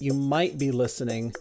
you 0.00 0.14
might 0.14 0.58
be 0.58 0.70
listening 0.70 1.32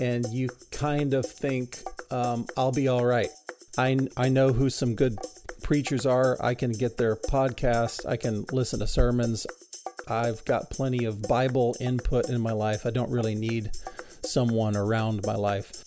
and 0.00 0.24
you 0.32 0.48
kind 0.70 1.12
of 1.14 1.26
think, 1.26 1.78
um, 2.10 2.46
I'll 2.56 2.72
be 2.72 2.88
all 2.88 3.04
right. 3.04 3.28
I, 3.76 3.98
I 4.16 4.28
know 4.28 4.52
who 4.52 4.70
some 4.70 4.94
good 4.94 5.18
preachers 5.62 6.06
are. 6.06 6.36
I 6.40 6.54
can 6.54 6.72
get 6.72 6.96
their 6.96 7.16
podcast, 7.16 8.06
I 8.06 8.16
can 8.16 8.44
listen 8.52 8.78
to 8.80 8.86
sermons. 8.86 9.46
I've 10.06 10.44
got 10.44 10.70
plenty 10.70 11.04
of 11.06 11.22
Bible 11.22 11.74
input 11.80 12.28
in 12.28 12.40
my 12.40 12.52
life. 12.52 12.86
I 12.86 12.90
don't 12.90 13.10
really 13.10 13.34
need 13.34 13.70
someone 14.22 14.76
around 14.76 15.22
my 15.26 15.34
life. 15.34 15.82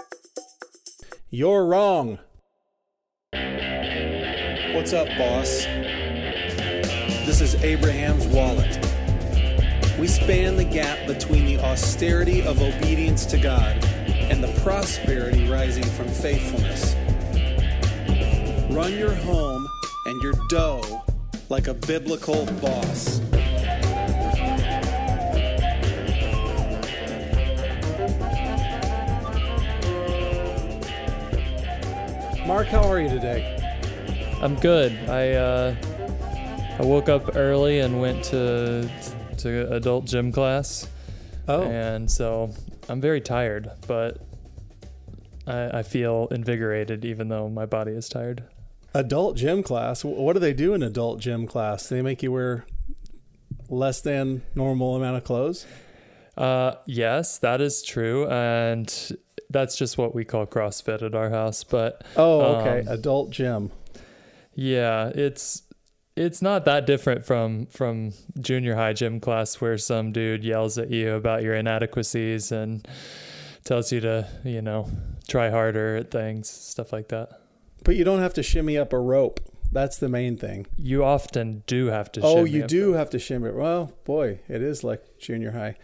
You're 1.29 1.65
wrong. 1.65 2.19
What's 4.73 4.93
up, 4.93 5.07
boss? 5.17 5.65
This 7.25 7.41
is 7.41 7.55
Abraham's 7.63 8.25
wallet. 8.27 8.76
We 9.97 10.07
span 10.07 10.57
the 10.57 10.63
gap 10.63 11.07
between 11.07 11.45
the 11.45 11.57
austerity 11.57 12.43
of 12.43 12.61
obedience 12.61 13.25
to 13.27 13.37
God 13.39 13.83
and 14.07 14.43
the 14.43 14.59
prosperity 14.61 15.49
rising 15.49 15.85
from 15.85 16.07
faithfulness. 16.07 16.95
Run 18.69 18.93
your 18.93 19.15
home 19.15 19.67
and 20.05 20.21
your 20.21 20.33
dough 20.49 21.03
like 21.49 21.67
a 21.67 21.73
biblical 21.73 22.45
boss. 22.61 23.21
Mark, 32.45 32.67
how 32.67 32.83
are 32.83 33.01
you 33.01 33.09
today? 33.09 33.57
I'm 34.43 34.53
good. 34.55 34.91
I 35.09 35.31
uh, 35.31 35.75
I 36.77 36.83
woke 36.83 37.09
up 37.09 37.35
early 37.35 37.79
and 37.79 37.99
went 37.99 38.23
to 38.25 38.87
to 39.47 39.73
adult 39.73 40.05
gym 40.05 40.31
class. 40.31 40.87
Oh, 41.47 41.63
And 41.63 42.09
so 42.11 42.51
I'm 42.89 42.99
very 43.01 43.21
tired, 43.21 43.71
but 43.87 44.19
I, 45.45 45.79
I 45.79 45.83
feel 45.83 46.27
invigorated 46.31 47.05
even 47.05 47.29
though 47.29 47.47
my 47.49 47.65
body 47.65 47.91
is 47.93 48.09
tired. 48.09 48.43
adult 48.93 49.37
gym 49.37 49.63
class. 49.63 50.03
What 50.03 50.33
do 50.33 50.39
they 50.39 50.53
do 50.53 50.73
in 50.73 50.83
adult 50.83 51.19
gym 51.19 51.47
class? 51.47 51.87
They 51.87 52.01
make 52.01 52.21
you 52.21 52.31
wear 52.31 52.65
less 53.69 54.01
than 54.01 54.41
normal 54.55 54.95
amount 54.95 55.17
of 55.17 55.23
clothes. 55.23 55.65
Uh, 56.35 56.75
yes, 56.85 57.37
that 57.39 57.61
is 57.61 57.81
true, 57.81 58.27
and 58.29 59.17
that's 59.49 59.75
just 59.77 59.97
what 59.97 60.13
we 60.13 60.23
call 60.25 60.45
CrossFit 60.45 61.01
at 61.01 61.15
our 61.15 61.29
house. 61.29 61.63
But 61.63 62.03
Oh, 62.15 62.41
okay. 62.57 62.81
Um, 62.81 62.87
adult 62.89 63.29
gym. 63.31 63.71
yeah, 64.53 65.09
it's 65.15 65.63
it's 66.17 66.41
not 66.41 66.65
that 66.65 66.85
different 66.85 67.25
from 67.25 67.67
from 67.67 68.13
junior 68.39 68.75
high 68.75 68.93
gym 68.93 69.19
class 69.19 69.61
where 69.61 69.77
some 69.77 70.11
dude 70.11 70.43
yells 70.43 70.77
at 70.77 70.89
you 70.89 71.13
about 71.13 71.43
your 71.43 71.53
inadequacies 71.53 72.51
and 72.51 72.87
tells 73.63 73.91
you 73.91 73.99
to 74.01 74.27
you 74.43 74.61
know 74.61 74.89
try 75.27 75.49
harder 75.49 75.97
at 75.97 76.11
things, 76.11 76.49
stuff 76.49 76.91
like 76.91 77.09
that. 77.09 77.29
But 77.83 77.95
you 77.95 78.03
don't 78.03 78.19
have 78.19 78.33
to 78.33 78.43
shimmy 78.43 78.77
up 78.77 78.91
a 78.93 78.99
rope. 78.99 79.39
That's 79.71 79.97
the 79.97 80.09
main 80.09 80.37
thing. 80.37 80.65
You 80.77 81.03
often 81.03 81.63
do 81.67 81.87
have 81.87 82.11
to. 82.13 82.21
oh, 82.23 82.45
you 82.45 82.65
do 82.65 82.93
have 82.93 83.09
to 83.11 83.19
shimmy. 83.19 83.51
Well, 83.51 83.91
boy, 84.05 84.39
it 84.47 84.61
is 84.61 84.83
like 84.83 85.19
junior 85.19 85.51
high. 85.51 85.75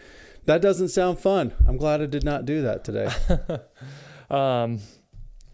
That 0.46 0.62
doesn't 0.62 0.90
sound 0.90 1.20
fun. 1.20 1.54
I'm 1.68 1.78
glad 1.78 2.02
I 2.02 2.06
did 2.06 2.24
not 2.24 2.46
do 2.46 2.62
that 2.64 2.84
today. 2.84 3.10
Um, 4.30 4.80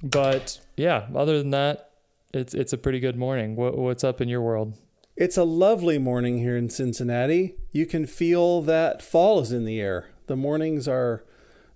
but 0.01 0.61
yeah, 0.77 1.07
other 1.13 1.37
than 1.37 1.49
that, 1.51 1.88
it's 2.33 2.53
it's 2.53 2.73
a 2.73 2.77
pretty 2.77 2.99
good 2.99 3.15
morning. 3.15 3.55
What, 3.55 3.77
what's 3.77 4.03
up 4.03 4.21
in 4.21 4.29
your 4.29 4.41
world? 4.41 4.77
It's 5.15 5.37
a 5.37 5.43
lovely 5.43 5.97
morning 5.97 6.37
here 6.37 6.55
in 6.55 6.69
Cincinnati. 6.69 7.55
You 7.71 7.85
can 7.85 8.05
feel 8.05 8.61
that 8.61 9.01
fall 9.01 9.41
is 9.41 9.51
in 9.51 9.65
the 9.65 9.81
air. 9.81 10.09
The 10.27 10.37
mornings 10.37 10.87
are 10.87 11.25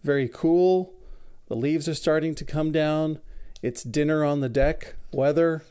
very 0.03 0.29
cool. 0.29 0.93
The 1.47 1.55
leaves 1.55 1.89
are 1.89 1.93
starting 1.93 2.35
to 2.35 2.45
come 2.45 2.71
down. 2.71 3.19
It's 3.61 3.83
dinner 3.83 4.23
on 4.23 4.39
the 4.39 4.49
deck 4.49 4.95
weather. 5.11 5.63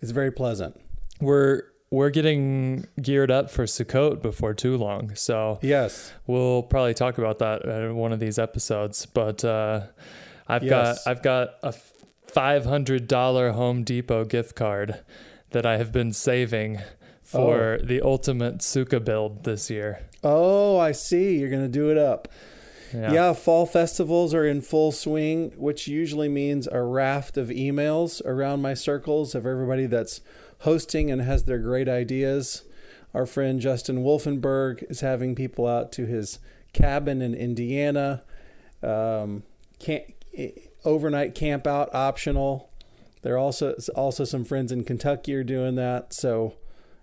It's 0.00 0.10
very 0.10 0.30
pleasant. 0.30 0.80
We're 1.20 1.64
we're 1.90 2.10
getting 2.10 2.86
geared 3.00 3.30
up 3.30 3.50
for 3.50 3.64
Sukkot 3.64 4.22
before 4.22 4.54
too 4.54 4.76
long, 4.76 5.14
so 5.14 5.58
yes, 5.62 6.12
we'll 6.26 6.62
probably 6.62 6.94
talk 6.94 7.18
about 7.18 7.38
that 7.40 7.64
in 7.64 7.96
one 7.96 8.12
of 8.12 8.20
these 8.20 8.38
episodes. 8.38 9.06
But 9.06 9.44
uh, 9.44 9.82
I've 10.48 10.62
yes. 10.62 11.04
got 11.04 11.10
I've 11.10 11.22
got 11.22 11.50
a. 11.62 11.74
$500 12.36 13.54
Home 13.54 13.82
Depot 13.82 14.24
gift 14.26 14.54
card 14.54 15.02
that 15.52 15.64
I 15.64 15.78
have 15.78 15.90
been 15.90 16.12
saving 16.12 16.80
for 17.22 17.78
oh. 17.80 17.84
the 17.84 18.02
ultimate 18.02 18.58
Sukkah 18.58 19.02
build 19.02 19.44
this 19.44 19.70
year. 19.70 20.02
Oh, 20.22 20.76
I 20.76 20.92
see. 20.92 21.38
You're 21.38 21.48
going 21.48 21.62
to 21.62 21.68
do 21.68 21.90
it 21.90 21.96
up. 21.96 22.28
Yeah. 22.92 23.12
yeah. 23.12 23.32
fall 23.32 23.64
festivals 23.64 24.34
are 24.34 24.44
in 24.44 24.60
full 24.60 24.92
swing, 24.92 25.52
which 25.56 25.88
usually 25.88 26.28
means 26.28 26.68
a 26.68 26.82
raft 26.82 27.38
of 27.38 27.48
emails 27.48 28.24
around 28.26 28.60
my 28.60 28.74
circles 28.74 29.34
of 29.34 29.46
everybody 29.46 29.86
that's 29.86 30.20
hosting 30.60 31.10
and 31.10 31.22
has 31.22 31.44
their 31.44 31.58
great 31.58 31.88
ideas. 31.88 32.64
Our 33.14 33.24
friend 33.24 33.60
Justin 33.60 34.04
Wolfenberg 34.04 34.84
is 34.90 35.00
having 35.00 35.34
people 35.34 35.66
out 35.66 35.90
to 35.92 36.04
his 36.04 36.38
cabin 36.74 37.22
in 37.22 37.34
Indiana. 37.34 38.24
Um, 38.82 39.42
can't 39.78 40.04
overnight 40.86 41.34
camp 41.34 41.66
out 41.66 41.94
optional. 41.94 42.70
There 43.22 43.34
are 43.34 43.38
also 43.38 43.74
also 43.94 44.24
some 44.24 44.44
friends 44.44 44.70
in 44.72 44.84
Kentucky 44.84 45.34
are 45.34 45.44
doing 45.44 45.74
that. 45.74 46.12
So, 46.14 46.54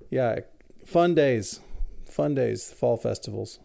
yeah, 0.09 0.39
fun 0.85 1.13
days, 1.15 1.59
fun 2.05 2.33
days, 2.33 2.71
fall 2.71 2.97
festivals. 2.97 3.59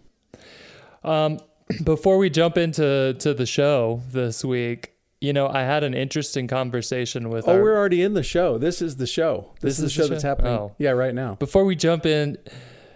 Um, 1.04 1.38
before 1.84 2.18
we 2.18 2.30
jump 2.30 2.58
into 2.58 3.14
to 3.18 3.34
the 3.34 3.46
show 3.46 4.02
this 4.10 4.44
week, 4.44 4.92
you 5.20 5.32
know, 5.32 5.48
I 5.48 5.60
had 5.62 5.84
an 5.84 5.94
interesting 5.94 6.46
conversation 6.48 7.28
with 7.28 7.46
Oh, 7.48 7.52
our. 7.52 7.62
we're 7.62 7.76
already 7.76 8.02
in 8.02 8.14
the 8.14 8.22
show. 8.22 8.56
This 8.58 8.80
is 8.82 8.96
the 8.96 9.06
show. 9.06 9.52
This, 9.60 9.76
This 9.76 9.78
is 9.78 9.84
the 9.84 9.90
show 9.90 10.02
the 10.04 10.10
that's 10.14 10.22
happening. 10.22 10.52
Oh. 10.52 10.74
Yeah, 10.78 10.90
right 10.90 11.14
now. 11.14 11.34
before 11.36 11.64
we 11.64 11.76
jump 11.76 12.06
in 12.06 12.38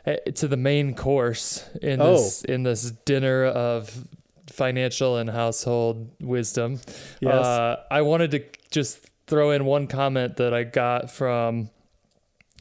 eh, 0.07 0.17
to 0.37 0.49
the 0.49 0.57
main 0.57 0.95
course 0.95 1.69
in 1.81 2.01
Oh. 2.01 2.15
this 2.15 2.43
in 2.45 2.63
this 2.65 2.91
dinner 3.05 3.45
of 3.45 4.07
financial 4.53 5.17
and 5.17 5.29
household 5.31 6.11
wisdom, 6.21 6.81
Yes. 7.21 7.33
uh, 7.45 7.77
I 7.91 8.03
wanted 8.03 8.31
to 8.33 8.45
just 8.71 9.07
throw 9.27 9.51
in 9.51 9.65
one 9.65 9.87
comment 9.87 10.37
that 10.37 10.53
I 10.55 10.65
got 10.65 11.11
from 11.11 11.71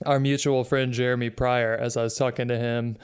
our 0.06 0.20
mutual 0.20 0.64
friend 0.64 0.94
Jeremy 0.94 1.30
Pryor 1.30 1.76
as 1.76 1.98
I 1.98 2.04
was 2.04 2.16
talking 2.16 2.48
to 2.48 2.58
him 2.58 2.98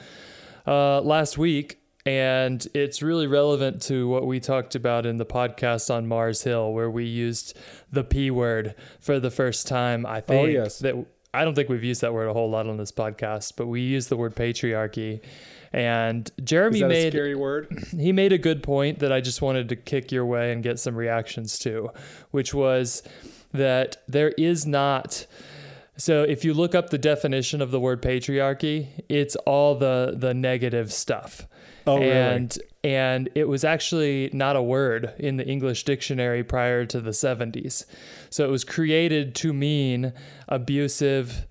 uh, 0.66 1.00
last 1.02 1.38
week. 1.38 1.78
And 2.06 2.66
it's 2.72 3.02
really 3.02 3.26
relevant 3.26 3.82
to 3.82 4.08
what 4.08 4.26
we 4.26 4.40
talked 4.40 4.74
about 4.74 5.04
in 5.04 5.18
the 5.18 5.26
podcast 5.26 5.92
on 5.94 6.06
Mars 6.06 6.42
Hill, 6.42 6.72
where 6.72 6.90
we 6.90 7.04
used 7.04 7.54
the 7.92 8.02
P 8.02 8.30
word 8.30 8.74
for 8.98 9.20
the 9.20 9.30
first 9.30 9.68
time. 9.68 10.06
I 10.06 10.22
think 10.22 10.42
Oh, 10.42 10.46
yes. 10.46 10.78
that 10.78 10.94
I 11.34 11.44
don't 11.44 11.54
think 11.54 11.68
we've 11.68 11.84
used 11.84 12.00
that 12.00 12.14
word 12.14 12.26
a 12.28 12.32
whole 12.32 12.48
lot 12.48 12.66
on 12.66 12.78
this 12.78 12.92
podcast, 12.92 13.54
but 13.56 13.66
we 13.66 13.82
used 13.82 14.08
the 14.08 14.16
word 14.16 14.34
patriarchy. 14.34 15.20
And 15.72 16.30
Jeremy 16.42 16.78
is 16.78 16.80
that 16.80 16.86
a 16.86 16.88
made 16.88 17.12
scary 17.12 17.34
word? 17.34 17.68
he 17.90 18.12
made 18.12 18.32
a 18.32 18.38
good 18.38 18.62
point 18.62 19.00
that 19.00 19.12
I 19.12 19.20
just 19.20 19.42
wanted 19.42 19.68
to 19.70 19.76
kick 19.76 20.10
your 20.12 20.24
way 20.24 20.52
and 20.52 20.62
get 20.62 20.78
some 20.78 20.96
reactions 20.96 21.58
to, 21.60 21.90
which 22.30 22.54
was 22.54 23.02
that 23.52 23.96
there 24.08 24.30
is 24.30 24.66
not. 24.66 25.26
So 25.96 26.22
if 26.22 26.44
you 26.44 26.54
look 26.54 26.74
up 26.74 26.90
the 26.90 26.98
definition 26.98 27.60
of 27.60 27.70
the 27.70 27.80
word 27.80 28.02
patriarchy, 28.02 28.88
it's 29.08 29.36
all 29.36 29.74
the 29.74 30.14
the 30.16 30.34
negative 30.34 30.92
stuff. 30.92 31.46
Oh, 31.86 31.98
really? 31.98 32.10
and 32.10 32.58
and 32.84 33.28
it 33.34 33.48
was 33.48 33.64
actually 33.64 34.30
not 34.32 34.56
a 34.56 34.62
word 34.62 35.12
in 35.18 35.36
the 35.36 35.46
English 35.46 35.84
dictionary 35.84 36.44
prior 36.44 36.86
to 36.86 37.00
the 37.00 37.10
70s. 37.10 37.84
So 38.30 38.44
it 38.44 38.50
was 38.50 38.64
created 38.64 39.34
to 39.36 39.52
mean 39.52 40.12
abusive 40.48 41.46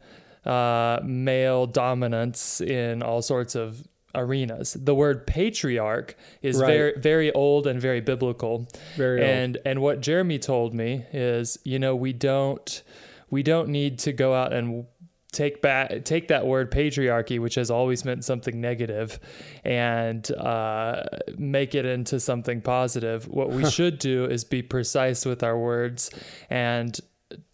uh, 0.45 0.99
male 1.03 1.65
dominance 1.65 2.61
in 2.61 3.03
all 3.03 3.21
sorts 3.21 3.55
of 3.55 3.83
arenas. 4.17 4.75
The 4.79 4.95
word 4.95 5.25
patriarch 5.27 6.15
is 6.41 6.59
Right. 6.59 6.67
very 6.67 6.93
very 6.97 7.31
old 7.31 7.67
and 7.67 7.79
very 7.79 8.01
biblical. 8.01 8.67
Very 8.95 9.21
old. 9.21 9.29
and 9.29 9.57
and 9.65 9.81
what 9.81 10.01
Jeremy 10.01 10.39
told 10.39 10.73
me 10.73 11.05
is, 11.13 11.57
you 11.63 11.79
know, 11.79 11.95
we 11.95 12.11
don't 12.13 12.83
we 13.29 13.43
don't 13.43 13.69
need 13.69 13.99
to 13.99 14.11
go 14.13 14.33
out 14.33 14.51
and 14.53 14.85
take 15.33 15.61
back 15.61 16.05
take 16.05 16.29
that 16.29 16.47
word 16.47 16.71
patriarchy 16.71 17.37
which 17.37 17.55
has 17.55 17.69
always 17.69 18.05
meant 18.05 18.23
something 18.23 18.61
negative 18.61 19.19
and 19.65 20.31
uh, 20.31 21.03
make 21.37 21.75
it 21.75 21.85
into 21.85 22.17
something 22.19 22.61
positive 22.61 23.27
what 23.27 23.49
we 23.51 23.69
should 23.77 23.99
do 23.99 24.23
is 24.25 24.45
be 24.45 24.61
precise 24.63 25.25
with 25.25 25.43
our 25.43 25.59
words 25.59 26.09
and 26.49 26.99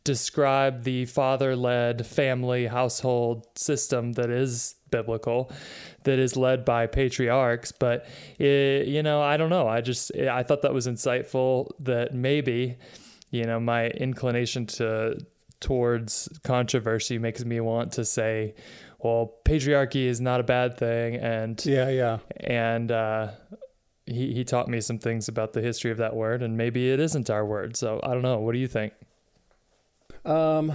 describe 0.03 0.83
the 0.83 1.05
father-led 1.05 2.05
family 2.05 2.67
household 2.67 3.47
system 3.57 4.13
that 4.13 4.29
is 4.29 4.75
biblical 4.93 5.51
that 6.03 6.19
is 6.19 6.37
led 6.37 6.63
by 6.63 6.85
patriarchs 6.85 7.71
but 7.71 8.05
it, 8.39 8.87
you 8.87 9.01
know 9.01 9.21
i 9.21 9.35
don't 9.35 9.49
know 9.49 9.67
i 9.67 9.81
just 9.81 10.15
i 10.17 10.43
thought 10.43 10.61
that 10.61 10.73
was 10.73 10.87
insightful 10.87 11.69
that 11.79 12.13
maybe 12.13 12.77
you 13.31 13.43
know 13.43 13.59
my 13.59 13.87
inclination 13.89 14.65
to 14.65 15.17
towards 15.59 16.29
controversy 16.43 17.17
makes 17.17 17.43
me 17.43 17.59
want 17.59 17.91
to 17.91 18.05
say 18.05 18.53
well 18.99 19.33
patriarchy 19.45 20.05
is 20.05 20.21
not 20.21 20.39
a 20.39 20.43
bad 20.43 20.77
thing 20.77 21.15
and 21.15 21.65
yeah, 21.65 21.89
yeah. 21.89 22.17
and 22.41 22.91
uh 22.91 23.29
he, 24.05 24.33
he 24.33 24.43
taught 24.43 24.67
me 24.67 24.81
some 24.81 24.99
things 24.99 25.27
about 25.27 25.53
the 25.53 25.61
history 25.61 25.91
of 25.91 25.97
that 25.97 26.15
word, 26.15 26.41
and 26.41 26.57
maybe 26.57 26.91
it 26.91 26.99
isn't 26.99 27.29
our 27.29 27.45
word. 27.45 27.75
So 27.75 27.99
I 28.03 28.09
don't 28.09 28.21
know. 28.21 28.39
What 28.39 28.53
do 28.53 28.59
you 28.59 28.67
think? 28.67 28.93
Um, 30.25 30.73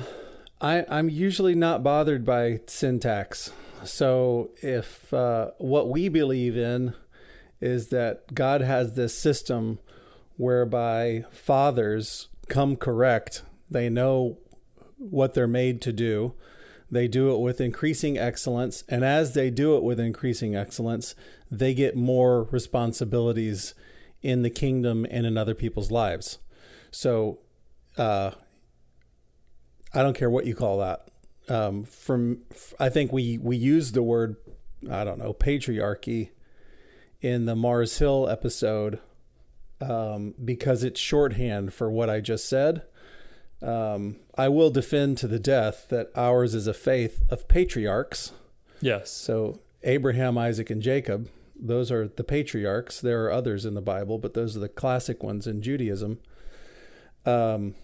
I, 0.61 0.85
I'm 0.88 1.09
usually 1.09 1.55
not 1.55 1.82
bothered 1.82 2.25
by 2.25 2.61
syntax. 2.67 3.53
So 3.84 4.50
if 4.62 5.12
uh, 5.12 5.50
what 5.58 5.88
we 5.88 6.08
believe 6.08 6.56
in 6.56 6.94
is 7.60 7.88
that 7.88 8.34
God 8.34 8.60
has 8.60 8.94
this 8.94 9.19
system 9.19 9.78
whereby 10.36 11.25
fathers 11.30 12.28
come 12.48 12.76
correct, 12.76 13.42
they 13.70 13.88
know 13.88 14.38
what 14.96 15.34
they're 15.34 15.46
made 15.46 15.80
to 15.82 15.92
do. 15.92 16.34
They 16.90 17.06
do 17.06 17.34
it 17.34 17.40
with 17.40 17.60
increasing 17.60 18.16
excellence. 18.16 18.84
And 18.88 19.04
as 19.04 19.34
they 19.34 19.50
do 19.50 19.76
it 19.76 19.82
with 19.82 20.00
increasing 20.00 20.56
excellence, 20.56 21.14
they 21.50 21.75
get 21.75 21.96
more 21.96 22.44
responsibilities 22.44 23.75
in 24.22 24.42
the 24.42 24.50
kingdom 24.50 25.06
and 25.10 25.26
in 25.26 25.36
other 25.36 25.54
people's 25.54 25.90
lives. 25.90 26.38
So, 26.90 27.40
uh, 27.96 28.32
I 29.92 30.02
don't 30.02 30.16
care 30.16 30.30
what 30.30 30.46
you 30.46 30.54
call 30.54 30.78
that. 30.78 31.08
Um, 31.49 31.85
from 31.85 32.43
I 32.79 32.89
think 32.89 33.12
we 33.12 33.39
we 33.39 33.56
use 33.56 33.93
the 33.93 34.03
word 34.03 34.37
I 34.91 35.05
don't 35.05 35.19
know 35.19 35.33
patriarchy 35.33 36.31
in 37.21 37.47
the 37.47 37.56
Mars 37.56 37.99
Hill 37.99 38.29
episode 38.29 39.00
um, 39.81 40.35
because 40.45 40.85
it's 40.85 41.00
shorthand 41.00 41.73
for 41.73 41.91
what 41.91 42.11
I 42.11 42.21
just 42.21 42.49
said. 42.49 42.83
Um, 43.61 44.17
I 44.37 44.49
will 44.49 44.71
defend 44.71 45.19
to 45.19 45.27
the 45.27 45.41
death 45.41 45.87
that 45.89 46.11
ours 46.15 46.55
is 46.55 46.69
a 46.69 46.75
faith 46.75 47.23
of 47.29 47.49
patriarchs. 47.49 48.33
Yes. 48.81 49.11
So 49.11 49.61
Abraham, 49.83 50.39
Isaac, 50.39 50.71
and 50.71 50.81
Jacob 50.81 51.29
those 51.59 51.91
are 51.91 52.09
the 52.09 52.25
patriarchs. 52.25 53.00
There 53.00 53.25
are 53.25 53.33
others 53.33 53.65
in 53.65 53.75
the 53.75 53.81
Bible, 53.81 54.19
but 54.19 54.35
those 54.35 54.56
are 54.56 54.61
the 54.61 54.69
classic 54.69 55.23
ones 55.23 55.47
in 55.47 55.61
Judaism. 55.61 56.21
Um, 57.27 57.75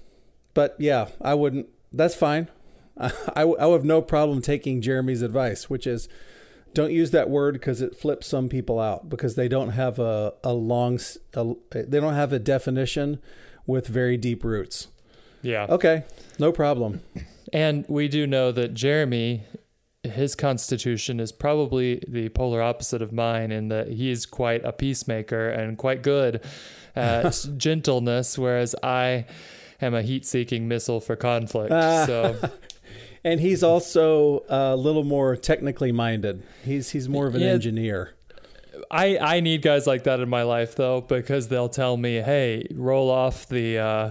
but 0.55 0.77
yeah, 0.79 1.09
I 1.21 1.35
wouldn't. 1.35 1.69
That's 1.93 2.15
fine. 2.15 2.49
I, 2.99 3.13
I, 3.35 3.43
I 3.43 3.69
have 3.69 3.85
no 3.85 4.03
problem 4.03 4.41
taking 4.43 4.81
Jeremy's 4.81 5.23
advice, 5.23 5.69
which 5.69 5.87
is 5.87 6.09
don't 6.75 6.93
use 6.93 7.13
that 7.13 7.31
word 7.31 7.55
because 7.55 7.81
it 7.81 7.97
flips 7.97 8.27
some 8.27 8.49
people 8.49 8.81
out 8.81 9.09
because 9.09 9.37
they 9.37 9.49
don't 9.49 9.71
have 9.71 9.99
a, 9.99 10.35
a 10.43 10.53
long, 10.53 10.99
a, 11.35 11.55
they 11.73 12.01
don't 12.01 12.15
have 12.15 12.33
a 12.33 12.39
definition 12.39 13.21
with 13.67 13.87
very 13.87 14.17
deep 14.17 14.45
roots. 14.45 14.89
Yeah. 15.43 15.67
Okay. 15.69 16.05
No 16.39 16.53
problem. 16.53 17.03
And 17.53 17.85
we 17.89 18.09
do 18.09 18.27
know 18.27 18.51
that 18.53 18.75
Jeremy 18.75 19.45
his 20.03 20.35
constitution 20.35 21.19
is 21.19 21.33
probably 21.33 22.03
the 22.07 22.29
polar 22.29 22.61
opposite 22.61 23.01
of 23.01 23.13
mine 23.13 23.51
in 23.51 23.69
that 23.69 23.89
he's 23.89 24.27
quite 24.27 24.65
a 24.65 24.73
peacemaker 24.73 25.49
and 25.49 25.79
quite 25.79 26.03
good 26.03 26.45
at 26.95 27.47
gentleness, 27.57 28.37
whereas 28.37 28.75
I 28.83 29.25
am 29.81 29.95
a 29.95 30.03
heat 30.03 30.27
seeking 30.27 30.69
missile 30.69 31.01
for 31.01 31.17
conflict. 31.17 31.73
Uh, 31.73 32.07
so. 32.07 32.51
and 33.25 33.41
he's 33.41 33.63
also 33.63 34.45
a 34.49 34.77
little 34.77 35.05
more 35.05 35.37
technically 35.37 35.93
minded. 35.93 36.43
He's 36.63 36.91
he's 36.91 37.09
more 37.09 37.27
of 37.27 37.35
an 37.35 37.41
yeah, 37.41 37.49
engineer. 37.49 38.15
I, 38.91 39.19
I 39.19 39.41
need 39.41 39.63
guys 39.63 39.87
like 39.87 40.05
that 40.05 40.21
in 40.21 40.29
my 40.29 40.43
life 40.43 40.77
though 40.77 41.01
because 41.01 41.49
they'll 41.49 41.69
tell 41.69 41.97
me, 41.97 42.17
"Hey, 42.17 42.67
roll 42.75 43.11
off 43.11 43.49
the 43.49 43.79
uh, 43.79 44.11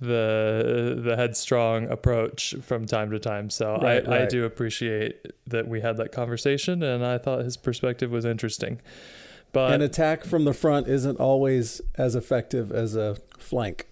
the 0.00 1.00
the 1.02 1.16
headstrong 1.16 1.88
approach 1.88 2.54
from 2.62 2.86
time 2.86 3.10
to 3.10 3.18
time. 3.18 3.50
So 3.50 3.78
right, 3.82 4.06
I, 4.06 4.10
right. 4.10 4.22
I 4.22 4.26
do 4.26 4.44
appreciate 4.44 5.26
that 5.46 5.68
we 5.68 5.80
had 5.80 5.96
that 5.98 6.12
conversation, 6.12 6.82
and 6.82 7.04
I 7.04 7.18
thought 7.18 7.44
his 7.44 7.56
perspective 7.56 8.10
was 8.10 8.24
interesting. 8.24 8.80
But 9.52 9.72
an 9.72 9.82
attack 9.82 10.24
from 10.24 10.44
the 10.44 10.54
front 10.54 10.86
isn't 10.86 11.18
always 11.18 11.80
as 11.96 12.14
effective 12.14 12.70
as 12.70 12.94
a 12.94 13.16
flank. 13.38 13.88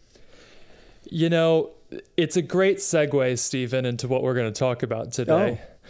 You 1.10 1.28
know, 1.30 1.72
it's 2.16 2.36
a 2.36 2.42
great 2.42 2.78
segue, 2.78 3.38
Stephen, 3.38 3.84
into 3.84 4.08
what 4.08 4.22
we're 4.22 4.34
going 4.34 4.52
to 4.52 4.58
talk 4.58 4.82
about 4.82 5.12
today, 5.12 5.60
oh. 5.62 5.88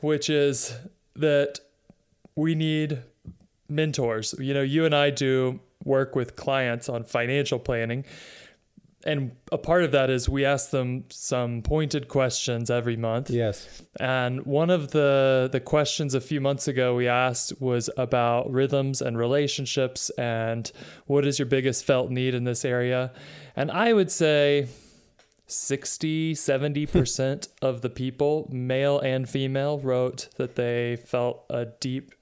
which 0.00 0.30
is 0.30 0.74
that 1.16 1.60
we 2.34 2.54
need 2.54 3.02
mentors. 3.68 4.34
You 4.38 4.54
know, 4.54 4.62
you 4.62 4.84
and 4.84 4.94
I 4.94 5.10
do 5.10 5.60
work 5.84 6.16
with 6.16 6.36
clients 6.36 6.88
on 6.88 7.04
financial 7.04 7.58
planning 7.58 8.04
and 9.08 9.32
a 9.52 9.58
part 9.58 9.84
of 9.84 9.92
that 9.92 10.10
is 10.10 10.28
we 10.28 10.44
ask 10.44 10.70
them 10.70 11.04
some 11.08 11.62
pointed 11.62 12.08
questions 12.08 12.68
every 12.68 12.96
month. 12.96 13.30
Yes. 13.30 13.82
And 14.00 14.44
one 14.44 14.70
of 14.70 14.90
the 14.90 15.48
the 15.50 15.60
questions 15.60 16.14
a 16.14 16.20
few 16.20 16.40
months 16.40 16.66
ago 16.66 16.94
we 16.96 17.06
asked 17.06 17.60
was 17.60 17.88
about 17.96 18.50
rhythms 18.50 19.00
and 19.00 19.16
relationships 19.16 20.10
and 20.18 20.70
what 21.06 21.26
is 21.26 21.38
your 21.38 21.46
biggest 21.46 21.84
felt 21.84 22.10
need 22.10 22.34
in 22.34 22.44
this 22.44 22.64
area? 22.64 23.12
And 23.54 23.70
I 23.70 23.92
would 23.92 24.10
say 24.10 24.68
60 25.48 26.34
70% 26.34 27.48
of 27.62 27.80
the 27.80 27.90
people 27.90 28.48
male 28.52 28.98
and 29.00 29.28
female 29.28 29.78
wrote 29.78 30.28
that 30.36 30.56
they 30.56 30.96
felt 30.96 31.44
a 31.50 31.66
deep 31.80 32.14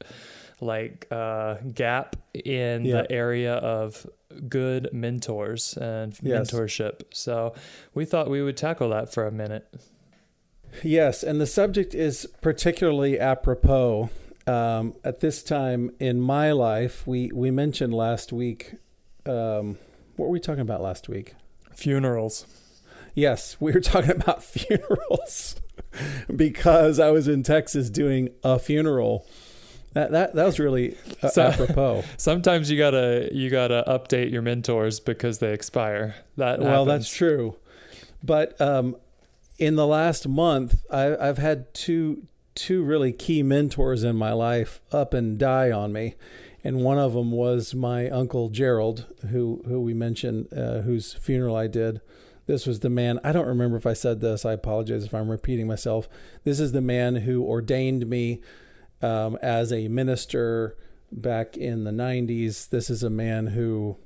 like 0.60 1.06
uh, 1.10 1.56
gap 1.74 2.16
in 2.32 2.84
yeah. 2.84 3.02
the 3.02 3.12
area 3.12 3.54
of 3.54 4.06
good 4.48 4.88
mentors 4.92 5.76
and 5.76 6.16
yes. 6.22 6.50
mentorship. 6.50 7.02
So 7.12 7.54
we 7.94 8.04
thought 8.04 8.30
we 8.30 8.42
would 8.42 8.56
tackle 8.56 8.90
that 8.90 9.12
for 9.12 9.26
a 9.26 9.32
minute. 9.32 9.66
Yes, 10.82 11.22
and 11.22 11.40
the 11.40 11.46
subject 11.46 11.94
is 11.94 12.26
particularly 12.42 13.18
apropos 13.18 14.10
um, 14.46 14.94
at 15.04 15.20
this 15.20 15.42
time 15.42 15.90
in 15.98 16.20
my 16.20 16.52
life. 16.52 17.06
We 17.06 17.30
we 17.32 17.50
mentioned 17.50 17.94
last 17.94 18.32
week. 18.32 18.74
Um, 19.24 19.78
what 20.16 20.26
were 20.26 20.32
we 20.32 20.40
talking 20.40 20.60
about 20.60 20.82
last 20.82 21.08
week? 21.08 21.34
Funerals. 21.74 22.46
Yes, 23.16 23.56
we 23.60 23.72
were 23.72 23.80
talking 23.80 24.12
about 24.12 24.44
funerals 24.44 25.56
because 26.36 27.00
I 27.00 27.10
was 27.10 27.26
in 27.26 27.42
Texas 27.42 27.90
doing 27.90 28.28
a 28.44 28.60
funeral 28.60 29.26
that 29.96 30.12
that 30.12 30.34
that 30.34 30.44
was 30.44 30.58
really 30.58 30.94
uh, 31.22 31.28
so, 31.28 31.44
apropos. 31.44 32.04
Sometimes 32.18 32.70
you 32.70 32.76
gotta 32.76 33.30
you 33.32 33.48
gotta 33.48 33.82
update 33.88 34.30
your 34.30 34.42
mentors 34.42 35.00
because 35.00 35.38
they 35.38 35.54
expire. 35.54 36.14
That 36.36 36.60
well, 36.60 36.84
happens. 36.84 36.88
that's 37.06 37.16
true. 37.16 37.56
But 38.22 38.60
um, 38.60 38.96
in 39.58 39.76
the 39.76 39.86
last 39.86 40.28
month, 40.28 40.82
I, 40.90 41.16
I've 41.16 41.38
had 41.38 41.72
two 41.72 42.24
two 42.54 42.82
really 42.82 43.10
key 43.10 43.42
mentors 43.42 44.04
in 44.04 44.16
my 44.16 44.34
life 44.34 44.82
up 44.92 45.14
and 45.14 45.38
die 45.38 45.70
on 45.70 45.94
me, 45.94 46.14
and 46.62 46.82
one 46.82 46.98
of 46.98 47.14
them 47.14 47.32
was 47.32 47.74
my 47.74 48.10
uncle 48.10 48.50
Gerald, 48.50 49.06
who 49.30 49.62
who 49.66 49.80
we 49.80 49.94
mentioned, 49.94 50.52
uh, 50.52 50.80
whose 50.80 51.14
funeral 51.14 51.56
I 51.56 51.68
did. 51.68 52.02
This 52.46 52.66
was 52.66 52.80
the 52.80 52.90
man. 52.90 53.18
I 53.24 53.32
don't 53.32 53.46
remember 53.46 53.76
if 53.76 53.86
I 53.86 53.92
said 53.92 54.20
this. 54.20 54.44
I 54.44 54.52
apologize 54.52 55.04
if 55.04 55.14
I'm 55.14 55.28
repeating 55.28 55.66
myself. 55.66 56.08
This 56.44 56.60
is 56.60 56.72
the 56.72 56.80
man 56.80 57.16
who 57.16 57.44
ordained 57.44 58.06
me 58.08 58.40
um, 59.02 59.36
as 59.42 59.72
a 59.72 59.88
minister 59.88 60.76
back 61.10 61.56
in 61.56 61.84
the 61.84 61.90
90s. 61.90 62.68
This 62.68 62.88
is 62.88 63.02
a 63.02 63.10
man 63.10 63.48
who 63.48 63.98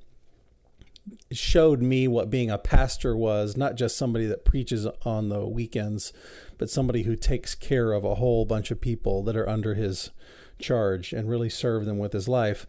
showed 1.33 1.81
me 1.83 2.07
what 2.09 2.31
being 2.31 2.51
a 2.51 2.59
pastor 2.59 3.17
was 3.17 3.57
not 3.57 3.75
just 3.75 3.97
somebody 3.97 4.27
that 4.27 4.45
preaches 4.45 4.87
on 5.05 5.29
the 5.29 5.47
weekends, 5.47 6.13
but 6.59 6.71
somebody 6.71 7.03
who 7.03 7.17
takes 7.17 7.55
care 7.55 7.93
of 7.93 8.05
a 8.05 8.17
whole 8.17 8.45
bunch 8.45 8.71
of 8.71 8.81
people 8.81 9.23
that 9.23 9.37
are 9.37 9.49
under 9.49 9.75
his 9.75 10.11
charge 10.59 11.13
and 11.13 11.29
really 11.29 11.49
serve 11.49 11.85
them 11.85 11.99
with 11.99 12.13
his 12.13 12.29
life. 12.29 12.67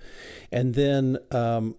And 0.51 0.75
then 0.75 1.18
um, 1.32 1.75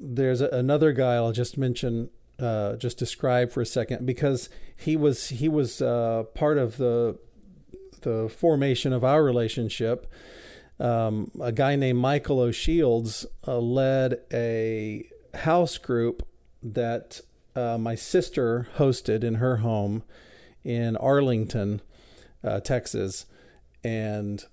there's 0.00 0.40
another 0.40 0.92
guy 0.92 1.14
I'll 1.14 1.32
just 1.32 1.58
mention. 1.58 2.10
Uh, 2.38 2.74
just 2.74 2.98
describe 2.98 3.52
for 3.52 3.60
a 3.60 3.66
second 3.66 4.04
because 4.04 4.48
he 4.76 4.96
was 4.96 5.28
he 5.28 5.48
was 5.48 5.80
uh, 5.80 6.24
part 6.34 6.58
of 6.58 6.78
the 6.78 7.16
the 8.00 8.28
formation 8.28 8.92
of 8.92 9.04
our 9.04 9.22
relationship, 9.22 10.06
um, 10.78 11.30
a 11.40 11.52
guy 11.52 11.76
named 11.76 11.98
Michael 11.98 12.40
O'Shields 12.40 13.26
uh, 13.46 13.58
led 13.58 14.20
a 14.32 15.08
house 15.34 15.78
group 15.78 16.26
that 16.62 17.20
uh, 17.56 17.78
my 17.78 17.94
sister 17.94 18.68
hosted 18.76 19.24
in 19.24 19.36
her 19.36 19.58
home 19.58 20.02
in 20.64 20.96
Arlington, 20.96 21.80
uh, 22.42 22.60
Texas. 22.60 23.26
And 23.82 24.44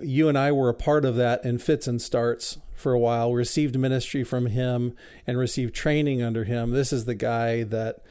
you 0.00 0.28
and 0.28 0.36
I 0.36 0.52
were 0.52 0.68
a 0.68 0.74
part 0.74 1.04
of 1.04 1.16
that 1.16 1.44
in 1.44 1.58
fits 1.58 1.86
and 1.86 2.00
starts 2.00 2.58
for 2.80 2.92
a 2.92 2.98
while. 2.98 3.32
Received 3.32 3.78
ministry 3.78 4.24
from 4.24 4.46
him 4.46 4.94
and 5.26 5.38
received 5.38 5.74
training 5.74 6.22
under 6.22 6.44
him. 6.44 6.70
This 6.70 6.92
is 6.92 7.04
the 7.04 7.14
guy 7.14 7.62
that 7.64 8.02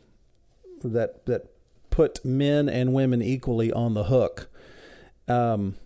that 0.84 1.26
that 1.26 1.46
put 1.90 2.24
men 2.24 2.68
and 2.68 2.92
women 2.92 3.20
equally 3.20 3.72
on 3.72 3.94
the 3.94 4.04
hook. 4.04 4.48
Um, 5.28 5.76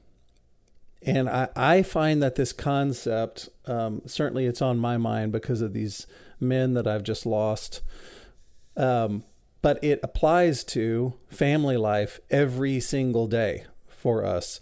and 1.03 1.29
I, 1.29 1.49
I 1.55 1.83
find 1.83 2.23
that 2.23 2.35
this 2.35 2.53
concept, 2.53 3.49
um, 3.67 4.03
certainly 4.07 4.47
it's 4.47 4.63
on 4.63 4.79
my 4.79 4.97
mind 4.97 5.33
because 5.33 5.61
of 5.61 5.73
these 5.73 6.07
men 6.41 6.75
that 6.75 6.87
I've 6.87 7.03
just 7.03 7.27
lost. 7.27 7.81
Um, 8.77 9.25
but 9.67 9.83
it 9.83 9.99
applies 10.01 10.63
to 10.63 11.15
family 11.27 11.77
life 11.77 12.21
every 12.31 12.79
single 12.79 13.27
day 13.27 13.65
for 13.89 14.25
us. 14.25 14.61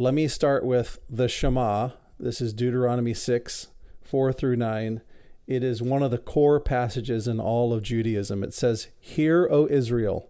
Let 0.00 0.14
me 0.14 0.26
start 0.26 0.64
with 0.64 0.98
the 1.08 1.28
Shema. 1.28 1.90
This 2.18 2.40
is 2.40 2.52
Deuteronomy 2.52 3.14
6, 3.14 3.68
4 4.02 4.32
through 4.32 4.56
9. 4.56 5.00
It 5.46 5.62
is 5.62 5.80
one 5.80 6.02
of 6.02 6.10
the 6.10 6.18
core 6.18 6.58
passages 6.58 7.28
in 7.28 7.38
all 7.38 7.72
of 7.72 7.84
Judaism. 7.84 8.42
It 8.42 8.52
says, 8.52 8.88
Hear, 8.98 9.46
O 9.48 9.68
Israel, 9.68 10.28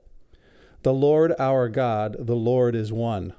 the 0.82 0.92
Lord 0.92 1.32
our 1.38 1.70
God, 1.70 2.16
the 2.18 2.36
Lord 2.36 2.74
is 2.74 2.92
one. 2.92 3.32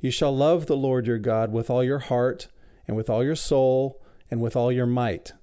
You 0.00 0.10
shall 0.10 0.36
love 0.36 0.66
the 0.66 0.76
Lord 0.76 1.06
your 1.06 1.18
God 1.18 1.52
with 1.52 1.70
all 1.70 1.84
your 1.84 2.00
heart, 2.00 2.48
and 2.88 2.96
with 2.96 3.08
all 3.08 3.22
your 3.22 3.36
soul, 3.36 4.02
and 4.28 4.40
with 4.40 4.56
all 4.56 4.72
your 4.72 4.86
might. 4.86 5.34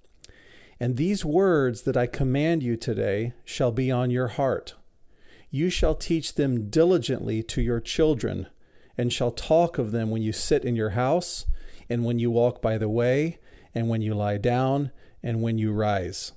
And 0.80 0.96
these 0.96 1.26
words 1.26 1.82
that 1.82 1.98
I 1.98 2.08
command 2.08 2.64
you 2.64 2.78
today 2.78 3.34
shall 3.44 3.72
be 3.72 3.92
on 3.92 4.12
your 4.12 4.30
heart. 4.30 4.76
You 5.52 5.70
shall 5.70 5.96
teach 5.96 6.36
them 6.36 6.70
diligently 6.70 7.44
to 7.44 7.62
your 7.62 7.82
children, 7.82 8.48
and 8.98 9.12
shall 9.12 9.32
talk 9.32 9.78
of 9.78 9.92
them 9.92 10.10
when 10.10 10.22
you 10.22 10.32
sit 10.32 10.64
in 10.64 10.76
your 10.76 10.92
house, 10.92 11.46
and 11.90 12.06
when 12.06 12.20
you 12.20 12.32
walk 12.32 12.62
by 12.62 12.78
the 12.78 12.90
way, 12.90 13.40
and 13.76 13.90
when 13.90 14.02
you 14.02 14.14
lie 14.14 14.38
down, 14.38 14.92
and 15.22 15.42
when 15.42 15.58
you 15.58 15.74
rise. 15.74 16.32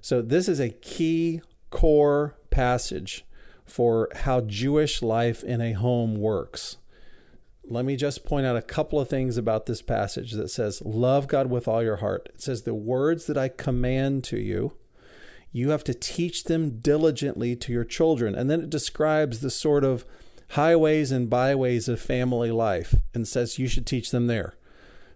So, 0.00 0.22
this 0.22 0.48
is 0.48 0.60
a 0.60 0.70
key 0.70 1.42
core 1.70 2.36
passage 2.50 3.24
for 3.64 4.08
how 4.14 4.42
Jewish 4.42 5.02
life 5.02 5.42
in 5.42 5.60
a 5.60 5.72
home 5.72 6.16
works 6.16 6.76
let 7.68 7.84
me 7.84 7.96
just 7.96 8.24
point 8.24 8.46
out 8.46 8.56
a 8.56 8.62
couple 8.62 9.00
of 9.00 9.08
things 9.08 9.36
about 9.36 9.66
this 9.66 9.82
passage 9.82 10.32
that 10.32 10.48
says, 10.48 10.82
Love 10.84 11.26
God 11.28 11.48
with 11.48 11.66
all 11.66 11.82
your 11.82 11.96
heart. 11.96 12.28
It 12.34 12.40
says, 12.40 12.62
The 12.62 12.74
words 12.74 13.26
that 13.26 13.38
I 13.38 13.48
command 13.48 14.24
to 14.24 14.38
you, 14.38 14.72
you 15.52 15.70
have 15.70 15.84
to 15.84 15.94
teach 15.94 16.44
them 16.44 16.80
diligently 16.80 17.54
to 17.56 17.72
your 17.72 17.84
children. 17.84 18.34
And 18.34 18.50
then 18.50 18.60
it 18.60 18.70
describes 18.70 19.40
the 19.40 19.50
sort 19.50 19.84
of 19.84 20.04
highways 20.50 21.10
and 21.10 21.30
byways 21.30 21.88
of 21.88 22.00
family 22.00 22.50
life 22.50 22.94
and 23.14 23.26
says 23.26 23.58
you 23.58 23.68
should 23.68 23.86
teach 23.86 24.10
them 24.10 24.26
there. 24.26 24.54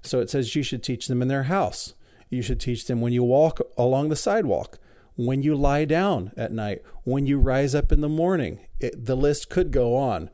So 0.02 0.20
it 0.20 0.30
says 0.30 0.54
you 0.54 0.62
should 0.62 0.82
teach 0.82 1.08
them 1.08 1.22
in 1.22 1.28
their 1.28 1.44
house. 1.44 1.94
You 2.30 2.42
should 2.42 2.60
teach 2.60 2.86
them 2.86 3.00
when 3.00 3.12
you 3.12 3.22
walk 3.22 3.60
along 3.76 4.08
the 4.08 4.16
sidewalk, 4.16 4.78
when 5.16 5.42
you 5.42 5.54
lie 5.54 5.84
down 5.84 6.32
at 6.36 6.52
night, 6.52 6.82
when 7.04 7.26
you 7.26 7.38
rise 7.38 7.74
up 7.74 7.90
in 7.90 8.00
the 8.00 8.08
morning. 8.08 8.60
It, 8.80 9.06
the 9.06 9.16
list 9.16 9.48
could 9.48 9.70
go 9.70 9.96
on. 9.96 10.30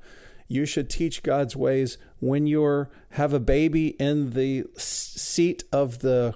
You 0.47 0.67
should 0.67 0.91
teach 0.91 1.23
God's 1.23 1.57
ways 1.57 1.99
when 2.21 2.47
you're 2.47 2.91
have 3.11 3.33
a 3.33 3.41
baby 3.41 3.89
in 4.01 4.31
the 4.31 4.65
seat 4.77 5.65
of 5.73 6.01
the 6.01 6.35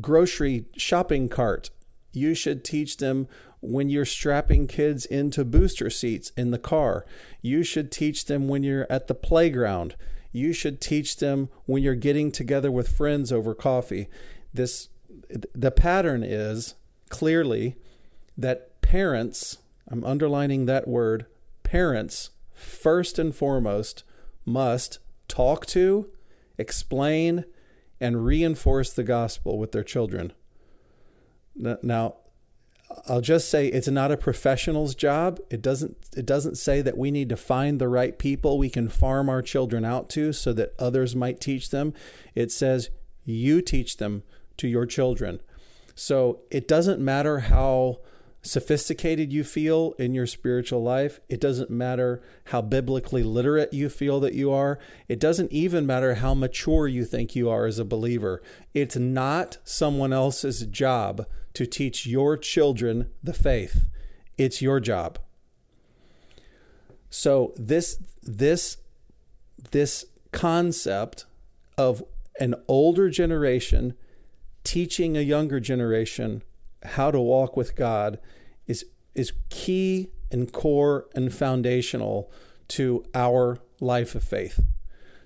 grocery 0.00 0.66
shopping 0.76 1.28
cart. 1.28 1.70
You 2.12 2.34
should 2.34 2.64
teach 2.64 2.98
them 2.98 3.28
when 3.60 3.88
you're 3.88 4.04
strapping 4.04 4.66
kids 4.66 5.04
into 5.04 5.44
booster 5.44 5.90
seats 5.90 6.32
in 6.36 6.50
the 6.50 6.58
car. 6.58 7.04
You 7.42 7.62
should 7.62 7.92
teach 7.92 8.26
them 8.26 8.48
when 8.48 8.62
you're 8.62 8.86
at 8.90 9.06
the 9.06 9.14
playground. 9.14 9.96
You 10.32 10.52
should 10.52 10.80
teach 10.80 11.16
them 11.16 11.48
when 11.66 11.82
you're 11.82 11.94
getting 11.94 12.30
together 12.32 12.70
with 12.70 12.88
friends 12.88 13.32
over 13.32 13.54
coffee. 13.54 14.08
This 14.52 14.88
the 15.54 15.70
pattern 15.70 16.22
is 16.22 16.74
clearly 17.08 17.76
that 18.36 18.80
parents, 18.80 19.58
I'm 19.88 20.04
underlining 20.04 20.66
that 20.66 20.88
word, 20.88 21.26
parents 21.62 22.30
first 22.60 23.18
and 23.18 23.34
foremost 23.34 24.04
must 24.44 24.98
talk 25.28 25.66
to, 25.66 26.10
explain, 26.58 27.44
and 28.00 28.24
reinforce 28.24 28.92
the 28.92 29.04
gospel 29.04 29.58
with 29.58 29.72
their 29.72 29.84
children. 29.84 30.32
Now, 31.54 32.16
I'll 33.06 33.20
just 33.20 33.48
say 33.48 33.68
it's 33.68 33.88
not 33.88 34.10
a 34.10 34.16
professional's 34.16 34.94
job. 34.94 35.38
It 35.48 35.62
doesn't 35.62 35.96
it 36.16 36.26
doesn't 36.26 36.56
say 36.56 36.82
that 36.82 36.98
we 36.98 37.10
need 37.10 37.28
to 37.28 37.36
find 37.36 37.80
the 37.80 37.88
right 37.88 38.18
people 38.18 38.58
we 38.58 38.70
can 38.70 38.88
farm 38.88 39.28
our 39.28 39.42
children 39.42 39.84
out 39.84 40.08
to 40.10 40.32
so 40.32 40.52
that 40.54 40.74
others 40.78 41.14
might 41.14 41.40
teach 41.40 41.70
them. 41.70 41.94
It 42.34 42.50
says 42.50 42.90
you 43.24 43.62
teach 43.62 43.98
them 43.98 44.24
to 44.56 44.66
your 44.66 44.86
children. 44.86 45.40
So 45.94 46.40
it 46.50 46.66
doesn't 46.66 47.00
matter 47.00 47.40
how 47.40 48.00
sophisticated 48.42 49.32
you 49.32 49.44
feel 49.44 49.94
in 49.98 50.14
your 50.14 50.26
spiritual 50.26 50.82
life. 50.82 51.20
It 51.28 51.40
doesn't 51.40 51.70
matter 51.70 52.22
how 52.46 52.62
biblically 52.62 53.22
literate 53.22 53.72
you 53.72 53.88
feel 53.88 54.18
that 54.20 54.34
you 54.34 54.50
are. 54.50 54.78
It 55.08 55.20
doesn't 55.20 55.52
even 55.52 55.86
matter 55.86 56.14
how 56.16 56.34
mature 56.34 56.88
you 56.88 57.04
think 57.04 57.36
you 57.36 57.50
are 57.50 57.66
as 57.66 57.78
a 57.78 57.84
believer. 57.84 58.42
It's 58.72 58.96
not 58.96 59.58
someone 59.64 60.12
else's 60.12 60.64
job 60.66 61.26
to 61.54 61.66
teach 61.66 62.06
your 62.06 62.36
children 62.36 63.10
the 63.22 63.34
faith. 63.34 63.86
It's 64.38 64.62
your 64.62 64.80
job. 64.80 65.18
So 67.10 67.52
this 67.56 67.98
this 68.22 68.78
this 69.72 70.06
concept 70.32 71.26
of 71.76 72.02
an 72.38 72.54
older 72.68 73.10
generation 73.10 73.94
teaching 74.64 75.16
a 75.16 75.20
younger 75.20 75.60
generation 75.60 76.42
how 76.82 77.10
to 77.10 77.20
walk 77.20 77.56
with 77.56 77.76
God 77.76 78.18
is 78.66 78.84
is 79.14 79.32
key 79.48 80.10
and 80.30 80.52
core 80.52 81.06
and 81.14 81.32
foundational 81.32 82.30
to 82.68 83.04
our 83.14 83.58
life 83.80 84.14
of 84.14 84.22
faith. 84.22 84.60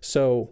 So 0.01 0.51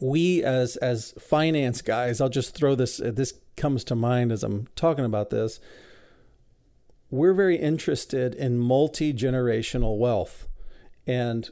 we 0.00 0.42
as 0.42 0.76
as 0.76 1.12
finance 1.18 1.82
guys, 1.82 2.20
I'll 2.20 2.28
just 2.28 2.54
throw 2.54 2.74
this 2.74 3.00
uh, 3.00 3.10
this 3.12 3.34
comes 3.56 3.84
to 3.84 3.94
mind 3.94 4.32
as 4.32 4.44
I'm 4.44 4.68
talking 4.76 5.04
about 5.04 5.30
this. 5.30 5.60
We're 7.10 7.34
very 7.34 7.56
interested 7.56 8.34
in 8.34 8.58
multi-generational 8.58 9.96
wealth. 9.96 10.46
And 11.06 11.48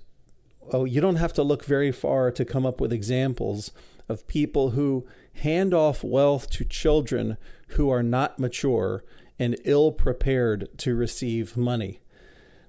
oh, 0.71 0.85
you 0.85 1.01
don't 1.01 1.17
have 1.17 1.33
to 1.35 1.43
look 1.43 1.65
very 1.65 1.91
far 1.91 2.31
to 2.31 2.45
come 2.45 2.67
up 2.67 2.79
with 2.79 2.93
examples 2.93 3.73
of 4.09 4.27
people 4.27 4.71
who 4.71 5.07
hand 5.37 5.75
off 5.75 6.03
wealth 6.03 6.51
to 6.51 6.65
children 6.65 7.37
who 7.71 7.91
are 7.91 8.03
not 8.03 8.39
mature 8.39 9.05
and 9.39 9.59
ill 9.65 9.93
prepared 9.93 10.69
to 10.79 10.95
receive 10.95 11.57
money. 11.57 12.01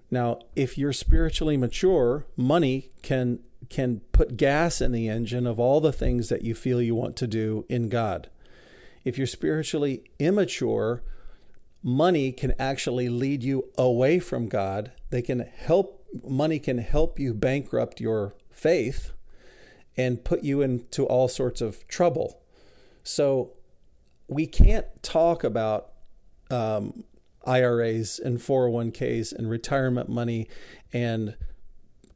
Now, 0.10 0.40
if 0.56 0.78
you're 0.78 0.94
spiritually 0.94 1.58
mature, 1.58 2.26
money 2.36 2.92
can 3.02 3.40
can 3.70 4.00
put 4.12 4.38
gas 4.38 4.80
in 4.80 4.92
the 4.92 5.10
engine 5.10 5.46
of 5.46 5.60
all 5.60 5.82
the 5.82 5.92
things 5.92 6.30
that 6.30 6.44
you 6.44 6.56
feel 6.56 6.82
you 6.82 6.96
want 6.96 7.18
to 7.18 7.28
do 7.28 7.66
in 7.68 7.90
God. 7.90 8.30
If 9.04 9.18
you're 9.18 9.28
spiritually 9.28 10.04
immature, 10.20 11.04
money 11.84 12.32
can 12.32 12.54
actually 12.60 13.10
lead 13.10 13.44
you 13.44 13.70
away 13.78 14.20
from 14.20 14.48
God. 14.48 14.92
They 15.10 15.22
can 15.22 15.40
help 15.40 16.06
money 16.26 16.60
can 16.60 16.78
help 16.78 17.20
you 17.20 17.34
bankrupt 17.34 18.00
your 18.00 18.36
faith 18.50 19.12
and 19.98 20.24
put 20.24 20.44
you 20.44 20.62
into 20.62 21.06
all 21.06 21.28
sorts 21.28 21.60
of 21.60 21.88
trouble. 21.88 22.42
So 23.08 23.54
we 24.28 24.46
can't 24.46 24.86
talk 25.02 25.44
about 25.44 25.94
um, 26.52 27.04
IRAs 27.46 28.20
and 28.20 28.38
401ks 28.38 29.32
and 29.34 29.50
retirement 29.50 30.10
money 30.10 30.48
and 30.92 31.36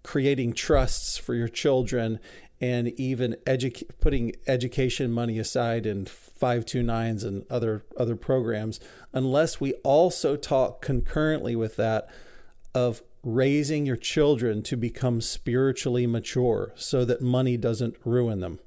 creating 0.03 0.53
trusts 0.53 1.17
for 1.17 1.33
your 1.33 1.47
children 1.47 2.19
and 2.59 2.89
even 2.99 3.35
edu- 3.45 3.89
putting 3.99 4.33
education 4.47 5.11
money 5.11 5.39
aside 5.39 5.85
in 5.85 6.05
529s 6.05 7.23
and 7.23 7.45
other 7.49 7.83
other 7.97 8.15
programs 8.15 8.79
unless 9.13 9.59
we 9.59 9.73
also 9.83 10.35
talk 10.35 10.81
concurrently 10.81 11.55
with 11.55 11.75
that 11.75 12.07
of 12.75 13.01
raising 13.23 13.85
your 13.85 13.95
children 13.95 14.61
to 14.63 14.75
become 14.75 15.21
spiritually 15.21 16.07
mature 16.07 16.73
so 16.75 17.05
that 17.05 17.21
money 17.21 17.55
doesn't 17.55 17.95
ruin 18.03 18.39
them. 18.39 18.59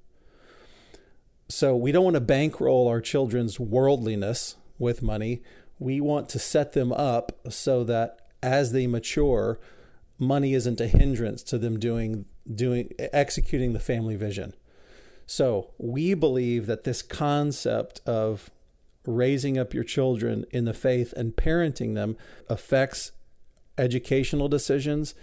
So 1.55 1.77
we 1.77 1.93
don't 1.93 2.03
want 2.03 2.15
to 2.15 2.21
bankroll 2.21 2.89
our 2.89 3.01
children's 3.01 3.61
worldliness 3.61 4.57
with 4.77 5.03
money. 5.03 5.41
We 5.79 6.01
want 6.01 6.29
to 6.31 6.41
set 6.41 6.73
them 6.73 6.93
up 6.93 7.31
so 7.49 7.85
that 7.85 8.19
as 8.43 8.73
they 8.73 8.89
mature, 8.89 9.61
money 10.19 10.55
isn't 10.55 10.81
a 10.81 10.89
hindrance 10.89 11.45
to 11.45 11.59
them 11.59 11.79
doing 11.79 12.25
doing 12.53 12.91
executing 12.99 13.73
the 13.73 13.79
family 13.79 14.17
vision. 14.17 14.55
So, 15.27 15.71
we 15.79 16.15
believe 16.15 16.67
that 16.67 16.83
this 16.83 17.03
concept 17.03 18.01
of 18.05 18.51
raising 19.07 19.57
up 19.57 19.73
your 19.73 19.85
children 19.85 20.47
in 20.51 20.65
the 20.65 20.75
faith 20.75 21.15
and 21.17 21.37
parenting 21.37 21.95
them 21.95 22.17
affects 22.49 23.13
educational 23.79 24.49
decisions. 24.49 25.15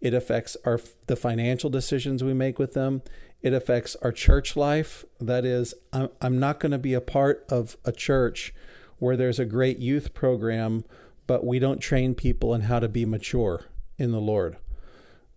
It 0.00 0.14
affects 0.14 0.56
our 0.64 0.80
the 1.08 1.16
financial 1.16 1.70
decisions 1.70 2.22
we 2.22 2.34
make 2.34 2.60
with 2.60 2.72
them. 2.72 3.02
It 3.42 3.52
affects 3.52 3.96
our 4.02 4.12
church 4.12 4.56
life. 4.56 5.04
That 5.20 5.44
is, 5.44 5.74
I'm, 5.92 6.08
I'm 6.20 6.38
not 6.38 6.60
going 6.60 6.72
to 6.72 6.78
be 6.78 6.94
a 6.94 7.00
part 7.00 7.44
of 7.48 7.76
a 7.84 7.92
church 7.92 8.54
where 8.98 9.16
there's 9.16 9.38
a 9.38 9.44
great 9.44 9.78
youth 9.78 10.14
program, 10.14 10.84
but 11.26 11.44
we 11.44 11.58
don't 11.58 11.80
train 11.80 12.14
people 12.14 12.54
in 12.54 12.62
how 12.62 12.78
to 12.78 12.88
be 12.88 13.04
mature 13.04 13.64
in 13.98 14.12
the 14.12 14.20
Lord. 14.20 14.56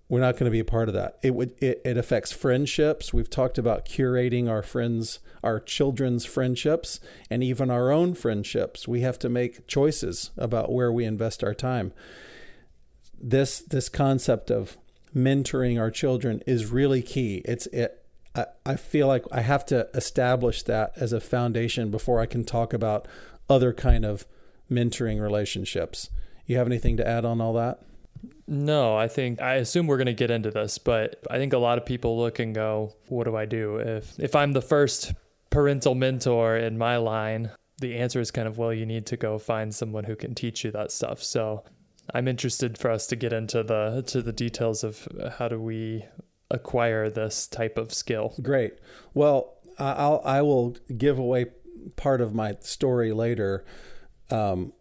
We're 0.08 0.20
not 0.20 0.34
going 0.34 0.46
to 0.46 0.52
be 0.52 0.60
a 0.60 0.66
part 0.66 0.88
of 0.88 0.94
that. 0.94 1.18
It 1.24 1.34
would 1.34 1.56
it, 1.60 1.82
it 1.84 1.98
affects 1.98 2.32
friendships. 2.32 3.12
We've 3.12 3.30
talked 3.30 3.58
about 3.58 3.88
curating 3.88 4.48
our 4.48 4.62
friends, 4.62 5.18
our 5.44 5.60
children's 5.60 6.26
friendships, 6.26 7.00
and 7.28 7.44
even 7.44 7.72
our 7.72 7.92
own 7.92 8.14
friendships. 8.14 8.88
We 8.88 9.02
have 9.02 9.18
to 9.20 9.30
make 9.30 9.66
choices 9.66 10.30
about 10.38 10.72
where 10.72 10.92
we 10.92 11.06
invest 11.06 11.44
our 11.44 11.56
time 11.56 11.92
this 13.20 13.60
this 13.60 13.90
concept 13.90 14.52
of 14.52 14.78
mentoring 15.16 15.80
our 15.80 15.90
children 15.90 16.42
is 16.46 16.72
really 16.72 17.02
key. 17.02 17.42
It's 17.46 17.68
it. 17.68 18.02
I, 18.66 18.76
feel 18.76 19.08
like 19.08 19.24
I 19.32 19.40
have 19.40 19.66
to 19.68 19.88
establish 19.94 20.64
that 20.64 20.92
as 20.98 21.14
a 21.14 21.22
foundation 21.22 21.90
before 21.90 22.20
I 22.20 22.26
can 22.26 22.44
talk 22.44 22.74
about 22.74 23.08
other 23.50 23.72
kind 23.72 24.04
of 24.04 24.26
mentoring 24.70 25.22
relationships. 25.22 26.10
You 26.46 26.58
have 26.58 26.68
anything 26.68 26.98
to 26.98 27.08
add 27.08 27.24
on 27.24 27.40
all 27.40 27.54
that? 27.54 27.80
No, 28.48 28.98
I 28.98 29.08
think 29.08 29.42
I 29.42 29.56
assume 29.56 29.88
we're 29.88 29.98
going 29.98 30.08
to 30.08 30.14
get 30.14 30.32
into 30.32 30.52
this, 30.52 30.78
but 30.78 31.24
I 31.30 31.38
think 31.38 31.54
a 31.54 31.58
lot 31.58 31.78
of 31.78 31.86
people 31.86 32.18
look 32.18 32.40
and 32.40 32.54
go, 32.54 32.94
"What 33.08 33.24
do 33.24 33.36
I 33.36 33.46
do 33.46 33.78
if 33.78 34.20
if 34.20 34.36
I'm 34.36 34.52
the 34.52 34.62
first 34.62 35.14
parental 35.50 35.96
mentor 35.96 36.58
in 36.58 36.78
my 36.78 36.98
line?" 36.98 37.52
The 37.80 37.96
answer 37.96 38.20
is 38.20 38.32
kind 38.32 38.48
of, 38.48 38.58
well, 38.58 38.74
you 38.74 38.86
need 38.86 39.06
to 39.08 39.18
go 39.18 39.38
find 39.38 39.74
someone 39.74 40.06
who 40.06 40.16
can 40.16 40.34
teach 40.34 40.64
you 40.64 40.72
that 40.72 40.92
stuff. 40.92 41.22
So 41.22 41.64
I'm 42.14 42.28
interested 42.28 42.78
for 42.78 42.92
us 42.92 43.08
to 43.08 43.16
get 43.16 43.34
into 43.34 43.64
the 43.64 44.04
to 44.08 44.22
the 44.22 44.32
details 44.32 44.84
of 44.84 45.08
how 45.38 45.48
do 45.48 45.60
we 45.60 46.06
acquire 46.52 47.10
this 47.10 47.48
type 47.48 47.78
of 47.78 47.94
skill. 47.94 48.34
Great. 48.42 48.76
Well, 49.14 49.56
I'll 49.80 50.22
I 50.24 50.42
will 50.42 50.78
give 50.98 51.18
away 51.18 51.48
part 51.96 52.22
of 52.22 52.34
my 52.34 52.58
story 52.62 53.12
later 53.12 53.66
um, 54.30 54.74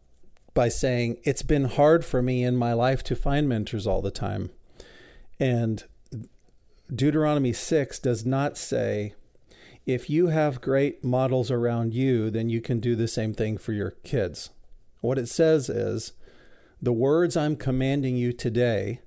by 0.53 0.69
saying 0.69 1.19
it's 1.25 1.43
been 1.43 1.65
hard 1.65 2.05
for 2.05 2.23
me 2.23 2.45
in 2.45 2.57
my 2.57 2.73
life 2.73 3.03
to 3.05 3.17
find 3.17 3.49
mentors 3.49 3.87
all 3.87 4.03
the 4.03 4.11
time, 4.11 4.51
and 5.41 5.85
Deuteronomy 6.95 7.53
six 7.53 7.99
does 7.99 8.27
not 8.27 8.59
say 8.59 9.15
if 9.87 10.09
you 10.09 10.29
have 10.29 10.61
great 10.61 11.05
models 11.05 11.51
around 11.51 11.93
you, 11.93 12.31
then 12.31 12.49
you 12.49 12.61
can 12.61 12.81
do 12.81 12.95
the 12.95 13.09
same 13.09 13.35
thing 13.35 13.59
for 13.59 13.73
your 13.73 13.93
kids. 14.03 14.51
What 15.01 15.19
it 15.19 15.29
says 15.29 15.69
is 15.69 16.13
the 16.85 16.93
words 16.93 17.35
I'm 17.35 17.57
commanding 17.57 18.17
you 18.17 18.33
today, 18.33 19.01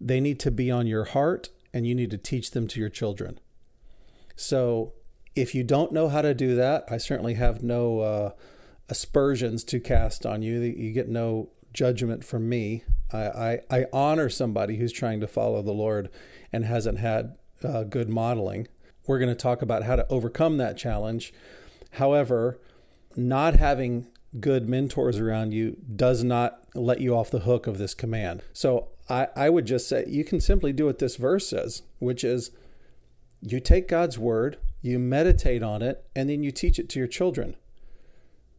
they 0.00 0.18
need 0.18 0.40
to 0.40 0.50
be 0.50 0.70
on 0.70 0.86
your 0.86 1.04
heart 1.04 1.50
and 1.74 1.86
you 1.86 1.94
need 1.94 2.10
to 2.10 2.18
teach 2.18 2.52
them 2.52 2.66
to 2.68 2.80
your 2.80 2.88
children. 2.88 3.38
So 4.34 4.94
if 5.36 5.54
you 5.54 5.62
don't 5.62 5.92
know 5.92 6.08
how 6.08 6.22
to 6.22 6.32
do 6.32 6.54
that, 6.56 6.84
I 6.90 6.96
certainly 6.96 7.34
have 7.34 7.62
no 7.62 8.00
uh, 8.00 8.30
aspersions 8.88 9.62
to 9.64 9.78
cast 9.78 10.24
on 10.24 10.40
you. 10.40 10.60
You 10.60 10.92
get 10.92 11.08
no 11.08 11.50
judgment 11.74 12.24
from 12.24 12.48
me. 12.48 12.84
I, 13.12 13.18
I, 13.18 13.60
I, 13.70 13.86
honor 13.92 14.30
somebody 14.30 14.76
who's 14.76 14.92
trying 14.92 15.20
to 15.20 15.26
follow 15.26 15.60
the 15.62 15.72
Lord 15.72 16.08
and 16.50 16.64
hasn't 16.64 16.98
had 16.98 17.36
uh, 17.62 17.84
good 17.84 18.08
modeling. 18.08 18.68
We're 19.06 19.18
going 19.18 19.28
to 19.28 19.34
talk 19.34 19.60
about 19.60 19.82
how 19.82 19.96
to 19.96 20.06
overcome 20.08 20.56
that 20.58 20.78
challenge. 20.78 21.32
However, 21.92 22.58
not 23.16 23.56
having 23.56 24.06
good 24.40 24.68
mentors 24.68 25.18
around 25.18 25.52
you 25.52 25.76
does 25.94 26.24
not 26.24 26.60
let 26.74 27.00
you 27.00 27.14
off 27.14 27.30
the 27.30 27.40
hook 27.40 27.66
of 27.66 27.78
this 27.78 27.94
command. 27.94 28.42
So 28.52 28.88
I, 29.08 29.28
I 29.36 29.50
would 29.50 29.66
just 29.66 29.88
say 29.88 30.04
you 30.08 30.24
can 30.24 30.40
simply 30.40 30.72
do 30.72 30.86
what 30.86 30.98
this 30.98 31.16
verse 31.16 31.48
says, 31.48 31.82
which 31.98 32.24
is 32.24 32.50
you 33.40 33.60
take 33.60 33.88
God's 33.88 34.18
word, 34.18 34.58
you 34.80 34.98
meditate 34.98 35.62
on 35.62 35.82
it, 35.82 36.04
and 36.16 36.30
then 36.30 36.42
you 36.42 36.50
teach 36.50 36.78
it 36.78 36.88
to 36.90 36.98
your 36.98 37.08
children. 37.08 37.56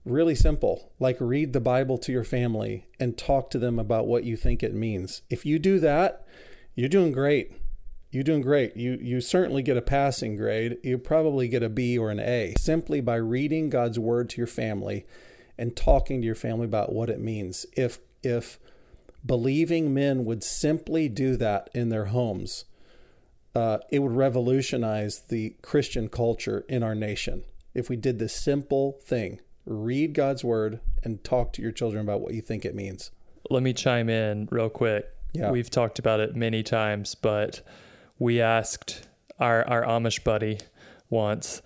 Really 0.06 0.36
simple, 0.36 0.92
like 1.00 1.18
read 1.20 1.54
the 1.54 1.62
Bible 1.62 1.98
to 2.00 2.12
your 2.12 2.26
family 2.26 2.88
and 3.00 3.18
talk 3.18 3.50
to 3.52 3.60
them 3.60 3.80
about 3.80 4.06
what 4.06 4.26
you 4.26 4.36
think 4.36 4.62
it 4.62 4.74
means. 4.74 5.22
If 5.30 5.46
you 5.46 5.60
do 5.60 5.80
that, 5.80 6.26
you're 6.76 6.90
doing 6.90 7.14
great. 7.14 7.54
You're 8.12 8.24
doing 8.24 8.42
great. 8.42 8.76
You 8.76 9.00
you 9.02 9.22
certainly 9.22 9.64
get 9.64 9.78
a 9.78 9.82
passing 9.82 10.36
grade. 10.36 10.78
You 10.84 11.00
probably 11.00 11.48
get 11.48 11.64
a 11.64 11.70
B 11.70 11.98
or 11.98 12.12
an 12.12 12.20
A 12.20 12.54
simply 12.60 13.02
by 13.02 13.16
reading 13.16 13.72
God's 13.72 13.98
word 13.98 14.30
to 14.32 14.38
your 14.38 14.46
family 14.46 15.06
and 15.58 15.76
talking 15.76 16.22
to 16.22 16.26
your 16.26 16.36
family 16.36 16.66
about 16.66 16.94
what 16.94 17.10
it 17.10 17.20
means. 17.20 17.66
If 17.76 18.00
if 18.22 18.60
believing 19.26 19.94
men 19.94 20.26
would 20.26 20.44
simply 20.44 21.10
do 21.10 21.36
that 21.38 21.70
in 21.74 21.90
their 21.90 22.06
homes, 22.06 22.66
uh, 23.56 23.78
it 23.92 24.00
would 24.00 24.16
revolutionize 24.16 25.20
the 25.30 25.56
Christian 25.62 26.10
culture 26.10 26.66
in 26.68 26.84
our 26.84 26.96
nation. 26.96 27.44
If 27.74 27.90
we 27.90 27.96
did 27.96 28.20
this 28.20 28.36
simple 28.36 29.00
thing, 29.04 29.40
read 29.66 30.14
God's 30.14 30.44
word 30.44 30.80
and 31.04 31.24
talk 31.24 31.54
to 31.54 31.62
your 31.62 31.72
children 31.72 32.02
about 32.04 32.22
what 32.22 32.34
you 32.34 32.42
think 32.42 32.66
it 32.66 32.76
means. 32.76 33.12
Let 33.50 33.64
me 33.64 33.74
chime 33.74 34.10
in 34.10 34.48
real 34.52 34.70
quick. 34.70 35.06
Yeah. 35.34 35.52
We've 35.52 35.70
talked 35.70 36.00
about 36.00 36.20
it 36.20 36.36
many 36.36 36.64
times, 36.64 37.16
but 37.16 37.62
we 38.20 38.42
asked 38.42 39.08
our, 39.40 39.68
our 39.68 39.84
Amish 39.84 40.24
buddy 40.24 40.60
once, 41.10 41.62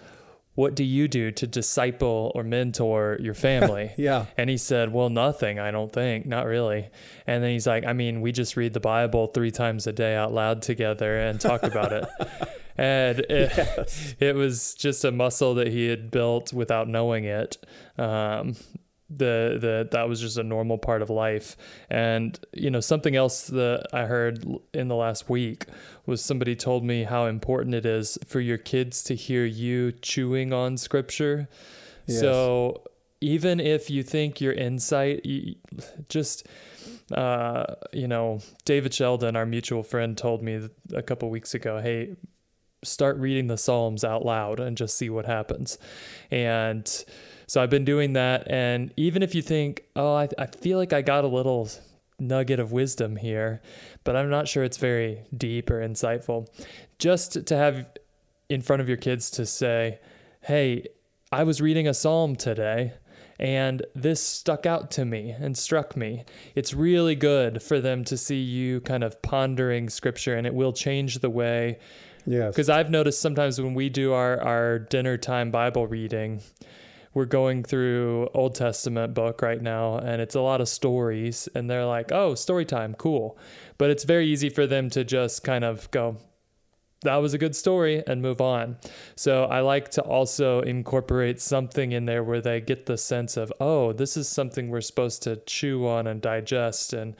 what 0.57 0.73
do 0.73 0.83
you 0.83 1.07
do 1.07 1.29
to 1.29 1.45
disciple 1.45 2.31
or 2.33 2.43
mentor 2.43 3.15
your 3.19 3.33
family? 3.47 3.91
yeah. 3.95 4.25
And 4.37 4.49
he 4.49 4.57
said, 4.57 4.91
well, 4.91 5.09
nothing, 5.09 5.59
I 5.59 5.69
don't 5.69 5.93
think, 5.93 6.25
not 6.25 6.47
really. 6.47 6.89
And 7.27 7.43
then 7.43 7.51
he's 7.51 7.67
like, 7.67 7.85
I 7.85 7.93
mean, 7.93 8.21
we 8.21 8.31
just 8.31 8.57
read 8.57 8.73
the 8.73 8.79
Bible 8.79 9.27
three 9.27 9.51
times 9.51 9.85
a 9.85 9.93
day 9.93 10.15
out 10.15 10.33
loud 10.33 10.63
together 10.63 11.19
and 11.19 11.39
talk 11.39 11.61
about 11.61 11.93
it. 11.93 12.05
and 12.77 13.19
it, 13.19 13.51
yes. 13.55 14.15
it 14.19 14.35
was 14.35 14.73
just 14.73 15.05
a 15.05 15.11
muscle 15.11 15.53
that 15.53 15.67
he 15.67 15.89
had 15.89 16.09
built 16.09 16.51
without 16.51 16.87
knowing 16.87 17.25
it. 17.25 17.57
Um, 17.99 18.55
the 19.09 19.57
the 19.61 19.87
that 19.91 20.09
was 20.09 20.19
just 20.19 20.37
a 20.37 20.43
normal 20.43 20.77
part 20.77 21.01
of 21.01 21.09
life 21.09 21.55
and 21.89 22.39
you 22.53 22.69
know 22.69 22.81
something 22.81 23.15
else 23.15 23.47
that 23.47 23.85
i 23.93 24.05
heard 24.05 24.45
in 24.73 24.89
the 24.89 24.95
last 24.95 25.29
week 25.29 25.65
was 26.05 26.21
somebody 26.23 26.55
told 26.55 26.83
me 26.83 27.03
how 27.03 27.25
important 27.25 27.73
it 27.73 27.85
is 27.85 28.17
for 28.25 28.41
your 28.41 28.57
kids 28.57 29.01
to 29.03 29.15
hear 29.15 29.45
you 29.45 29.93
chewing 29.93 30.51
on 30.51 30.75
scripture 30.75 31.47
yes. 32.05 32.19
so 32.19 32.83
even 33.21 33.61
if 33.61 33.89
you 33.89 34.03
think 34.03 34.41
your 34.41 34.53
insight 34.53 35.25
you 35.25 35.55
just 36.09 36.45
uh, 37.11 37.75
you 37.93 38.07
know, 38.07 38.39
David 38.65 38.93
Sheldon, 38.93 39.35
our 39.35 39.45
mutual 39.45 39.83
friend, 39.83 40.17
told 40.17 40.43
me 40.43 40.67
a 40.93 41.01
couple 41.01 41.29
weeks 41.29 41.53
ago, 41.53 41.79
hey, 41.79 42.15
start 42.83 43.17
reading 43.17 43.47
the 43.47 43.57
Psalms 43.57 44.03
out 44.03 44.25
loud 44.25 44.59
and 44.59 44.77
just 44.77 44.97
see 44.97 45.09
what 45.09 45.25
happens. 45.25 45.77
And 46.31 47.05
so 47.47 47.61
I've 47.61 47.69
been 47.69 47.85
doing 47.85 48.13
that. 48.13 48.49
And 48.51 48.93
even 48.97 49.23
if 49.23 49.33
you 49.33 49.41
think, 49.41 49.83
oh, 49.95 50.15
I, 50.15 50.29
I 50.37 50.45
feel 50.45 50.77
like 50.77 50.93
I 50.93 51.01
got 51.01 51.23
a 51.23 51.27
little 51.27 51.69
nugget 52.19 52.59
of 52.59 52.71
wisdom 52.71 53.15
here, 53.15 53.61
but 54.03 54.15
I'm 54.15 54.29
not 54.29 54.47
sure 54.47 54.63
it's 54.63 54.77
very 54.77 55.21
deep 55.35 55.69
or 55.69 55.81
insightful, 55.81 56.47
just 56.99 57.45
to 57.45 57.55
have 57.55 57.87
in 58.49 58.61
front 58.61 58.81
of 58.81 58.87
your 58.87 58.97
kids 58.97 59.29
to 59.31 59.45
say, 59.45 59.99
hey, 60.41 60.85
I 61.31 61.43
was 61.43 61.61
reading 61.61 61.87
a 61.87 61.93
psalm 61.93 62.35
today 62.35 62.93
and 63.39 63.85
this 63.93 64.21
stuck 64.21 64.65
out 64.65 64.89
to 64.91 65.05
me 65.05 65.31
and 65.31 65.57
struck 65.57 65.95
me. 65.95 66.25
It's 66.55 66.73
really 66.73 67.15
good 67.15 67.61
for 67.61 67.79
them 67.79 68.03
to 68.05 68.17
see 68.17 68.41
you 68.41 68.81
kind 68.81 69.03
of 69.03 69.21
pondering 69.21 69.89
scripture 69.89 70.35
and 70.35 70.47
it 70.47 70.53
will 70.53 70.73
change 70.73 71.19
the 71.19 71.29
way. 71.29 71.79
Yes. 72.25 72.53
Because 72.53 72.69
I've 72.69 72.89
noticed 72.89 73.21
sometimes 73.21 73.61
when 73.61 73.73
we 73.73 73.89
do 73.89 74.13
our, 74.13 74.41
our 74.41 74.79
dinner 74.79 75.17
time 75.17 75.51
Bible 75.51 75.87
reading, 75.87 76.41
we're 77.17 77.25
going 77.25 77.63
through 77.63 78.29
Old 78.35 78.53
Testament 78.53 79.15
book 79.15 79.41
right 79.41 79.59
now 79.59 79.97
and 79.97 80.21
it's 80.21 80.35
a 80.35 80.39
lot 80.39 80.61
of 80.61 80.69
stories 80.69 81.49
and 81.55 81.67
they're 81.67 81.83
like, 81.83 82.11
"Oh, 82.11 82.35
story 82.35 82.63
time, 82.63 82.93
cool." 82.93 83.39
But 83.79 83.89
it's 83.89 84.03
very 84.03 84.27
easy 84.27 84.49
for 84.49 84.67
them 84.67 84.91
to 84.91 85.03
just 85.03 85.43
kind 85.43 85.63
of 85.63 85.89
go, 85.89 86.17
that 87.01 87.15
was 87.15 87.33
a 87.33 87.39
good 87.39 87.55
story 87.55 88.03
and 88.05 88.21
move 88.21 88.39
on. 88.39 88.77
So 89.15 89.45
I 89.45 89.61
like 89.61 89.89
to 89.91 90.03
also 90.03 90.61
incorporate 90.61 91.41
something 91.41 91.91
in 91.91 92.05
there 92.05 92.23
where 92.23 92.39
they 92.39 92.61
get 92.61 92.85
the 92.85 92.99
sense 92.99 93.35
of, 93.35 93.51
oh, 93.59 93.93
this 93.93 94.15
is 94.15 94.29
something 94.29 94.69
we're 94.69 94.81
supposed 94.81 95.23
to 95.23 95.37
chew 95.47 95.87
on 95.87 96.05
and 96.05 96.21
digest 96.21 96.93
and 96.93 97.15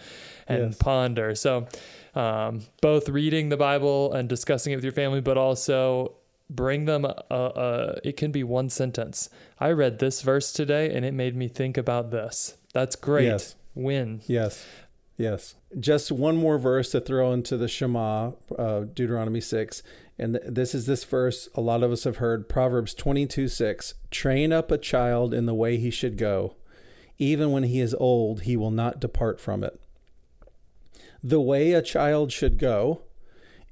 and 0.47 0.73
yes. 0.73 0.77
ponder. 0.77 1.33
So 1.33 1.67
um, 2.13 2.61
both 2.81 3.09
reading 3.09 3.49
the 3.49 3.57
Bible 3.57 4.13
and 4.13 4.29
discussing 4.29 4.73
it 4.73 4.75
with 4.75 4.85
your 4.85 4.93
family, 4.93 5.21
but 5.21 5.37
also 5.37 6.16
bring 6.49 6.85
them 6.85 7.05
a, 7.05 7.23
a, 7.29 7.99
it 8.03 8.17
can 8.17 8.31
be 8.31 8.43
one 8.43 8.69
sentence. 8.69 9.29
I 9.59 9.71
read 9.71 9.99
this 9.99 10.21
verse 10.21 10.51
today 10.51 10.93
and 10.93 11.05
it 11.05 11.13
made 11.13 11.35
me 11.35 11.47
think 11.47 11.77
about 11.77 12.11
this. 12.11 12.57
That's 12.73 12.95
great. 12.95 13.25
Yes. 13.25 13.55
Win. 13.75 14.21
Yes. 14.27 14.65
Yes. 15.17 15.55
Just 15.79 16.11
one 16.11 16.37
more 16.37 16.59
verse 16.59 16.91
to 16.91 17.01
throw 17.01 17.33
into 17.33 17.57
the 17.57 17.67
Shema, 17.67 18.31
uh, 18.57 18.81
Deuteronomy 18.81 19.41
6. 19.41 19.83
And 20.19 20.35
th- 20.35 20.45
this 20.47 20.73
is 20.75 20.85
this 20.85 21.03
verse 21.03 21.49
a 21.55 21.61
lot 21.61 21.83
of 21.83 21.91
us 21.91 22.03
have 22.03 22.17
heard 22.17 22.49
Proverbs 22.49 22.93
22 22.93 23.47
6. 23.47 23.95
Train 24.11 24.53
up 24.53 24.71
a 24.71 24.77
child 24.77 25.33
in 25.33 25.45
the 25.45 25.55
way 25.55 25.77
he 25.77 25.89
should 25.89 26.17
go. 26.17 26.55
Even 27.17 27.51
when 27.51 27.63
he 27.63 27.79
is 27.79 27.95
old, 27.95 28.41
he 28.41 28.55
will 28.55 28.71
not 28.71 28.99
depart 28.99 29.41
from 29.41 29.63
it. 29.63 29.79
The 31.23 31.41
way 31.41 31.73
a 31.73 31.81
child 31.81 32.31
should 32.31 32.59
go 32.59 33.01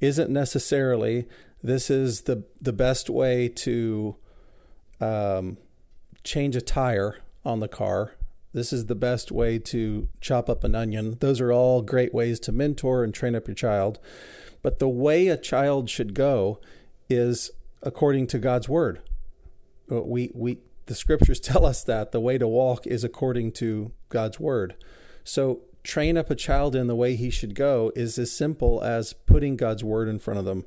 isn't 0.02 0.32
necessarily 0.32 1.28
this 1.66 1.90
is 1.90 2.22
the, 2.22 2.44
the 2.62 2.74
best 2.74 3.10
way 3.10 3.48
to 3.50 4.16
um, 5.02 5.58
change 6.24 6.56
a 6.56 6.62
tire 6.62 7.18
on 7.44 7.60
the 7.60 7.68
car 7.68 8.16
this 8.56 8.72
is 8.72 8.86
the 8.86 8.96
best 8.96 9.34
way 9.34 9.60
to 9.60 10.08
chop 10.22 10.50
up 10.50 10.64
an 10.64 10.76
onion. 10.76 11.18
Those 11.20 11.42
are 11.42 11.52
all 11.52 11.82
great 11.82 12.14
ways 12.14 12.40
to 12.40 12.54
mentor 12.54 13.04
and 13.04 13.14
train 13.14 13.36
up 13.36 13.50
your 13.50 13.56
child. 13.56 14.00
But 14.62 14.80
the 14.80 14.88
way 14.88 15.28
a 15.28 15.36
child 15.36 15.90
should 15.90 16.14
go 16.14 16.62
is 17.10 17.52
according 17.84 18.28
to 18.28 18.40
God's 18.40 18.70
word. 18.70 19.02
Uh, 19.92 20.02
we 20.04 20.32
we 20.34 20.60
the 20.86 20.96
scriptures 20.96 21.40
tell 21.42 21.66
us 21.66 21.84
that 21.84 22.14
the 22.14 22.22
way 22.22 22.38
to 22.38 22.48
walk 22.48 22.88
is 22.88 23.04
according 23.04 23.52
to 23.54 23.92
God's 24.08 24.40
word. 24.40 24.76
So 25.26 25.60
train 25.84 26.18
up 26.18 26.32
a 26.32 26.36
child 26.36 26.78
in 26.78 26.88
the 26.88 26.96
way 26.96 27.18
he 27.18 27.30
should 27.30 27.56
go 27.56 27.92
is 27.94 28.18
as 28.18 28.32
simple 28.32 28.82
as 28.82 29.12
putting 29.12 29.58
God's 29.58 29.84
word 29.84 30.08
in 30.08 30.18
front 30.18 30.40
of 30.40 30.46
them 30.46 30.64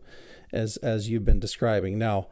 as 0.53 0.77
as 0.79 1.09
you've 1.09 1.25
been 1.25 1.41
describing. 1.41 1.99
Now, 1.99 2.29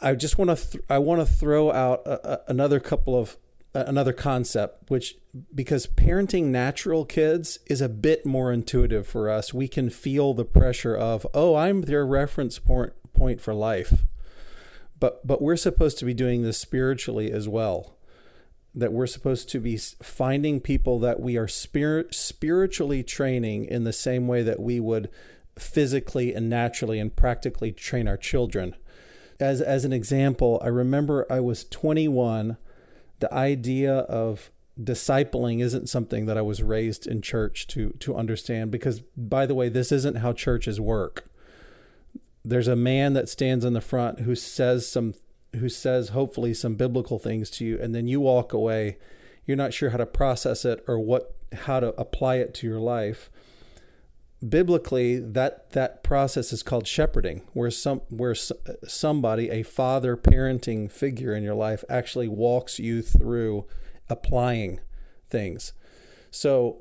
I 0.00 0.14
just 0.14 0.38
want 0.38 0.56
to 0.56 0.70
th- 0.70 0.84
I 0.88 0.98
want 0.98 1.26
to 1.26 1.32
throw 1.32 1.72
out 1.72 2.06
a, 2.06 2.32
a, 2.32 2.40
another 2.48 2.80
couple 2.80 3.18
of 3.18 3.36
another 3.74 4.12
concept 4.12 4.90
which 4.90 5.16
because 5.54 5.86
parenting 5.86 6.44
natural 6.44 7.06
kids 7.06 7.58
is 7.66 7.80
a 7.80 7.88
bit 7.88 8.26
more 8.26 8.52
intuitive 8.52 9.06
for 9.06 9.30
us. 9.30 9.54
We 9.54 9.66
can 9.66 9.88
feel 9.88 10.34
the 10.34 10.44
pressure 10.44 10.94
of 10.94 11.26
oh 11.34 11.54
i'm 11.56 11.82
their 11.82 12.06
reference 12.06 12.58
point 12.58 12.92
point 13.14 13.40
for 13.40 13.54
life. 13.54 14.04
But 15.00 15.26
but 15.26 15.42
we're 15.42 15.56
supposed 15.56 15.98
to 15.98 16.04
be 16.04 16.14
doing 16.14 16.42
this 16.42 16.58
spiritually 16.58 17.32
as 17.32 17.48
well. 17.48 17.96
That 18.74 18.92
we're 18.92 19.06
supposed 19.06 19.50
to 19.50 19.60
be 19.60 19.76
finding 19.76 20.60
people 20.60 20.98
that 21.00 21.20
we 21.20 21.36
are 21.36 21.48
spirit 21.48 22.14
spiritually 22.14 23.02
training 23.02 23.66
in 23.66 23.84
the 23.84 23.92
same 23.92 24.28
way 24.28 24.42
that 24.42 24.60
we 24.60 24.80
would 24.80 25.10
physically 25.58 26.34
and 26.34 26.48
naturally 26.48 26.98
and 26.98 27.14
practically 27.14 27.72
train 27.72 28.08
our 28.08 28.16
children. 28.16 28.74
As 29.40 29.60
as 29.60 29.84
an 29.84 29.92
example 29.92 30.60
i 30.62 30.68
remember 30.68 31.26
i 31.28 31.40
was 31.40 31.64
21 31.64 32.56
the 33.18 33.32
idea 33.32 33.92
of 33.92 34.50
discipling 34.80 35.60
isn't 35.60 35.88
something 35.88 36.26
that 36.26 36.38
I 36.38 36.42
was 36.42 36.62
raised 36.62 37.06
in 37.06 37.22
church 37.22 37.66
to 37.68 37.90
to 38.00 38.16
understand 38.16 38.70
because 38.70 39.00
by 39.16 39.46
the 39.46 39.54
way 39.54 39.68
this 39.68 39.92
isn't 39.92 40.16
how 40.16 40.32
churches 40.32 40.80
work. 40.80 41.30
There's 42.44 42.68
a 42.68 42.76
man 42.76 43.12
that 43.12 43.28
stands 43.28 43.64
in 43.64 43.74
the 43.74 43.80
front 43.80 44.20
who 44.20 44.34
says 44.34 44.88
some 44.88 45.14
who 45.54 45.68
says 45.68 46.10
hopefully 46.10 46.54
some 46.54 46.74
biblical 46.74 47.18
things 47.18 47.50
to 47.50 47.64
you 47.64 47.78
and 47.80 47.94
then 47.94 48.08
you 48.08 48.20
walk 48.20 48.52
away. 48.52 48.98
You're 49.46 49.56
not 49.56 49.74
sure 49.74 49.90
how 49.90 49.98
to 49.98 50.06
process 50.06 50.64
it 50.64 50.82
or 50.88 50.98
what 50.98 51.36
how 51.52 51.80
to 51.80 51.88
apply 52.00 52.36
it 52.36 52.54
to 52.54 52.66
your 52.66 52.80
life 52.80 53.30
biblically 54.46 55.18
that 55.18 55.70
that 55.70 56.02
process 56.02 56.52
is 56.52 56.62
called 56.62 56.86
shepherding 56.86 57.42
where 57.52 57.70
some 57.70 58.00
where 58.08 58.34
somebody 58.34 59.50
a 59.50 59.62
father 59.62 60.16
parenting 60.16 60.90
figure 60.90 61.34
in 61.34 61.44
your 61.44 61.54
life 61.54 61.84
actually 61.88 62.28
walks 62.28 62.78
you 62.78 63.02
through 63.02 63.64
applying 64.08 64.80
things. 65.30 65.72
So 66.30 66.78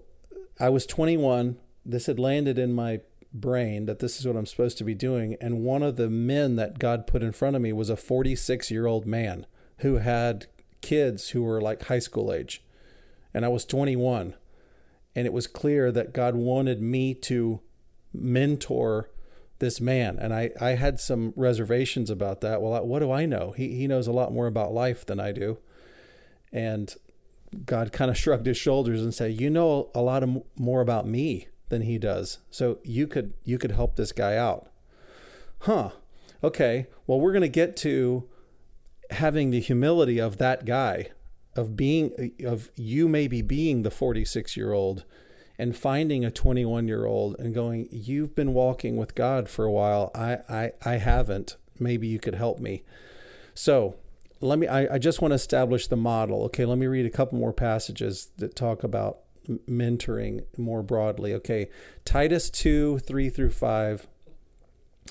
i 0.60 0.70
was 0.70 0.86
21 0.86 1.58
this 1.86 2.06
had 2.06 2.20
landed 2.20 2.60
in 2.60 2.74
my 2.74 3.00
brain 3.34 3.86
that 3.86 4.00
this 4.00 4.20
is 4.20 4.28
what 4.28 4.36
i'm 4.36 4.46
supposed 4.46 4.78
to 4.78 4.84
be 4.84 4.94
doing 4.94 5.36
and 5.40 5.64
one 5.64 5.82
of 5.82 5.96
the 5.96 6.10
men 6.10 6.58
that 6.58 6.78
god 6.78 7.08
put 7.08 7.24
in 7.24 7.32
front 7.32 7.56
of 7.56 7.62
me 7.62 7.72
was 7.72 7.90
a 7.90 7.96
46 7.96 8.70
year 8.70 8.86
old 8.86 9.06
man 9.06 9.46
who 9.78 9.96
had 9.98 10.48
kids 10.82 11.30
who 11.30 11.44
were 11.44 11.62
like 11.62 11.84
high 11.84 12.00
school 12.00 12.34
age. 12.34 12.64
And 13.34 13.46
i 13.46 13.48
was 13.48 13.66
21 13.66 14.36
and 15.16 15.26
it 15.26 15.34
was 15.34 15.48
clear 15.48 15.92
that 15.92 16.14
God 16.14 16.36
wanted 16.36 16.82
me 16.82 17.14
to 17.16 17.62
mentor 18.14 19.10
this 19.60 19.80
man. 19.80 20.18
And 20.20 20.34
I, 20.34 20.52
I 20.60 20.72
had 20.72 21.00
some 21.00 21.34
reservations 21.36 22.10
about 22.10 22.42
that. 22.42 22.62
Well, 22.62 22.86
what 22.86 23.00
do 23.00 23.12
I 23.12 23.26
know? 23.26 23.52
He, 23.52 23.76
he 23.76 23.88
knows 23.88 24.08
a 24.08 24.12
lot 24.12 24.34
more 24.34 24.48
about 24.48 24.74
life 24.74 25.06
than 25.06 25.20
I 25.20 25.32
do. 25.32 25.60
And 26.52 26.94
God 27.66 27.92
kind 27.92 28.12
of 28.12 28.18
shrugged 28.20 28.46
his 28.46 28.58
shoulders 28.58 29.02
and 29.02 29.14
said, 29.14 29.40
"You 29.40 29.50
know 29.50 29.90
a 29.96 30.02
lot 30.02 30.24
of, 30.24 30.44
more 30.58 30.82
about 30.82 31.08
me 31.08 31.48
than 31.70 31.84
he 31.84 31.98
does. 31.98 32.40
So 32.50 32.80
you 32.84 33.08
could 33.08 33.34
you 33.46 33.58
could 33.58 33.72
help 33.72 33.96
this 33.96 34.12
guy 34.12 34.36
out." 34.36 34.70
Huh. 35.60 35.92
Okay. 36.44 36.88
Well, 37.06 37.20
we're 37.20 37.34
going 37.34 37.42
to 37.42 37.48
get 37.48 37.78
to 37.78 38.28
having 39.12 39.52
the 39.52 39.60
humility 39.60 40.20
of 40.20 40.38
that 40.38 40.66
guy 40.66 41.10
of 41.56 41.76
being 41.76 42.34
of 42.46 42.72
you 42.76 43.08
maybe 43.08 43.42
being 43.42 43.84
the 43.84 43.92
46 43.92 44.56
year 44.56 44.72
old 44.72 45.04
and 45.58 45.76
finding 45.76 46.24
a 46.24 46.32
21 46.32 46.88
year 46.88 47.06
old 47.06 47.36
and 47.40 47.54
going 47.54 47.88
you've 47.92 48.36
been 48.36 48.54
walking 48.54 48.98
with 48.98 49.16
god 49.16 49.50
for 49.50 49.66
a 49.66 49.72
while. 49.72 50.12
I 50.16 50.38
i, 50.50 50.72
I 50.84 50.94
haven't. 50.98 51.58
Maybe 51.80 52.08
you 52.08 52.20
could 52.20 52.36
help 52.36 52.60
me. 52.60 52.84
So 53.54 53.96
let 54.40 54.60
me 54.60 54.68
I, 54.68 54.96
I 54.96 54.98
just 54.98 55.22
want 55.22 55.32
to 55.32 55.36
establish 55.36 55.88
the 55.88 55.98
model. 55.98 56.44
Okay 56.44 56.66
let 56.66 56.78
me 56.78 56.88
read 56.88 57.06
a 57.06 57.12
couple 57.12 57.38
more 57.38 57.54
passages 57.54 58.30
that 58.38 58.56
talk 58.56 58.84
about 58.84 59.20
mentoring 59.70 60.46
more 60.58 60.82
broadly. 60.82 61.34
Okay 61.34 61.70
titus 62.06 62.50
2 62.50 63.00
3 63.00 63.30
through 63.30 63.52
5 63.52 64.08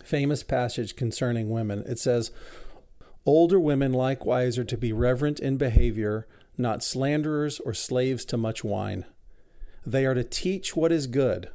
famous 0.02 0.42
passage 0.42 0.96
concerning 0.96 1.50
women. 1.50 1.84
It 1.86 1.98
says 1.98 2.30
Older 3.26 3.60
women 3.60 3.92
likewise 3.92 4.58
are 4.58 4.64
to 4.64 4.78
be 4.78 4.92
reverent 4.92 5.40
in 5.40 5.56
behavior, 5.56 6.26
not 6.56 6.82
slanderers 6.82 7.60
or 7.60 7.74
slaves 7.74 8.24
to 8.26 8.36
much 8.36 8.64
wine. 8.64 9.04
They 9.84 10.06
are 10.06 10.14
to 10.14 10.24
teach 10.24 10.74
what 10.74 10.92
is 10.92 11.06
good, 11.06 11.50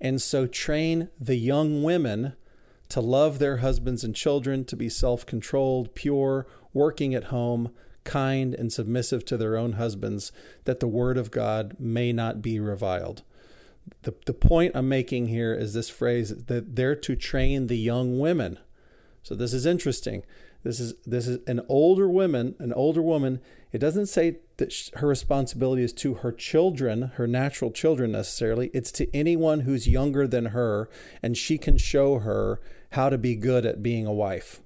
and 0.00 0.20
so 0.20 0.46
train 0.46 1.08
the 1.18 1.36
young 1.36 1.82
women 1.82 2.34
to 2.90 3.00
love 3.00 3.38
their 3.38 3.58
husbands 3.58 4.02
and 4.04 4.14
children, 4.14 4.64
to 4.64 4.76
be 4.76 4.88
self 4.88 5.24
controlled, 5.24 5.94
pure, 5.94 6.46
working 6.72 7.14
at 7.14 7.24
home, 7.24 7.72
kind, 8.04 8.54
and 8.54 8.72
submissive 8.72 9.24
to 9.26 9.36
their 9.36 9.56
own 9.56 9.72
husbands, 9.72 10.32
that 10.64 10.80
the 10.80 10.88
word 10.88 11.16
of 11.16 11.30
God 11.30 11.76
may 11.78 12.12
not 12.12 12.42
be 12.42 12.58
reviled. 12.58 13.22
The, 14.02 14.14
the 14.26 14.34
point 14.34 14.72
I'm 14.74 14.88
making 14.88 15.28
here 15.28 15.54
is 15.54 15.72
this 15.72 15.88
phrase 15.88 16.44
that 16.46 16.76
they're 16.76 16.96
to 16.96 17.16
train 17.16 17.66
the 17.66 17.78
young 17.78 18.18
women. 18.18 18.58
So 19.22 19.34
this 19.34 19.52
is 19.52 19.66
interesting. 19.66 20.24
This 20.62 20.78
is 20.78 20.94
this 21.06 21.26
is 21.26 21.38
an 21.46 21.60
older 21.68 22.08
woman, 22.08 22.54
an 22.58 22.72
older 22.72 23.02
woman 23.02 23.40
It 23.72 23.78
doesn't 23.78 24.06
say 24.06 24.38
that 24.56 24.90
her 24.96 25.06
responsibility 25.06 25.82
is 25.82 25.92
to 25.94 26.14
her 26.14 26.32
children, 26.32 27.12
her 27.14 27.26
natural 27.26 27.70
children 27.70 28.12
necessarily. 28.12 28.70
It's 28.74 28.90
to 28.92 29.14
anyone 29.16 29.60
who's 29.60 29.86
younger 29.86 30.26
than 30.26 30.46
her, 30.46 30.90
and 31.22 31.36
she 31.36 31.56
can 31.56 31.78
show 31.78 32.18
her 32.18 32.60
how 32.92 33.10
to 33.10 33.18
be 33.18 33.36
good 33.36 33.64
at 33.64 33.82
being 33.82 34.06
a 34.06 34.12
wife. 34.12 34.60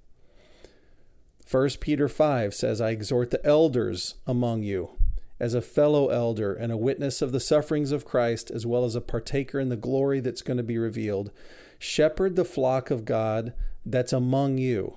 1 1.51 1.69
Peter 1.81 2.09
5 2.09 2.55
says, 2.55 2.81
I 2.81 2.91
exhort 2.91 3.31
the 3.31 3.45
elders 3.47 4.15
among 4.27 4.63
you, 4.63 4.97
as 5.39 5.53
a 5.53 5.61
fellow 5.61 6.09
elder 6.09 6.55
and 6.55 6.73
a 6.73 6.77
witness 6.77 7.21
of 7.21 7.33
the 7.33 7.41
sufferings 7.41 7.93
of 7.93 8.07
Christ, 8.07 8.51
as 8.51 8.65
well 8.65 8.87
as 8.87 8.95
a 8.95 9.03
partaker 9.03 9.61
in 9.61 9.69
the 9.69 9.77
glory 9.77 10.21
that's 10.21 10.43
going 10.43 10.57
to 10.57 10.63
be 10.63 10.79
revealed. 10.79 11.31
Shepherd 11.79 12.37
the 12.37 12.47
flock 12.47 12.91
of 12.91 13.05
God 13.05 13.53
that's 13.85 14.15
among 14.15 14.57
you, 14.57 14.97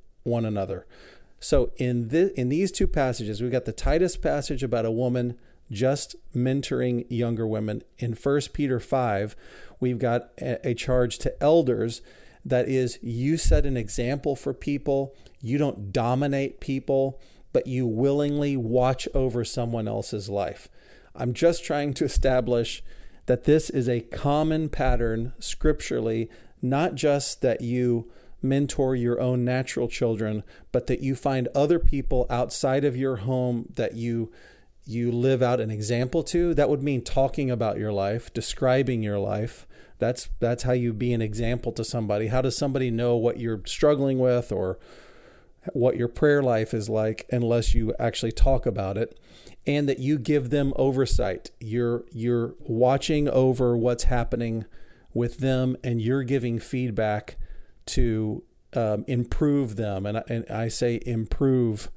one 0.23 0.45
another. 0.45 0.85
So 1.39 1.71
in 1.77 2.09
this, 2.09 2.31
in 2.33 2.49
these 2.49 2.71
two 2.71 2.87
passages, 2.87 3.41
we've 3.41 3.51
got 3.51 3.65
the 3.65 3.73
Titus 3.73 4.15
passage 4.15 4.63
about 4.63 4.85
a 4.85 4.91
woman 4.91 5.37
just 5.71 6.15
mentoring 6.35 7.05
younger 7.09 7.47
women. 7.47 7.81
In 7.97 8.13
1 8.13 8.41
Peter 8.53 8.79
5, 8.79 9.35
we've 9.79 9.99
got 9.99 10.29
a, 10.39 10.69
a 10.69 10.73
charge 10.73 11.17
to 11.19 11.43
elders 11.43 12.01
that 12.43 12.67
is 12.67 12.99
you 13.01 13.37
set 13.37 13.65
an 13.65 13.77
example 13.77 14.35
for 14.35 14.53
people 14.53 15.15
you 15.41 15.57
don't 15.57 15.91
dominate 15.91 16.59
people, 16.59 17.19
but 17.51 17.67
you 17.67 17.87
willingly 17.87 18.55
watch 18.55 19.07
over 19.13 19.43
someone 19.43 19.87
else's 19.87 20.29
life. 20.29 20.69
I'm 21.15 21.33
just 21.33 21.63
trying 21.63 21.93
to 21.95 22.05
establish 22.05 22.83
that 23.25 23.43
this 23.45 23.69
is 23.69 23.89
a 23.89 24.01
common 24.01 24.69
pattern 24.69 25.33
scripturally, 25.39 26.29
not 26.61 26.95
just 26.95 27.41
that 27.41 27.61
you 27.61 28.11
mentor 28.41 28.95
your 28.95 29.19
own 29.19 29.45
natural 29.45 29.87
children, 29.87 30.43
but 30.71 30.87
that 30.87 31.01
you 31.01 31.15
find 31.15 31.47
other 31.55 31.79
people 31.79 32.25
outside 32.29 32.83
of 32.83 32.95
your 32.97 33.17
home 33.17 33.67
that 33.75 33.95
you 33.95 34.31
you 34.85 35.11
live 35.11 35.41
out 35.41 35.59
an 35.59 35.69
example 35.69 36.23
to. 36.23 36.53
That 36.53 36.69
would 36.69 36.81
mean 36.81 37.03
talking 37.03 37.51
about 37.51 37.77
your 37.77 37.93
life, 37.93 38.33
describing 38.33 39.03
your 39.03 39.19
life. 39.19 39.67
That's 39.99 40.29
that's 40.39 40.63
how 40.63 40.73
you 40.73 40.93
be 40.93 41.13
an 41.13 41.21
example 41.21 41.71
to 41.73 41.83
somebody. 41.83 42.27
How 42.27 42.41
does 42.41 42.57
somebody 42.57 42.89
know 42.89 43.15
what 43.15 43.39
you're 43.39 43.61
struggling 43.65 44.17
with 44.19 44.51
or 44.51 44.79
what 45.73 45.97
your 45.97 46.07
prayer 46.07 46.41
life 46.41 46.73
is 46.73 46.89
like 46.89 47.27
unless 47.31 47.73
you 47.73 47.93
actually 47.99 48.31
talk 48.31 48.65
about 48.65 48.97
it 48.97 49.19
and 49.67 49.87
that 49.87 49.99
you 49.99 50.17
give 50.17 50.49
them 50.49 50.73
oversight 50.75 51.51
you're 51.59 52.03
you're 52.11 52.55
watching 52.61 53.29
over 53.29 53.77
what's 53.77 54.05
happening 54.05 54.65
with 55.13 55.37
them 55.37 55.77
and 55.83 56.01
you're 56.01 56.23
giving 56.23 56.57
feedback 56.57 57.37
to 57.87 58.43
um, 58.73 59.03
improve 59.07 59.75
them 59.75 60.05
and 60.05 60.17
I, 60.17 60.23
and 60.29 60.45
I 60.49 60.67
say 60.67 60.99
improve 61.05 61.89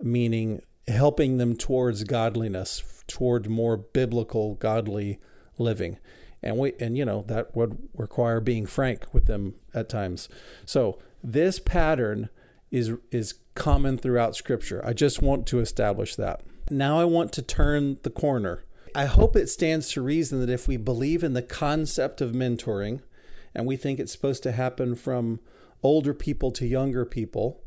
meaning 0.00 0.62
helping 0.86 1.38
them 1.38 1.56
towards 1.56 2.04
godliness 2.04 3.02
toward 3.06 3.48
more 3.48 3.76
biblical 3.76 4.54
godly 4.54 5.18
living 5.58 5.98
and 6.42 6.58
we 6.58 6.72
and 6.78 6.96
you 6.96 7.04
know 7.04 7.24
that 7.26 7.56
would 7.56 7.78
require 7.94 8.40
being 8.40 8.66
frank 8.66 9.12
with 9.12 9.26
them 9.26 9.54
at 9.72 9.88
times 9.88 10.28
so 10.64 10.98
this 11.22 11.58
pattern 11.58 12.28
is 12.70 12.92
is 13.10 13.34
common 13.54 13.96
throughout 13.96 14.36
scripture. 14.36 14.84
I 14.84 14.92
just 14.92 15.22
want 15.22 15.46
to 15.46 15.60
establish 15.60 16.16
that. 16.16 16.42
Now 16.70 16.98
I 16.98 17.04
want 17.04 17.32
to 17.34 17.42
turn 17.42 17.98
the 18.02 18.10
corner. 18.10 18.64
I 18.94 19.06
hope 19.06 19.36
it 19.36 19.48
stands 19.48 19.90
to 19.92 20.02
reason 20.02 20.40
that 20.40 20.50
if 20.50 20.68
we 20.68 20.76
believe 20.76 21.24
in 21.24 21.32
the 21.32 21.42
concept 21.42 22.20
of 22.20 22.32
mentoring 22.32 23.00
and 23.54 23.66
we 23.66 23.76
think 23.76 23.98
it's 23.98 24.12
supposed 24.12 24.42
to 24.44 24.52
happen 24.52 24.94
from 24.94 25.40
older 25.82 26.14
people 26.14 26.50
to 26.52 26.66
younger 26.66 27.04
people, 27.04 27.62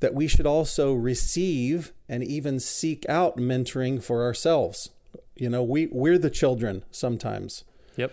that 0.00 0.14
we 0.14 0.26
should 0.26 0.46
also 0.46 0.92
receive 0.94 1.92
and 2.08 2.24
even 2.24 2.58
seek 2.58 3.08
out 3.08 3.36
mentoring 3.36 4.02
for 4.02 4.24
ourselves. 4.24 4.90
You 5.36 5.48
know, 5.48 5.62
we 5.62 5.86
we're 5.86 6.18
the 6.18 6.30
children 6.30 6.84
sometimes. 6.90 7.64
Yep. 7.96 8.12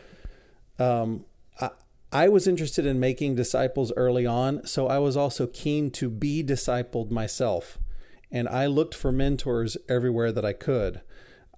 Um, 0.78 1.26
I 2.12 2.28
was 2.28 2.48
interested 2.48 2.86
in 2.88 3.00
making 3.00 3.36
disciples 3.36 3.94
early 3.96 4.26
on, 4.26 4.66
so 4.66 4.88
I 4.88 4.98
was 4.98 5.16
also 5.16 5.46
keen 5.46 5.92
to 5.92 6.10
be 6.10 6.44
discipled 6.44 7.12
myself. 7.12 7.78
And 8.32 8.50
I 8.50 8.66
looked 8.66 8.96
for 8.96 9.12
mentors 9.12 9.78
everywhere 9.88 10.32
that 10.32 10.46
I 10.46 10.54
could. 10.54 11.02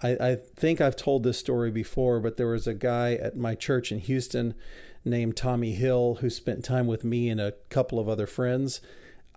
I, 0.03 0.09
I, 0.09 0.35
think 0.35 0.81
I've 0.81 0.95
told 0.95 1.23
this 1.23 1.37
story 1.37 1.69
before, 1.71 2.19
but 2.19 2.35
there 2.35 2.47
was 2.47 2.65
a 2.65 2.73
guy 2.73 3.13
at 3.13 3.37
my 3.37 3.55
church 3.55 3.91
in 3.91 3.99
Houston 3.99 4.55
named 5.03 5.35
Tommy 5.35 5.73
Hill 5.73 6.17
who 6.21 6.29
spent 6.29 6.63
time 6.63 6.87
with 6.87 7.03
me 7.03 7.29
and 7.29 7.41
a 7.41 7.53
couple 7.69 7.99
of 7.99 8.07
other 8.07 8.27
friends. 8.27 8.81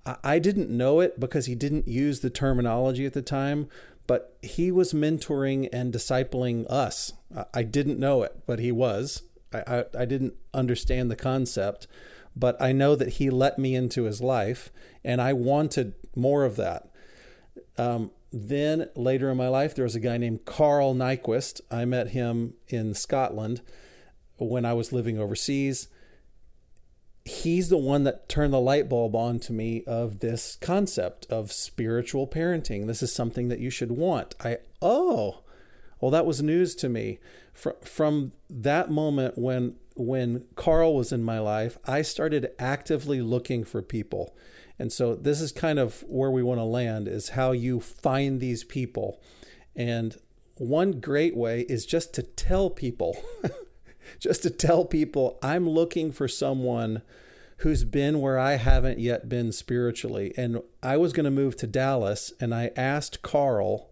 I, 0.04 0.16
I 0.22 0.38
didn't 0.38 0.70
know 0.70 1.00
it 1.00 1.18
because 1.18 1.46
he 1.46 1.54
didn't 1.54 1.88
use 1.88 2.20
the 2.20 2.30
terminology 2.30 3.06
at 3.06 3.12
the 3.12 3.22
time, 3.22 3.68
but 4.06 4.36
he 4.42 4.70
was 4.70 4.92
mentoring 4.92 5.68
and 5.72 5.92
discipling 5.92 6.70
us. 6.70 7.12
I, 7.34 7.44
I 7.54 7.62
didn't 7.62 7.98
know 7.98 8.22
it, 8.22 8.42
but 8.46 8.58
he 8.58 8.72
was. 8.72 9.22
I, 9.52 9.84
I, 9.96 10.04
didn't 10.04 10.34
understand 10.52 11.10
the 11.10 11.16
concept, 11.16 11.86
but 12.34 12.60
I 12.60 12.72
know 12.72 12.96
that 12.96 13.14
he 13.14 13.30
let 13.30 13.56
me 13.56 13.76
into 13.76 14.02
his 14.02 14.20
life, 14.20 14.72
and 15.04 15.20
I 15.20 15.32
wanted 15.32 15.94
more 16.16 16.44
of 16.44 16.56
that. 16.56 16.88
Um, 17.78 18.10
then 18.32 18.88
later 18.96 19.30
in 19.30 19.36
my 19.36 19.46
life, 19.46 19.76
there 19.76 19.84
was 19.84 19.94
a 19.94 20.00
guy 20.00 20.16
named 20.16 20.44
Carl 20.44 20.92
Nyquist. 20.92 21.60
I 21.70 21.84
met 21.84 22.08
him 22.08 22.54
in 22.66 22.94
Scotland 22.94 23.62
when 24.38 24.64
I 24.64 24.72
was 24.72 24.92
living 24.92 25.18
overseas. 25.18 25.88
He's 27.24 27.70
the 27.70 27.78
one 27.78 28.04
that 28.04 28.28
turned 28.28 28.52
the 28.52 28.60
light 28.60 28.88
bulb 28.88 29.16
on 29.16 29.38
to 29.40 29.52
me 29.52 29.82
of 29.86 30.20
this 30.20 30.56
concept 30.60 31.26
of 31.30 31.52
spiritual 31.52 32.26
parenting. 32.26 32.86
This 32.86 33.02
is 33.02 33.12
something 33.12 33.48
that 33.48 33.60
you 33.60 33.70
should 33.70 33.92
want. 33.92 34.34
I, 34.44 34.58
oh, 34.82 35.42
well, 36.00 36.10
that 36.10 36.26
was 36.26 36.42
news 36.42 36.74
to 36.76 36.88
me. 36.88 37.18
From, 37.54 37.74
from 37.82 38.32
that 38.50 38.90
moment 38.90 39.38
when 39.38 39.76
when 39.96 40.44
Carl 40.56 40.94
was 40.94 41.12
in 41.12 41.22
my 41.22 41.38
life, 41.38 41.78
I 41.86 42.02
started 42.02 42.50
actively 42.58 43.20
looking 43.20 43.64
for 43.64 43.80
people. 43.80 44.36
And 44.78 44.92
so 44.92 45.14
this 45.14 45.40
is 45.40 45.52
kind 45.52 45.78
of 45.78 46.04
where 46.08 46.30
we 46.30 46.42
want 46.42 46.58
to 46.58 46.64
land 46.64 47.06
is 47.06 47.30
how 47.30 47.52
you 47.52 47.80
find 47.80 48.40
these 48.40 48.64
people. 48.64 49.20
And 49.76 50.16
one 50.56 51.00
great 51.00 51.36
way 51.36 51.60
is 51.68 51.86
just 51.86 52.12
to 52.14 52.22
tell 52.22 52.70
people, 52.70 53.16
just 54.18 54.42
to 54.42 54.50
tell 54.50 54.84
people, 54.84 55.38
I'm 55.42 55.68
looking 55.68 56.12
for 56.12 56.28
someone 56.28 57.02
who's 57.58 57.84
been 57.84 58.20
where 58.20 58.38
I 58.38 58.56
haven't 58.56 58.98
yet 58.98 59.28
been 59.28 59.52
spiritually. 59.52 60.32
And 60.36 60.60
I 60.82 60.96
was 60.96 61.12
going 61.12 61.24
to 61.24 61.30
move 61.30 61.56
to 61.56 61.66
Dallas, 61.66 62.32
and 62.40 62.54
I 62.54 62.70
asked 62.76 63.22
Carl 63.22 63.90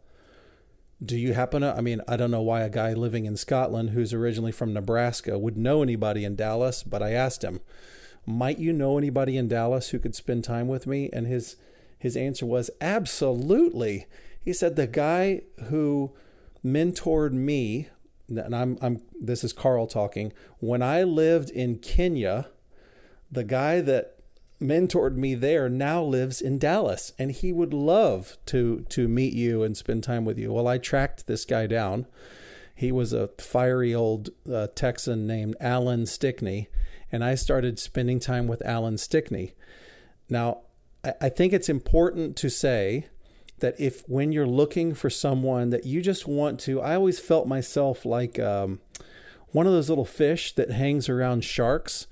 do 1.05 1.17
you 1.17 1.35
happen 1.35 1.63
to? 1.63 1.75
I 1.75 1.81
mean, 1.81 2.01
I 2.07 2.17
don't 2.17 2.31
know 2.31 2.43
why 2.43 2.63
a 2.63 2.71
guy 2.71 2.93
living 2.93 3.27
in 3.27 3.37
Scotland 3.37 3.91
who's 3.91 4.13
originally 4.13 4.53
from 4.53 4.73
Nebraska 4.73 5.39
would 5.39 5.57
know 5.57 5.83
anybody 5.83 6.25
in 6.25 6.37
Dallas, 6.37 6.83
but 6.83 7.03
I 7.03 7.13
asked 7.13 7.43
him, 7.43 7.61
"Might 8.25 8.59
you 8.59 8.73
know 8.73 8.99
anybody 8.99 9.37
in 9.37 9.49
Dallas 9.49 9.89
who 9.89 9.99
could 9.99 10.15
spend 10.15 10.45
time 10.45 10.69
with 10.69 10.87
me?" 10.87 11.11
And 11.13 11.27
his 11.27 11.57
his 11.99 12.17
answer 12.17 12.47
was, 12.47 12.71
"Absolutely." 12.81 14.07
He 14.41 14.53
said 14.53 14.77
the 14.77 14.87
guy 14.87 15.43
who 15.65 16.13
mentored 16.65 17.33
me, 17.33 17.89
and 18.39 18.55
I'm 18.55 18.79
I'm 18.81 19.03
this 19.21 19.45
is 19.45 19.53
Carl 19.53 19.87
talking, 19.87 20.33
when 20.59 20.83
I 20.83 21.03
lived 21.03 21.51
in 21.51 21.79
Kenya, 21.79 22.49
the 23.31 23.45
guy 23.45 23.81
that 23.81 24.17
mentored 24.61 25.17
me 25.17 25.35
there 25.35 25.69
now 25.69 26.03
lives 26.03 26.41
in 26.41 26.57
Dallas 26.59 27.13
and 27.19 27.33
he 27.33 27.53
would 27.53 27.75
love 27.75 28.37
to 28.47 28.87
to 28.89 29.09
meet 29.09 29.33
you 29.33 29.63
and 29.63 29.77
spend 29.77 30.05
time 30.05 30.25
with 30.25 30.39
you. 30.39 30.53
Well, 30.53 30.69
I 30.69 30.79
tracked 30.79 31.27
this 31.27 31.45
guy 31.45 31.67
down. 31.67 32.07
He 32.75 32.93
was 32.93 33.13
a 33.13 33.29
fiery 33.39 33.95
old 33.95 34.31
uh, 34.51 34.69
Texan 34.75 35.27
named 35.27 35.57
Alan 35.61 36.07
Stickney, 36.07 36.69
and 37.11 37.23
I 37.23 37.35
started 37.35 37.79
spending 37.79 38.19
time 38.19 38.47
with 38.47 38.65
Alan 38.65 38.99
Stickney. 38.99 39.53
Now, 40.29 40.63
I, 41.05 41.13
I 41.23 41.29
think 41.29 41.53
it's 41.53 41.69
important 41.69 42.37
to 42.37 42.49
say 42.49 43.07
that 43.63 43.81
if 43.81 44.03
when 44.09 44.31
you're 44.31 44.47
looking 44.47 44.95
for 44.95 45.09
someone 45.09 45.71
that 45.71 45.87
you 45.87 46.03
just 46.03 46.29
want 46.29 46.61
to, 46.61 46.81
I 46.81 46.95
always 46.95 47.19
felt 47.19 47.49
myself 47.49 48.05
like 48.05 48.39
um, 48.39 48.81
one 49.53 49.67
of 49.67 49.73
those 49.73 49.89
little 49.89 50.05
fish 50.05 50.55
that 50.55 50.71
hangs 50.71 51.09
around 51.09 51.45
sharks 51.45 52.07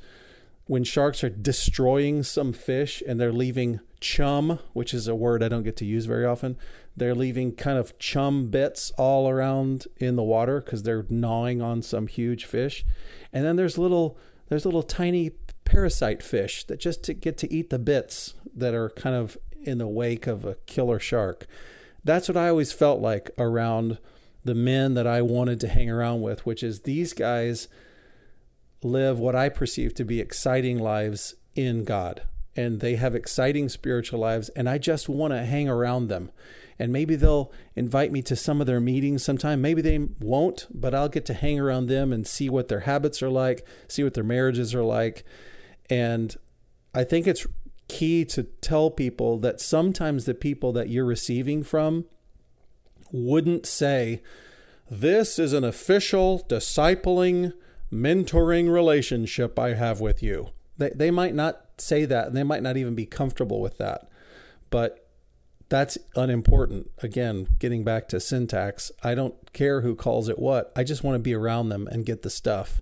when 0.70 0.84
sharks 0.84 1.24
are 1.24 1.28
destroying 1.28 2.22
some 2.22 2.52
fish 2.52 3.02
and 3.04 3.20
they're 3.20 3.32
leaving 3.32 3.80
chum, 3.98 4.60
which 4.72 4.94
is 4.94 5.08
a 5.08 5.16
word 5.16 5.42
I 5.42 5.48
don't 5.48 5.64
get 5.64 5.76
to 5.78 5.84
use 5.84 6.06
very 6.06 6.24
often, 6.24 6.56
they're 6.96 7.12
leaving 7.12 7.56
kind 7.56 7.76
of 7.76 7.98
chum 7.98 8.50
bits 8.50 8.92
all 8.96 9.28
around 9.28 9.88
in 9.96 10.14
the 10.14 10.22
water 10.22 10.60
because 10.60 10.84
they're 10.84 11.06
gnawing 11.10 11.60
on 11.60 11.82
some 11.82 12.06
huge 12.06 12.44
fish. 12.44 12.84
And 13.32 13.44
then 13.44 13.56
there's 13.56 13.78
little 13.78 14.16
there's 14.48 14.64
little 14.64 14.84
tiny 14.84 15.32
parasite 15.64 16.22
fish 16.22 16.64
that 16.68 16.78
just 16.78 17.02
to 17.02 17.14
get 17.14 17.36
to 17.38 17.52
eat 17.52 17.70
the 17.70 17.78
bits 17.80 18.34
that 18.54 18.72
are 18.72 18.90
kind 18.90 19.16
of 19.16 19.36
in 19.62 19.78
the 19.78 19.88
wake 19.88 20.26
of 20.26 20.44
a 20.44 20.56
killer 20.66 20.98
shark. 20.98 21.46
That's 22.04 22.28
what 22.28 22.36
I 22.36 22.48
always 22.48 22.72
felt 22.72 23.00
like 23.00 23.30
around 23.38 23.98
the 24.44 24.54
men 24.54 24.94
that 24.94 25.06
I 25.06 25.22
wanted 25.22 25.60
to 25.60 25.68
hang 25.68 25.90
around 25.90 26.22
with, 26.22 26.46
which 26.46 26.62
is 26.62 26.80
these 26.80 27.12
guys 27.12 27.68
live 28.82 29.18
what 29.18 29.36
I 29.36 29.48
perceive 29.48 29.94
to 29.94 30.04
be 30.04 30.20
exciting 30.20 30.78
lives 30.78 31.34
in 31.54 31.84
God. 31.84 32.22
And 32.56 32.80
they 32.80 32.96
have 32.96 33.14
exciting 33.14 33.68
spiritual 33.68 34.18
lives, 34.18 34.48
and 34.50 34.68
I 34.68 34.78
just 34.78 35.08
want 35.08 35.32
to 35.32 35.44
hang 35.44 35.68
around 35.68 36.08
them. 36.08 36.30
And 36.78 36.92
maybe 36.92 37.14
they'll 37.14 37.52
invite 37.76 38.10
me 38.10 38.22
to 38.22 38.34
some 38.34 38.60
of 38.60 38.66
their 38.66 38.80
meetings 38.80 39.22
sometime. 39.22 39.60
Maybe 39.60 39.82
they 39.82 39.98
won't, 39.98 40.66
but 40.70 40.94
I'll 40.94 41.10
get 41.10 41.26
to 41.26 41.34
hang 41.34 41.60
around 41.60 41.86
them 41.86 42.10
and 42.12 42.26
see 42.26 42.48
what 42.48 42.68
their 42.68 42.80
habits 42.80 43.22
are 43.22 43.28
like, 43.28 43.66
see 43.86 44.02
what 44.02 44.14
their 44.14 44.24
marriages 44.24 44.74
are 44.74 44.82
like. 44.82 45.24
And 45.90 46.34
I 46.94 47.04
think 47.04 47.26
it's 47.26 47.46
key 47.90 48.24
to 48.26 48.44
tell 48.44 48.90
people 48.90 49.38
that 49.38 49.60
sometimes 49.60 50.24
the 50.24 50.34
people 50.34 50.72
that 50.72 50.88
you're 50.88 51.04
receiving 51.04 51.62
from 51.62 52.06
wouldn't 53.12 53.66
say, 53.66 54.22
This 54.90 55.38
is 55.38 55.52
an 55.52 55.64
official 55.64 56.44
discipling, 56.48 57.52
mentoring 57.92 58.72
relationship 58.72 59.58
I 59.58 59.74
have 59.74 60.00
with 60.00 60.22
you. 60.22 60.50
They, 60.78 60.90
they 60.94 61.10
might 61.10 61.34
not 61.34 61.64
say 61.78 62.04
that, 62.06 62.28
and 62.28 62.36
they 62.36 62.42
might 62.42 62.62
not 62.62 62.76
even 62.76 62.94
be 62.94 63.06
comfortable 63.06 63.60
with 63.60 63.78
that. 63.78 64.08
But 64.70 65.06
that's 65.68 65.98
unimportant. 66.16 66.90
Again, 67.02 67.48
getting 67.58 67.84
back 67.84 68.08
to 68.08 68.20
syntax, 68.20 68.90
I 69.02 69.14
don't 69.14 69.52
care 69.52 69.80
who 69.80 69.94
calls 69.94 70.28
it 70.28 70.38
what. 70.38 70.72
I 70.76 70.84
just 70.84 71.02
want 71.04 71.14
to 71.16 71.20
be 71.20 71.34
around 71.34 71.68
them 71.68 71.86
and 71.86 72.06
get 72.06 72.22
the 72.22 72.30
stuff. 72.30 72.80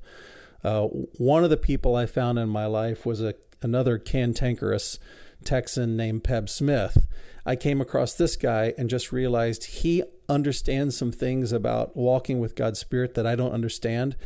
Uh, 0.65 0.83
one 0.83 1.45
of 1.45 1.51
the 1.51 1.57
people 1.57 1.95
I 1.95 2.07
found 2.07 2.39
in 2.39 2.49
my 2.49 2.67
life 2.67 3.07
was 3.07 3.21
a 3.21 3.35
another 3.63 3.99
cantankerous 3.99 4.99
Texan 5.45 5.97
named 5.97 6.25
Peb 6.25 6.49
Smith. 6.49 7.07
I 7.47 7.57
came 7.57 7.81
across 7.81 8.15
this 8.15 8.37
guy 8.37 8.75
and 8.77 8.91
just 8.91 9.13
realized 9.13 9.65
he 9.65 10.03
understands 10.29 10.97
some 10.97 11.13
things 11.13 11.53
about 11.53 11.97
walking 11.97 12.41
with 12.41 12.55
God's 12.55 12.79
Spirit 12.79 13.15
that 13.15 13.27
I 13.27 13.35
don't 13.35 13.53
understand. 13.53 14.17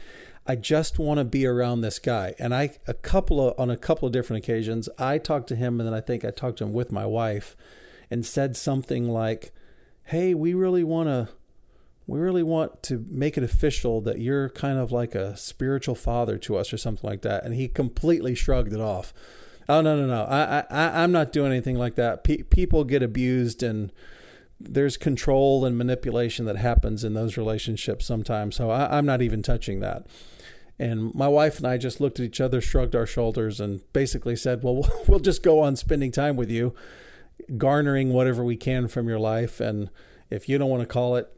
I 0.47 0.57
just 0.57 0.99
want 0.99 1.19
to 1.19 1.25
be 1.25 1.47
around 1.47 1.81
this 1.83 1.99
guy. 1.99 2.35
And 2.39 2.55
I 2.55 2.71
a 2.87 2.95
couple 2.95 3.49
of 3.49 3.59
on 3.59 3.71
a 3.71 3.77
couple 3.77 4.07
of 4.07 4.13
different 4.13 4.43
occasions, 4.43 4.89
I 4.99 5.19
talked 5.19 5.49
to 5.49 5.57
him 5.57 5.79
and 5.79 5.87
then 5.87 5.95
I 5.95 6.01
think 6.01 6.25
I 6.25 6.31
talked 6.31 6.59
to 6.59 6.65
him 6.65 6.73
with 6.73 6.91
my 6.91 7.07
wife 7.07 7.57
and 8.11 8.27
said 8.27 8.57
something 8.57 9.09
like, 9.09 9.53
"Hey, 10.05 10.35
we 10.35 10.53
really 10.53 10.85
want 10.85 11.09
to 11.09 11.29
we 12.07 12.19
really 12.19 12.43
want 12.43 12.83
to 12.85 13.05
make 13.09 13.39
it 13.39 13.45
official 13.45 14.01
that 14.03 14.19
you're 14.19 14.49
kind 14.51 14.79
of 14.79 14.91
like 14.91 15.15
a 15.15 15.37
spiritual 15.37 15.95
father 15.95 16.37
to 16.39 16.57
us 16.57 16.73
or 16.73 16.77
something 16.77 17.09
like 17.09 17.23
that. 17.23 17.45
And 17.45 17.55
he 17.55 17.69
completely 17.69 18.35
shrugged 18.35 18.73
it 18.73 18.81
off. 18.81 19.15
Oh, 19.69 19.81
no, 19.81 19.97
no, 19.97 20.07
no. 20.07 20.25
I, 20.25 20.65
I, 20.69 21.03
I'm 21.03 21.13
not 21.13 21.33
doing 21.33 21.53
anything 21.53 21.79
like 21.79 21.95
that. 21.95 22.25
Pe- 22.25 22.43
people 22.43 22.85
get 22.85 23.03
abused 23.03 23.63
and 23.63 23.93
there's 24.59 24.97
control 24.97 25.65
and 25.65 25.79
manipulation 25.79 26.45
that 26.47 26.57
happens 26.57 27.05
in 27.05 27.15
those 27.15 27.37
relationships 27.37 28.05
sometimes. 28.05 28.57
So 28.57 28.71
I, 28.71 28.99
I'm 28.99 29.07
not 29.07 29.23
even 29.23 29.43
touching 29.43 29.81
that. 29.81 30.07
And 30.79 31.15
my 31.15 31.29
wife 31.29 31.59
and 31.59 31.67
I 31.67 31.79
just 31.79 32.01
looked 32.01 32.19
at 32.19 32.27
each 32.27 32.41
other, 32.41 32.61
shrugged 32.61 32.97
our 32.97 33.07
shoulders, 33.07 33.61
and 33.61 33.81
basically 33.93 34.35
said, 34.35 34.63
Well, 34.63 34.89
we'll 35.07 35.21
just 35.21 35.43
go 35.43 35.61
on 35.61 35.77
spending 35.77 36.11
time 36.11 36.37
with 36.37 36.51
you, 36.51 36.75
garnering 37.57 38.13
whatever 38.13 38.43
we 38.43 38.57
can 38.57 38.89
from 38.89 39.09
your 39.09 39.21
life. 39.21 39.61
And 39.61 39.91
if 40.31 40.49
you 40.49 40.59
don't 40.59 40.71
want 40.71 40.83
to 40.83 40.87
call 40.87 41.15
it 41.17 41.31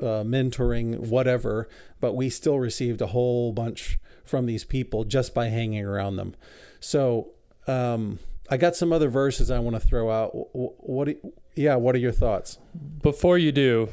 uh, 0.00 0.24
mentoring, 0.24 0.98
whatever, 0.98 1.68
but 2.00 2.14
we 2.14 2.30
still 2.30 2.58
received 2.58 3.00
a 3.00 3.08
whole 3.08 3.52
bunch 3.52 3.98
from 4.24 4.46
these 4.46 4.64
people 4.64 5.04
just 5.04 5.34
by 5.34 5.48
hanging 5.48 5.84
around 5.84 6.16
them. 6.16 6.34
So 6.80 7.30
um, 7.66 8.18
I 8.50 8.56
got 8.56 8.76
some 8.76 8.92
other 8.92 9.08
verses 9.08 9.50
I 9.50 9.58
want 9.58 9.74
to 9.76 9.80
throw 9.80 10.10
out. 10.10 10.54
What, 10.54 10.74
what 10.78 11.08
yeah, 11.56 11.76
what 11.76 11.94
are 11.94 11.98
your 11.98 12.12
thoughts? 12.12 12.58
Before 13.02 13.36
you 13.36 13.52
do, 13.52 13.88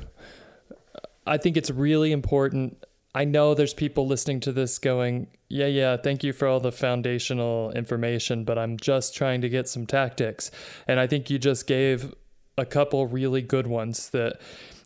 I 1.25 1.37
think 1.37 1.57
it's 1.57 1.71
really 1.71 2.11
important. 2.11 2.83
I 3.15 3.23
know 3.23 3.53
there's 3.53 3.73
people 3.73 4.05
listening 4.07 4.41
to 4.41 4.51
this 4.51 4.77
going, 4.77 5.27
yeah, 5.49 5.67
yeah, 5.67 5.97
thank 5.97 6.23
you 6.23 6.33
for 6.33 6.47
all 6.47 6.59
the 6.59 6.71
foundational 6.71 7.71
information, 7.71 8.43
but 8.43 8.57
I'm 8.57 8.77
just 8.77 9.15
trying 9.15 9.41
to 9.41 9.49
get 9.49 9.67
some 9.67 9.85
tactics. 9.85 10.51
And 10.87 10.99
I 10.99 11.07
think 11.07 11.29
you 11.29 11.39
just 11.39 11.65
gave 11.65 12.13
a 12.57 12.65
couple 12.65 13.07
really 13.07 13.41
good 13.41 13.67
ones 13.67 14.09
that 14.09 14.39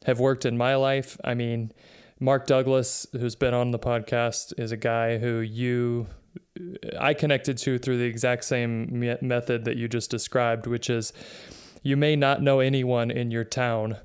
have 0.05 0.19
worked 0.19 0.45
in 0.45 0.57
my 0.57 0.75
life. 0.75 1.17
I 1.23 1.33
mean, 1.33 1.71
Mark 2.19 2.47
Douglas, 2.47 3.07
who's 3.13 3.35
been 3.35 3.53
on 3.53 3.71
the 3.71 3.79
podcast, 3.79 4.53
is 4.59 4.71
a 4.71 4.77
guy 4.77 5.17
who 5.17 5.39
you 5.39 6.07
I 6.99 7.13
connected 7.13 7.57
to 7.59 7.79
through 7.79 7.97
the 7.97 8.05
exact 8.05 8.43
same 8.43 8.99
me- 8.99 9.17
method 9.21 9.65
that 9.65 9.77
you 9.77 9.87
just 9.87 10.11
described, 10.11 10.67
which 10.67 10.89
is 10.89 11.13
you 11.81 11.97
may 11.97 12.15
not 12.15 12.41
know 12.41 12.59
anyone 12.59 13.09
in 13.09 13.31
your 13.31 13.43
town 13.43 13.97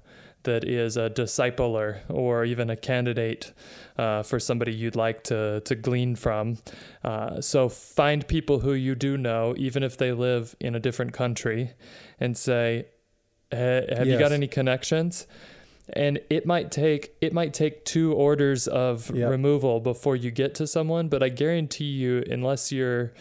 that 0.44 0.64
is 0.64 0.96
a 0.96 1.10
discipler 1.10 2.00
or 2.08 2.44
even 2.44 2.70
a 2.70 2.76
candidate 2.76 3.52
uh, 3.96 4.22
for 4.22 4.38
somebody 4.38 4.72
you'd 4.72 4.96
like 4.96 5.24
to 5.24 5.60
to 5.64 5.74
glean 5.74 6.14
from. 6.14 6.58
Uh, 7.02 7.40
so 7.40 7.68
find 7.68 8.26
people 8.28 8.60
who 8.60 8.74
you 8.74 8.94
do 8.94 9.16
know, 9.16 9.54
even 9.56 9.82
if 9.82 9.96
they 9.96 10.12
live 10.12 10.54
in 10.60 10.74
a 10.74 10.80
different 10.80 11.12
country, 11.12 11.72
and 12.20 12.36
say, 12.36 12.86
"Have 13.50 13.88
yes. 13.88 14.06
you 14.06 14.18
got 14.18 14.32
any 14.32 14.46
connections?" 14.46 15.26
And 15.92 16.18
it 16.30 16.46
might 16.46 16.70
take 16.70 17.14
it 17.20 17.32
might 17.32 17.52
take 17.52 17.84
two 17.84 18.12
orders 18.14 18.66
of 18.66 19.10
yep. 19.14 19.30
removal 19.30 19.80
before 19.80 20.16
you 20.16 20.30
get 20.30 20.54
to 20.54 20.66
someone 20.66 21.08
but 21.08 21.22
i 21.22 21.28
guarantee 21.28 21.84
you 21.84 22.24
unless 22.30 22.72
you're 22.72 23.12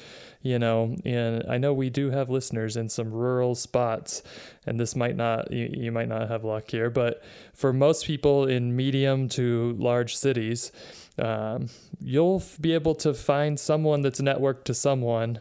you 0.42 0.58
know 0.58 0.96
and 1.04 1.44
i 1.50 1.58
know 1.58 1.74
we 1.74 1.90
do 1.90 2.10
have 2.10 2.30
listeners 2.30 2.78
in 2.78 2.88
some 2.88 3.12
rural 3.12 3.54
spots 3.54 4.24
and 4.66 4.80
this 4.80 4.96
might 4.96 5.16
not 5.16 5.52
you, 5.52 5.70
you 5.74 5.92
might 5.92 6.08
not 6.08 6.30
have 6.30 6.46
luck 6.46 6.72
here 6.72 6.90
but 6.90 7.22
for 7.54 7.74
most 7.74 8.06
people 8.06 8.46
in 8.46 8.76
medium 8.76 9.28
to 9.28 9.76
large 9.78 10.16
cities 10.16 10.72
um, 11.20 11.68
you'll 12.00 12.42
be 12.60 12.74
able 12.74 12.96
to 12.96 13.14
find 13.14 13.60
someone 13.60 14.02
that's 14.02 14.22
networked 14.22 14.64
to 14.64 14.74
someone 14.74 15.40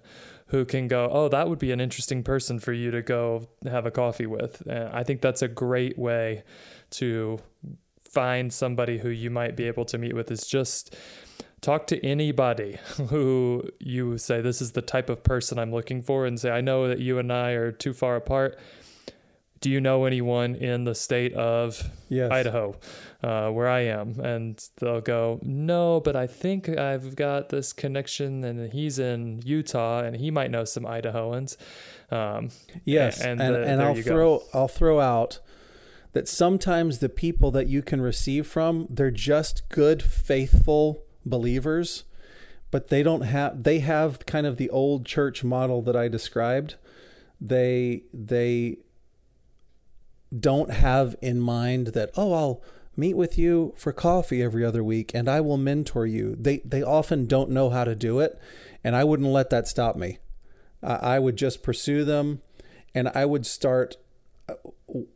who 0.48 0.66
can 0.66 0.86
go, 0.86 1.08
oh, 1.10 1.30
that 1.30 1.48
would 1.48 1.58
be 1.58 1.72
an 1.72 1.80
interesting 1.80 2.22
person 2.22 2.60
for 2.60 2.74
you 2.74 2.90
to 2.90 3.00
go 3.00 3.48
have 3.64 3.86
a 3.86 3.90
coffee 3.90 4.26
with. 4.26 4.60
And 4.66 4.90
I 4.90 5.02
think 5.02 5.22
that's 5.22 5.40
a 5.40 5.48
great 5.48 5.98
way 5.98 6.42
to 6.92 7.38
find 8.12 8.52
somebody 8.52 8.98
who 8.98 9.08
you 9.08 9.30
might 9.30 9.56
be 9.56 9.66
able 9.66 9.84
to 9.86 9.98
meet 9.98 10.14
with 10.14 10.30
is 10.30 10.46
just 10.46 10.94
talk 11.62 11.86
to 11.86 12.04
anybody 12.04 12.76
who 13.08 13.64
you 13.78 14.18
say 14.18 14.42
this 14.42 14.60
is 14.60 14.72
the 14.72 14.82
type 14.82 15.08
of 15.08 15.22
person 15.22 15.58
I'm 15.58 15.72
looking 15.72 16.02
for 16.02 16.26
and 16.26 16.38
say 16.38 16.50
I 16.50 16.60
know 16.60 16.88
that 16.88 16.98
you 16.98 17.18
and 17.18 17.32
I 17.32 17.52
are 17.52 17.72
too 17.72 17.94
far 17.94 18.16
apart. 18.16 18.58
Do 19.60 19.70
you 19.70 19.80
know 19.80 20.06
anyone 20.06 20.56
in 20.56 20.82
the 20.82 20.94
state 20.94 21.34
of 21.34 21.88
yes. 22.08 22.32
Idaho, 22.32 22.74
uh, 23.22 23.48
where 23.50 23.68
I 23.68 23.82
am? 23.82 24.18
And 24.18 24.60
they'll 24.78 25.00
go, 25.00 25.38
no, 25.40 26.00
but 26.00 26.16
I 26.16 26.26
think 26.26 26.68
I've 26.68 27.14
got 27.14 27.50
this 27.50 27.72
connection, 27.72 28.42
and 28.42 28.72
he's 28.72 28.98
in 28.98 29.40
Utah, 29.44 30.00
and 30.00 30.16
he 30.16 30.32
might 30.32 30.50
know 30.50 30.64
some 30.64 30.82
Idahoans. 30.82 31.56
Um, 32.10 32.50
yes, 32.84 33.20
and 33.20 33.40
and, 33.40 33.54
the, 33.54 33.62
and 33.62 33.80
I'll 33.80 33.94
throw 33.94 34.38
go. 34.38 34.44
I'll 34.52 34.66
throw 34.66 34.98
out 34.98 35.38
that 36.12 36.28
sometimes 36.28 36.98
the 36.98 37.08
people 37.08 37.50
that 37.50 37.68
you 37.68 37.82
can 37.82 38.00
receive 38.00 38.46
from, 38.46 38.86
they're 38.90 39.10
just 39.10 39.68
good, 39.68 40.02
faithful 40.02 41.02
believers, 41.24 42.04
but 42.70 42.88
they 42.88 43.02
don't 43.02 43.22
have 43.22 43.62
they 43.62 43.80
have 43.80 44.24
kind 44.26 44.46
of 44.46 44.56
the 44.56 44.70
old 44.70 45.06
church 45.06 45.44
model 45.44 45.82
that 45.82 45.96
I 45.96 46.08
described. 46.08 46.76
They 47.40 48.02
they 48.12 48.78
don't 50.38 50.70
have 50.70 51.14
in 51.20 51.40
mind 51.40 51.88
that, 51.88 52.10
oh, 52.16 52.32
I'll 52.32 52.62
meet 52.96 53.14
with 53.14 53.38
you 53.38 53.74
for 53.76 53.92
coffee 53.92 54.42
every 54.42 54.64
other 54.64 54.84
week 54.84 55.12
and 55.14 55.28
I 55.28 55.40
will 55.40 55.56
mentor 55.56 56.06
you. 56.06 56.36
They 56.38 56.58
they 56.58 56.82
often 56.82 57.26
don't 57.26 57.50
know 57.50 57.70
how 57.70 57.84
to 57.84 57.94
do 57.94 58.20
it, 58.20 58.38
and 58.84 58.94
I 58.96 59.04
wouldn't 59.04 59.28
let 59.28 59.50
that 59.50 59.68
stop 59.68 59.96
me. 59.96 60.18
I 60.82 61.20
would 61.20 61.36
just 61.36 61.62
pursue 61.62 62.04
them 62.04 62.42
and 62.92 63.08
I 63.14 63.24
would 63.24 63.46
start 63.46 63.96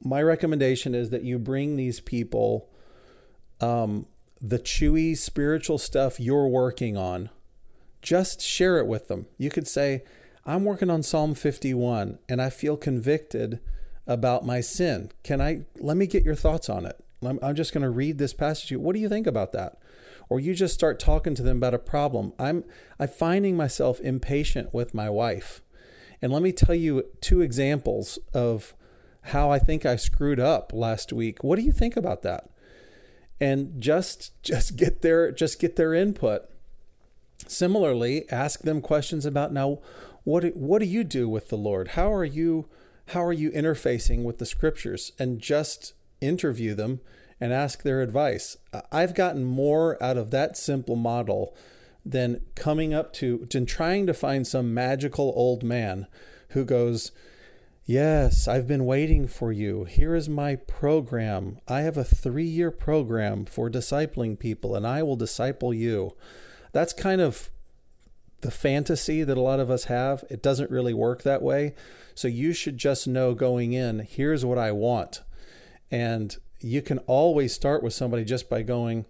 my 0.03 0.23
recommendation 0.23 0.95
is 0.95 1.11
that 1.11 1.23
you 1.23 1.39
bring 1.39 1.77
these 1.77 2.01
people 2.01 2.69
um, 3.61 4.07
the 4.41 4.59
chewy 4.59 5.17
spiritual 5.17 5.79
stuff 5.79 6.21
you're 6.21 6.49
working 6.49 6.97
on. 6.97 7.31
Just 8.03 8.41
share 8.41 8.79
it 8.79 8.87
with 8.87 9.09
them. 9.09 9.27
You 9.39 9.51
could 9.51 9.67
say, 9.67 10.05
I'm 10.45 10.65
working 10.65 10.91
on 10.91 11.03
Psalm 11.03 11.35
51 11.35 12.19
and 12.29 12.41
I 12.41 12.51
feel 12.51 12.77
convicted 12.77 13.61
about 14.07 14.47
my 14.47 14.61
sin. 14.61 15.11
Can 15.25 15.41
I 15.41 15.63
let 15.79 15.97
me 15.97 16.07
get 16.07 16.25
your 16.25 16.37
thoughts 16.37 16.69
on 16.69 16.87
it? 16.87 17.03
I'm, 17.23 17.57
just 17.57 17.73
going 17.73 17.83
to 17.83 17.91
read 17.91 18.19
this 18.19 18.35
passage. 18.35 18.77
What 18.77 18.95
do 18.95 19.01
you 19.01 19.09
think 19.09 19.27
about 19.27 19.53
that? 19.53 19.79
Or 20.29 20.39
you 20.39 20.55
just 20.55 20.75
start 20.75 21.01
talking 21.01 21.35
to 21.35 21.43
them 21.43 21.57
about 21.57 21.75
a 21.75 21.79
problem. 21.79 22.33
I'm 22.39 22.65
I'm 22.99 23.09
finding 23.09 23.57
myself 23.57 24.01
impatient 24.01 24.73
with 24.75 24.95
my 24.95 25.09
wife. 25.09 25.63
And 26.21 26.33
let 26.33 26.43
me 26.43 26.53
tell 26.53 26.75
you 26.75 27.05
two 27.21 27.41
examples 27.41 28.19
of 28.33 28.75
how 29.27 29.51
I 29.51 29.59
think 29.59 29.85
I 29.85 29.97
screwed 29.97 30.41
up 30.41 30.73
last 30.73 31.13
week. 31.13 31.43
What 31.43 31.57
do 31.57 31.63
you 31.63 31.73
think 31.73 31.97
about 31.97 32.23
that? 32.23 32.49
And 33.41 33.81
just 33.81 34.41
just 34.43 34.77
get 34.77 35.03
their 35.03 35.31
just 35.31 35.59
get 35.61 35.77
their 35.77 35.95
input. 35.95 36.49
Similarly, 37.47 38.25
ask 38.31 38.63
them 38.63 38.81
questions 38.81 39.27
about 39.27 39.53
now 39.53 39.81
what 40.25 40.41
do, 40.41 40.49
what 40.51 40.81
do 40.81 40.87
you 40.87 41.05
do 41.05 41.29
with 41.29 41.49
the 41.49 41.57
Lord? 41.57 41.89
How 41.89 42.13
are 42.13 42.25
you 42.25 42.69
how 43.09 43.25
are 43.25 43.33
you 43.33 43.51
interfacing 43.51 44.25
with 44.25 44.39
the 44.39 44.47
scriptures? 44.47 45.13
And 45.19 45.41
just 45.41 45.93
interview 46.21 46.75
them 46.75 47.01
and 47.41 47.53
ask 47.53 47.83
their 47.83 48.01
advice. 48.01 48.57
I've 48.91 49.15
gotten 49.15 49.45
more 49.45 50.03
out 50.03 50.17
of 50.17 50.31
that 50.31 50.57
simple 50.57 50.97
model 50.97 51.55
than 52.05 52.41
coming 52.55 52.95
up 52.95 53.13
to 53.15 53.47
and 53.55 53.69
trying 53.69 54.07
to 54.07 54.15
find 54.15 54.47
some 54.47 54.73
magical 54.73 55.33
old 55.37 55.63
man 55.63 56.07
who 56.51 56.65
goes, 56.65 57.13
Yes, 57.89 58.49
I've 58.49 58.67
been 58.67 58.85
waiting 58.85 59.29
for 59.29 59.53
you. 59.53 59.85
Here 59.85 60.17
is 60.17 60.29
my 60.29 60.57
program. 60.57 61.61
I 61.69 61.83
have 61.83 61.97
a 61.97 62.03
three 62.03 62.45
year 62.45 62.73
program 62.73 63.45
for 63.45 63.71
discipling 63.71 64.37
people, 64.37 64.75
and 64.75 64.85
I 64.85 65.05
will 65.05 65.15
disciple 65.15 65.73
you. 65.73 66.17
That's 66.73 66.93
kind 66.93 67.21
of 67.21 67.49
the 68.41 68.51
fantasy 68.51 69.23
that 69.23 69.39
a 69.39 69.41
lot 69.41 69.61
of 69.61 69.71
us 69.71 69.85
have. 69.85 70.25
It 70.29 70.43
doesn't 70.43 70.69
really 70.69 70.95
work 70.95 71.23
that 71.23 71.43
way. 71.43 71.77
So 72.17 72.27
you 72.27 72.53
should 72.53 72.77
just 72.77 73.07
know 73.07 73.35
going 73.35 73.73
in, 73.73 74.01
here's 74.01 74.45
what 74.45 74.59
I 74.59 74.73
want. 74.73 75.23
And 75.89 76.37
you 76.59 76.83
can 76.83 76.99
always 77.07 77.55
start 77.55 77.85
with 77.85 77.95
somebody 77.95 78.25
just 78.25 78.51
by 78.51 78.63
going, 78.63 79.05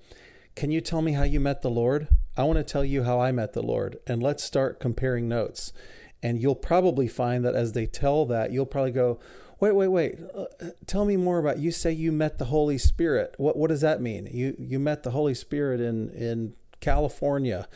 Can 0.54 0.70
you 0.70 0.82
tell 0.82 1.00
me 1.00 1.12
how 1.12 1.22
you 1.22 1.40
met 1.40 1.62
the 1.62 1.70
Lord? 1.70 2.08
I 2.36 2.42
want 2.42 2.58
to 2.58 2.62
tell 2.62 2.84
you 2.84 3.04
how 3.04 3.20
I 3.20 3.32
met 3.32 3.54
the 3.54 3.62
Lord. 3.62 4.00
And 4.06 4.22
let's 4.22 4.44
start 4.44 4.80
comparing 4.80 5.28
notes. 5.28 5.72
And 6.26 6.42
you'll 6.42 6.56
probably 6.56 7.06
find 7.06 7.44
that 7.44 7.54
as 7.54 7.72
they 7.72 7.86
tell 7.86 8.26
that, 8.26 8.50
you'll 8.50 8.66
probably 8.66 8.90
go, 8.90 9.20
Wait, 9.60 9.76
wait, 9.76 9.88
wait. 9.88 10.18
Uh, 10.34 10.46
tell 10.86 11.04
me 11.04 11.16
more 11.16 11.38
about 11.38 11.58
you 11.58 11.70
say 11.70 11.92
you 11.92 12.10
met 12.10 12.38
the 12.38 12.46
Holy 12.46 12.78
Spirit. 12.78 13.34
What 13.38 13.56
what 13.56 13.68
does 13.68 13.80
that 13.80 14.02
mean? 14.02 14.28
You 14.30 14.56
you 14.58 14.80
met 14.80 15.04
the 15.04 15.12
Holy 15.12 15.34
Spirit 15.34 15.80
in 15.80 16.10
in 16.10 16.54
California 16.80 17.68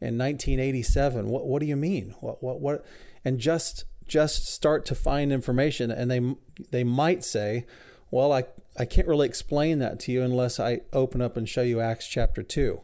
in 0.00 0.18
1987. 0.18 1.28
What 1.28 1.46
what 1.46 1.60
do 1.60 1.66
you 1.66 1.76
mean? 1.76 2.16
What 2.20 2.42
what 2.42 2.60
what 2.60 2.84
and 3.24 3.38
just 3.38 3.84
just 4.06 4.46
start 4.46 4.84
to 4.86 4.96
find 4.96 5.32
information 5.32 5.90
and 5.92 6.10
they 6.10 6.20
they 6.70 6.84
might 6.84 7.22
say, 7.24 7.66
"Well, 8.10 8.32
I 8.32 8.44
I 8.76 8.84
can't 8.84 9.08
really 9.08 9.28
explain 9.28 9.78
that 9.78 10.00
to 10.00 10.12
you 10.12 10.22
unless 10.22 10.58
I 10.58 10.80
open 10.92 11.22
up 11.22 11.36
and 11.36 11.48
show 11.48 11.62
you 11.62 11.80
Acts 11.80 12.08
chapter 12.08 12.42
2." 12.42 12.82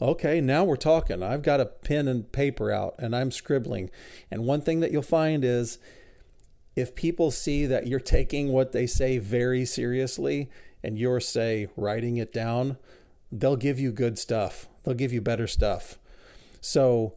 Okay, 0.00 0.42
now 0.42 0.62
we're 0.62 0.76
talking. 0.76 1.22
I've 1.22 1.42
got 1.42 1.60
a 1.60 1.66
pen 1.66 2.06
and 2.06 2.30
paper 2.30 2.70
out 2.70 2.94
and 2.98 3.16
I'm 3.16 3.30
scribbling. 3.30 3.90
And 4.30 4.44
one 4.44 4.60
thing 4.60 4.80
that 4.80 4.92
you'll 4.92 5.02
find 5.02 5.42
is 5.42 5.78
if 6.74 6.94
people 6.94 7.30
see 7.30 7.64
that 7.64 7.86
you're 7.86 7.98
taking 7.98 8.52
what 8.52 8.72
they 8.72 8.86
say 8.86 9.16
very 9.16 9.64
seriously 9.64 10.50
and 10.84 10.98
you're, 10.98 11.20
say, 11.20 11.68
writing 11.76 12.18
it 12.18 12.30
down, 12.30 12.76
they'll 13.32 13.56
give 13.56 13.80
you 13.80 13.90
good 13.90 14.18
stuff. 14.18 14.68
They'll 14.84 14.94
give 14.94 15.14
you 15.14 15.22
better 15.22 15.46
stuff. 15.46 15.98
So 16.60 17.14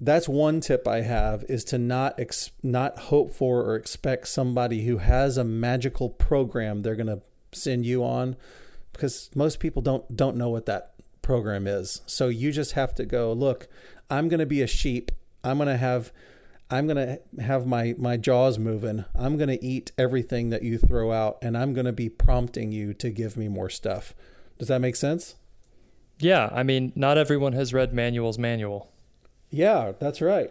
that's 0.00 0.28
one 0.28 0.60
tip 0.60 0.86
I 0.86 1.00
have 1.00 1.44
is 1.48 1.64
to 1.64 1.78
not 1.78 2.18
ex- 2.20 2.52
not 2.62 2.98
hope 2.98 3.32
for 3.32 3.62
or 3.62 3.74
expect 3.74 4.28
somebody 4.28 4.86
who 4.86 4.98
has 4.98 5.36
a 5.36 5.44
magical 5.44 6.08
program 6.08 6.80
they're 6.80 6.94
going 6.94 7.06
to 7.08 7.20
send 7.52 7.84
you 7.84 8.04
on 8.04 8.36
because 8.92 9.28
most 9.34 9.58
people 9.58 9.82
don't 9.82 10.16
don't 10.16 10.36
know 10.36 10.48
what 10.48 10.66
that 10.66 10.94
program 11.22 11.66
is. 11.66 12.02
So 12.06 12.28
you 12.28 12.52
just 12.52 12.72
have 12.72 12.94
to 12.96 13.04
go, 13.04 13.32
look, 13.32 13.68
I'm 14.08 14.28
going 14.28 14.40
to 14.40 14.46
be 14.46 14.62
a 14.62 14.66
sheep. 14.66 15.10
I'm 15.44 15.58
going 15.58 15.68
to 15.68 15.76
have 15.76 16.12
I'm 16.72 16.86
going 16.86 16.96
to 16.96 17.42
have 17.42 17.66
my 17.66 17.94
my 17.98 18.16
jaws 18.16 18.58
moving. 18.58 19.04
I'm 19.14 19.36
going 19.36 19.48
to 19.48 19.64
eat 19.64 19.90
everything 19.98 20.50
that 20.50 20.62
you 20.62 20.78
throw 20.78 21.10
out 21.12 21.38
and 21.42 21.56
I'm 21.58 21.74
going 21.74 21.86
to 21.86 21.92
be 21.92 22.08
prompting 22.08 22.70
you 22.70 22.94
to 22.94 23.10
give 23.10 23.36
me 23.36 23.48
more 23.48 23.70
stuff. 23.70 24.14
Does 24.58 24.68
that 24.68 24.80
make 24.80 24.96
sense? 24.96 25.34
Yeah, 26.20 26.50
I 26.52 26.62
mean, 26.62 26.92
not 26.94 27.18
everyone 27.18 27.54
has 27.54 27.72
read 27.72 27.94
Manual's 27.94 28.38
manual. 28.38 28.92
Yeah, 29.50 29.92
that's 29.98 30.20
right. 30.20 30.50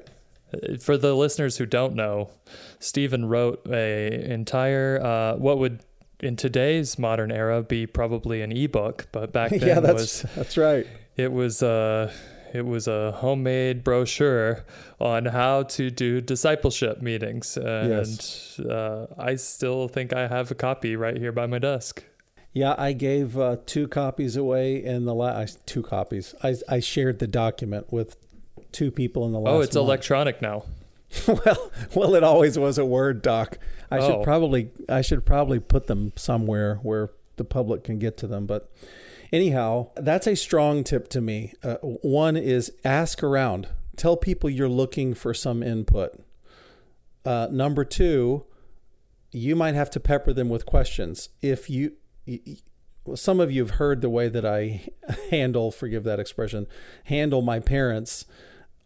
Uh, 0.54 0.78
for 0.78 0.98
the 0.98 1.14
listeners 1.14 1.58
who 1.58 1.66
don't 1.66 1.96
know, 1.96 2.32
Stephen 2.80 3.26
wrote 3.26 3.66
a 3.68 4.32
entire 4.32 5.00
uh, 5.02 5.36
what 5.36 5.60
would 5.60 5.84
in 6.22 6.36
today's 6.36 7.00
modern 7.00 7.32
era 7.32 7.62
be 7.64 7.88
probably 7.88 8.42
an 8.42 8.52
ebook, 8.52 9.08
but 9.12 9.32
back 9.32 9.50
then 9.52 9.62
yeah, 9.62 9.80
that's 9.80 10.24
was, 10.24 10.26
that's 10.36 10.58
right. 10.58 10.86
It 11.16 11.32
was 11.32 11.64
uh, 11.64 12.12
it 12.54 12.66
was 12.66 12.88
a 12.88 13.12
homemade 13.14 13.84
brochure 13.84 14.66
on 15.00 15.26
how 15.26 15.64
to 15.64 15.92
do 15.92 16.22
discipleship 16.22 17.02
meetings, 17.02 17.58
and 17.58 17.90
yes. 17.90 18.60
uh, 18.60 19.08
I 19.18 19.36
still 19.36 19.88
think 19.88 20.14
I 20.14 20.28
have 20.28 20.52
a 20.52 20.56
copy 20.56 20.96
right 20.96 21.18
here 21.18 21.32
by 21.32 21.48
my 21.48 21.60
desk. 21.60 22.04
Yeah, 22.52 22.74
I 22.78 22.94
gave 22.94 23.38
uh, 23.38 23.58
two 23.66 23.88
copies 23.88 24.36
away 24.36 24.84
in 24.84 25.06
the 25.06 25.14
last 25.14 25.66
two 25.68 25.84
copies. 25.84 26.34
I 26.44 26.56
I 26.68 26.80
shared 26.80 27.20
the 27.20 27.28
document 27.28 27.92
with 27.92 28.18
two 28.72 28.92
people 28.92 29.26
in 29.26 29.32
the 29.32 29.40
last. 29.40 29.54
Oh, 29.54 29.62
it's 29.62 29.76
month. 29.76 29.86
electronic 29.86 30.42
now. 30.42 30.64
well, 31.28 31.72
well, 31.96 32.16
it 32.16 32.24
always 32.24 32.58
was 32.58 32.78
a 32.78 32.86
Word 32.86 33.22
doc. 33.22 33.58
I 33.90 33.98
oh. 33.98 34.08
should 34.08 34.24
probably 34.24 34.72
I 34.88 35.02
should 35.02 35.26
probably 35.26 35.60
put 35.60 35.88
them 35.88 36.14
somewhere 36.16 36.76
where 36.84 37.12
the 37.38 37.44
public 37.44 37.84
can 37.84 38.00
get 38.00 38.18
to 38.18 38.28
them. 38.28 38.46
But 38.46 38.72
anyhow, 39.34 39.90
that's 39.96 40.28
a 40.28 40.36
strong 40.36 40.84
tip 40.84 41.08
to 41.10 41.22
me. 41.22 41.54
Uh, 41.64 41.76
one 41.78 42.38
is 42.38 42.72
ask 42.86 43.24
around. 43.24 43.68
Tell 43.96 44.16
people 44.16 44.50
you're 44.50 44.70
looking 44.70 45.14
for 45.14 45.34
some 45.34 45.64
input. 45.64 46.24
Uh, 47.26 47.48
number 47.52 47.84
two, 47.84 48.46
you 49.32 49.56
might 49.56 49.76
have 49.76 49.90
to 49.92 50.00
pepper 50.00 50.32
them 50.32 50.50
with 50.50 50.66
questions. 50.66 51.30
If 51.42 51.70
you, 51.70 51.94
some 53.16 53.40
of 53.40 53.52
you 53.52 53.62
have 53.62 53.76
heard 53.76 54.02
the 54.02 54.10
way 54.10 54.30
that 54.30 54.46
I 54.46 54.88
handle, 55.32 55.72
forgive 55.72 56.04
that 56.06 56.20
expression, 56.20 56.68
handle 57.06 57.42
my 57.42 57.60
parents 57.60 58.26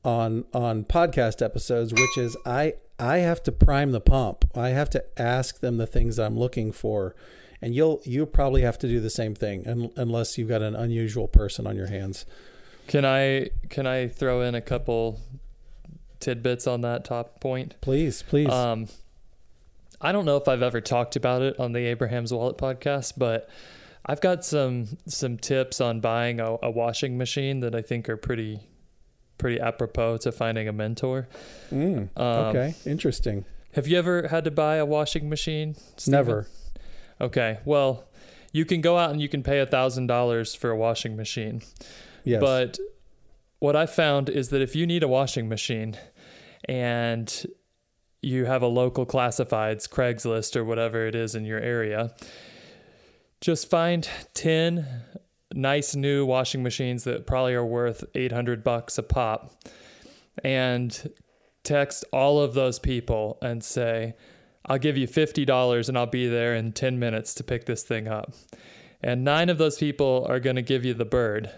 on 0.04 0.46
on 0.54 0.84
podcast 0.84 1.42
episodes, 1.42 1.94
which 1.94 2.18
is 2.18 2.36
I 2.46 2.76
I 3.00 3.18
have 3.18 3.42
to 3.44 3.52
prime 3.52 3.92
the 3.92 4.02
pump. 4.02 4.46
I 4.56 4.70
have 4.70 4.90
to 4.92 5.04
ask 5.20 5.60
them 5.60 5.78
the 5.78 5.88
things 5.88 6.20
I'm 6.20 6.38
looking 6.38 6.72
for, 6.72 7.16
and 7.62 7.74
you'll 7.74 8.02
you 8.04 8.26
probably 8.26 8.62
have 8.62 8.78
to 8.80 8.88
do 8.88 9.00
the 9.00 9.10
same 9.10 9.36
thing, 9.36 9.92
unless 9.96 10.38
you've 10.38 10.50
got 10.50 10.62
an 10.62 10.76
unusual 10.76 11.28
person 11.28 11.66
on 11.66 11.76
your 11.76 11.88
hands. 11.88 12.26
Can 12.88 13.06
I 13.06 13.50
can 13.70 13.88
I 13.88 14.08
throw 14.08 14.42
in 14.42 14.56
a 14.56 14.62
couple 14.62 15.20
tidbits 16.20 16.68
on 16.68 16.82
that 16.82 17.06
top 17.06 17.40
point? 17.40 17.76
Please, 17.82 18.22
please. 18.24 18.50
Um, 18.50 18.88
I 20.02 20.12
don't 20.12 20.26
know 20.26 20.36
if 20.36 20.48
I've 20.50 20.62
ever 20.62 20.82
talked 20.82 21.16
about 21.16 21.42
it 21.42 21.58
on 21.60 21.72
the 21.72 21.86
Abraham's 21.86 22.34
Wallet 22.34 22.58
podcast, 22.58 23.14
but 23.18 23.50
I've 24.06 24.20
got 24.20 24.44
some 24.44 24.98
some 25.08 25.38
tips 25.38 25.80
on 25.80 26.02
buying 26.02 26.42
a, 26.42 26.58
a 26.62 26.70
washing 26.70 27.18
machine 27.18 27.62
that 27.62 27.74
I 27.74 27.82
think 27.82 28.10
are 28.10 28.18
pretty 28.18 28.68
pretty 29.44 29.60
apropos 29.60 30.16
to 30.16 30.32
finding 30.32 30.70
a 30.70 30.72
mentor. 30.72 31.28
Mm, 31.70 32.10
um, 32.18 32.26
okay, 32.26 32.76
interesting. 32.86 33.44
Have 33.74 33.88
you 33.88 33.98
ever 33.98 34.30
had 34.30 34.46
to 34.46 34.52
buy 34.52 34.78
a 34.78 34.86
washing 34.86 35.30
machine? 35.30 35.76
Stephen? 35.98 36.12
Never. 36.18 36.48
Okay, 37.20 37.60
well, 37.66 38.06
you 38.54 38.64
can 38.64 38.80
go 38.80 38.98
out 38.98 39.12
and 39.12 39.22
you 39.22 39.28
can 39.28 39.44
pay 39.44 39.60
a 39.60 39.66
thousand 39.66 40.08
dollars 40.08 40.56
for 40.56 40.70
a 40.70 40.78
washing 40.78 41.18
machine. 41.18 41.62
Yes. 42.24 42.40
But 42.40 42.80
what 43.60 43.76
I 43.76 43.86
found 43.86 44.30
is 44.30 44.48
that 44.50 44.62
if 44.62 44.78
you 44.78 44.88
need 44.88 45.04
a 45.04 45.10
washing 45.10 45.50
machine 45.50 45.98
and 46.64 47.46
you 48.22 48.46
have 48.46 48.62
a 48.62 48.68
local 48.68 49.06
classifieds, 49.06 49.90
Craigslist 49.90 50.56
or 50.56 50.64
whatever 50.64 51.06
it 51.06 51.16
is 51.16 51.36
in 51.36 51.44
your 51.44 51.60
area, 51.60 52.16
just 53.42 53.70
find 53.70 54.08
10 54.36 54.88
nice 55.56 55.96
new 55.96 56.26
washing 56.26 56.64
machines 56.64 57.04
that 57.04 57.26
probably 57.26 57.54
are 57.54 57.66
worth 57.66 58.04
800 58.16 58.64
bucks 58.64 58.98
a 58.98 59.04
pop 59.04 59.54
and 60.44 61.12
text 61.64 62.06
all 62.12 62.40
of 62.40 62.54
those 62.54 62.80
people 62.80 63.38
and 63.42 63.64
say, 63.64 64.16
I'll 64.66 64.80
give 64.80 64.98
you 64.98 65.08
$50 65.08 65.90
and 65.90 65.98
I'll 65.98 66.06
be 66.06 66.28
there 66.28 66.56
in 66.56 66.72
10 66.72 67.00
minutes 67.00 67.34
to 67.36 67.44
pick 67.44 67.66
this 67.66 67.84
thing 67.84 68.08
up. 68.08 68.34
And 69.02 69.24
nine 69.24 69.50
of 69.50 69.58
those 69.58 69.78
people 69.78 70.26
are 70.30 70.40
going 70.40 70.56
to 70.56 70.62
give 70.62 70.86
you 70.86 70.94
the 70.94 71.06
bird. 71.06 71.52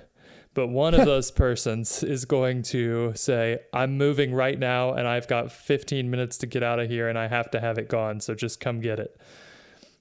But 0.55 0.67
one 0.67 0.93
of 0.95 1.05
those 1.05 1.29
persons 1.31 2.01
is 2.01 2.25
going 2.25 2.63
to 2.63 3.13
say, 3.15 3.59
I'm 3.73 3.97
moving 3.97 4.33
right 4.33 4.57
now 4.57 4.93
and 4.93 5.07
I've 5.07 5.27
got 5.27 5.51
15 5.51 6.09
minutes 6.09 6.37
to 6.39 6.47
get 6.47 6.63
out 6.63 6.79
of 6.79 6.89
here 6.89 7.07
and 7.07 7.17
I 7.17 7.27
have 7.27 7.51
to 7.51 7.59
have 7.59 7.77
it 7.77 7.89
gone. 7.89 8.19
So 8.19 8.33
just 8.33 8.59
come 8.59 8.79
get 8.79 8.99
it. 8.99 9.19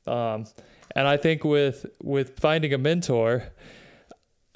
Um, 0.06 0.46
and 0.94 1.08
I 1.08 1.16
think 1.16 1.44
with 1.44 1.86
with 2.02 2.38
finding 2.38 2.72
a 2.72 2.78
mentor, 2.78 3.44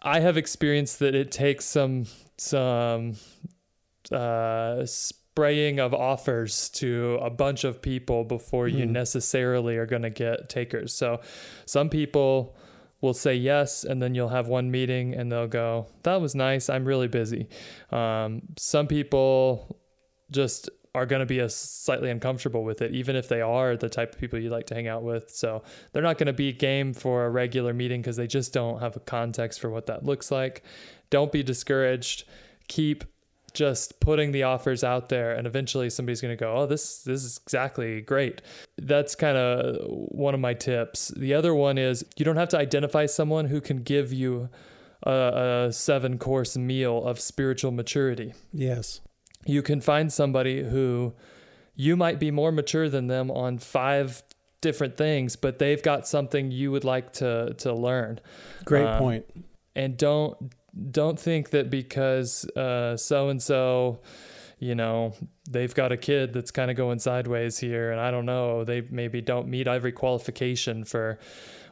I 0.02 0.20
have 0.20 0.36
experienced 0.36 0.98
that 1.00 1.14
it 1.14 1.30
takes 1.32 1.64
some 1.64 2.06
some 2.36 3.16
uh, 4.12 4.86
spraying 4.86 5.80
of 5.80 5.92
offers 5.92 6.68
to 6.70 7.18
a 7.20 7.30
bunch 7.30 7.64
of 7.64 7.82
people 7.82 8.24
before 8.24 8.68
you 8.68 8.86
hmm. 8.86 8.92
necessarily 8.92 9.76
are 9.76 9.86
going 9.86 10.02
to 10.02 10.10
get 10.10 10.48
takers. 10.48 10.94
So 10.94 11.20
some 11.66 11.88
people 11.88 12.56
will 13.00 13.14
say 13.14 13.34
yes, 13.34 13.84
and 13.84 14.02
then 14.02 14.14
you'll 14.14 14.28
have 14.28 14.48
one 14.48 14.70
meeting 14.70 15.14
and 15.14 15.30
they'll 15.30 15.46
go, 15.46 15.86
That 16.02 16.20
was 16.20 16.34
nice. 16.34 16.68
I'm 16.68 16.84
really 16.84 17.08
busy. 17.08 17.48
Um, 17.90 18.42
some 18.56 18.86
people 18.86 19.78
just 20.30 20.68
are 20.98 21.06
going 21.06 21.20
to 21.20 21.26
be 21.26 21.38
a 21.38 21.48
slightly 21.48 22.10
uncomfortable 22.10 22.64
with 22.64 22.82
it, 22.82 22.92
even 22.92 23.14
if 23.14 23.28
they 23.28 23.40
are 23.40 23.76
the 23.76 23.88
type 23.88 24.14
of 24.14 24.20
people 24.20 24.38
you 24.38 24.50
like 24.50 24.66
to 24.66 24.74
hang 24.74 24.88
out 24.88 25.04
with. 25.04 25.30
So 25.30 25.62
they're 25.92 26.02
not 26.02 26.18
going 26.18 26.26
to 26.26 26.32
be 26.32 26.52
game 26.52 26.92
for 26.92 27.24
a 27.24 27.30
regular 27.30 27.72
meeting 27.72 28.02
because 28.02 28.16
they 28.16 28.26
just 28.26 28.52
don't 28.52 28.80
have 28.80 28.96
a 28.96 29.00
context 29.00 29.60
for 29.60 29.70
what 29.70 29.86
that 29.86 30.04
looks 30.04 30.32
like. 30.32 30.64
Don't 31.10 31.30
be 31.30 31.44
discouraged. 31.44 32.24
Keep 32.66 33.04
just 33.54 33.98
putting 34.00 34.32
the 34.32 34.42
offers 34.42 34.84
out 34.84 35.08
there 35.08 35.32
and 35.34 35.46
eventually 35.46 35.88
somebody's 35.88 36.20
going 36.20 36.36
to 36.36 36.38
go 36.38 36.54
oh 36.54 36.66
this 36.66 37.02
this 37.04 37.24
is 37.24 37.40
exactly 37.42 38.02
great 38.02 38.42
that's 38.76 39.14
kind 39.14 39.38
of 39.38 39.76
one 39.88 40.34
of 40.34 40.38
my 40.38 40.52
tips 40.52 41.08
the 41.16 41.32
other 41.32 41.54
one 41.54 41.78
is 41.78 42.04
you 42.18 42.26
don't 42.26 42.36
have 42.36 42.50
to 42.50 42.58
identify 42.58 43.06
someone 43.06 43.46
who 43.46 43.58
can 43.58 43.82
give 43.82 44.12
you 44.12 44.50
a, 45.04 45.66
a 45.68 45.72
seven 45.72 46.18
course 46.18 46.58
meal 46.58 47.02
of 47.02 47.18
spiritual 47.18 47.70
maturity 47.70 48.34
yes 48.52 49.00
you 49.46 49.62
can 49.62 49.80
find 49.80 50.12
somebody 50.12 50.62
who 50.62 51.12
you 51.74 51.96
might 51.96 52.18
be 52.18 52.30
more 52.30 52.52
mature 52.52 52.88
than 52.88 53.06
them 53.06 53.30
on 53.30 53.58
five 53.58 54.22
different 54.60 54.96
things 54.96 55.36
but 55.36 55.58
they've 55.58 55.82
got 55.82 56.06
something 56.06 56.50
you 56.50 56.72
would 56.72 56.84
like 56.84 57.12
to 57.12 57.54
to 57.54 57.72
learn 57.72 58.18
great 58.64 58.84
um, 58.84 58.98
point 58.98 59.24
and 59.76 59.96
don't 59.96 60.52
don't 60.90 61.18
think 61.18 61.50
that 61.50 61.70
because 61.70 62.46
so 62.54 63.28
and 63.28 63.42
so, 63.42 64.00
you 64.58 64.74
know, 64.74 65.14
they've 65.48 65.74
got 65.74 65.92
a 65.92 65.96
kid 65.96 66.32
that's 66.32 66.50
kind 66.50 66.70
of 66.70 66.76
going 66.76 66.98
sideways 66.98 67.58
here, 67.58 67.90
and 67.90 68.00
I 68.00 68.10
don't 68.10 68.26
know, 68.26 68.64
they 68.64 68.82
maybe 68.82 69.20
don't 69.20 69.48
meet 69.48 69.66
every 69.66 69.92
qualification 69.92 70.84
for 70.84 71.18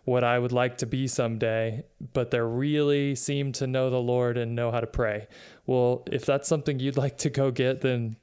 what 0.04 0.22
I 0.22 0.38
would 0.38 0.52
like 0.52 0.78
to 0.78 0.86
be 0.86 1.08
someday, 1.08 1.84
but 2.12 2.30
they 2.30 2.40
really 2.40 3.16
seem 3.16 3.50
to 3.52 3.66
know 3.66 3.90
the 3.90 3.98
Lord 3.98 4.38
and 4.38 4.54
know 4.54 4.70
how 4.70 4.78
to 4.78 4.86
pray. 4.86 5.26
Well, 5.66 6.04
if 6.10 6.24
that's 6.24 6.48
something 6.48 6.78
you'd 6.78 6.96
like 6.96 7.18
to 7.18 7.30
go 7.30 7.50
get, 7.50 7.80
then 7.80 8.16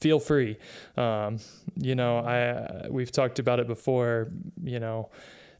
feel 0.00 0.18
free. 0.18 0.56
Um, 0.96 1.38
you 1.76 1.94
know, 1.94 2.18
I 2.18 2.88
we've 2.88 3.12
talked 3.12 3.38
about 3.38 3.60
it 3.60 3.66
before. 3.66 4.32
You 4.62 4.80
know, 4.80 5.10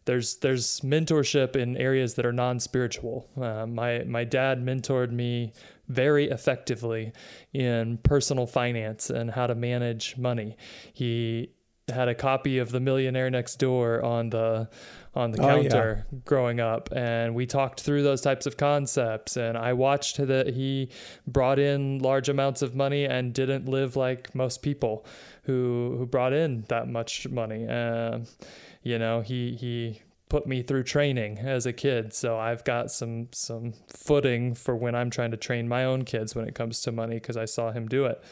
there's 0.06 0.36
there's 0.36 0.80
mentorship 0.80 1.56
in 1.56 1.76
areas 1.76 2.14
that 2.14 2.26
are 2.26 2.32
non-spiritual. 2.32 3.28
Uh, 3.40 3.66
my 3.66 4.04
my 4.04 4.24
dad 4.24 4.64
mentored 4.64 5.12
me 5.12 5.52
very 5.88 6.30
effectively 6.30 7.12
in 7.52 7.98
personal 7.98 8.46
finance 8.46 9.10
and 9.10 9.30
how 9.32 9.46
to 9.46 9.54
manage 9.54 10.16
money. 10.16 10.56
He 10.92 11.50
had 11.88 12.08
a 12.08 12.14
copy 12.14 12.58
of 12.58 12.70
The 12.70 12.80
Millionaire 12.80 13.30
Next 13.30 13.56
Door 13.56 14.04
on 14.04 14.30
the 14.30 14.68
on 15.12 15.32
the 15.32 15.42
oh, 15.42 15.46
counter 15.46 16.06
yeah. 16.12 16.18
growing 16.24 16.60
up 16.60 16.88
and 16.92 17.34
we 17.34 17.44
talked 17.44 17.80
through 17.80 18.02
those 18.04 18.20
types 18.20 18.46
of 18.46 18.56
concepts 18.56 19.36
and 19.36 19.58
I 19.58 19.72
watched 19.72 20.24
that 20.24 20.46
he 20.48 20.88
brought 21.26 21.58
in 21.58 21.98
large 21.98 22.28
amounts 22.28 22.62
of 22.62 22.76
money 22.76 23.06
and 23.06 23.34
didn't 23.34 23.68
live 23.68 23.96
like 23.96 24.32
most 24.36 24.62
people 24.62 25.04
who 25.44 25.96
who 25.98 26.06
brought 26.06 26.32
in 26.32 26.64
that 26.68 26.88
much 26.88 27.28
money. 27.28 27.66
Uh, 27.66 28.20
you 28.82 28.98
know, 28.98 29.20
he 29.20 29.56
he 29.56 30.00
put 30.28 30.46
me 30.46 30.62
through 30.62 30.84
training 30.84 31.38
as 31.38 31.66
a 31.66 31.72
kid, 31.72 32.14
so 32.14 32.38
I've 32.38 32.64
got 32.64 32.90
some 32.90 33.28
some 33.32 33.74
footing 33.88 34.54
for 34.54 34.76
when 34.76 34.94
I'm 34.94 35.10
trying 35.10 35.32
to 35.32 35.36
train 35.36 35.68
my 35.68 35.84
own 35.84 36.04
kids 36.04 36.34
when 36.34 36.46
it 36.46 36.54
comes 36.54 36.80
to 36.82 36.92
money 36.92 37.16
because 37.16 37.36
I 37.36 37.44
saw 37.44 37.72
him 37.72 37.88
do 37.88 38.06
it. 38.06 38.22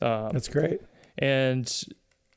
Um, 0.00 0.30
that's 0.32 0.48
great. 0.48 0.80
And 1.18 1.70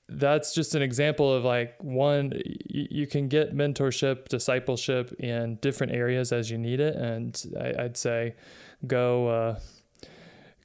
that's 0.09 0.53
just 0.53 0.73
an 0.73 0.81
example 0.81 1.33
of 1.33 1.43
like 1.43 1.75
one 1.83 2.31
you 2.45 3.05
can 3.05 3.27
get 3.27 3.53
mentorship 3.53 4.27
discipleship 4.29 5.11
in 5.19 5.55
different 5.61 5.93
areas 5.93 6.31
as 6.31 6.49
you 6.49 6.57
need 6.57 6.79
it 6.79 6.95
and 6.95 7.43
I, 7.59 7.83
would 7.83 7.97
say 7.97 8.35
go 8.85 9.27
uh, 9.27 9.59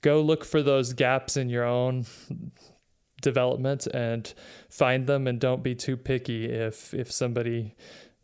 go 0.01 0.21
look 0.21 0.45
for 0.45 0.63
those 0.63 0.93
gaps 0.93 1.37
in 1.37 1.49
your 1.49 1.65
own 1.65 2.07
development 3.21 3.87
and 3.89 4.33
find 4.69 5.07
them 5.07 5.27
and 5.27 5.41
don't 5.41 5.63
be 5.63 5.75
too 5.75 5.97
picky 5.97 6.45
if 6.47 6.95
if 6.95 7.11
somebody 7.11 7.75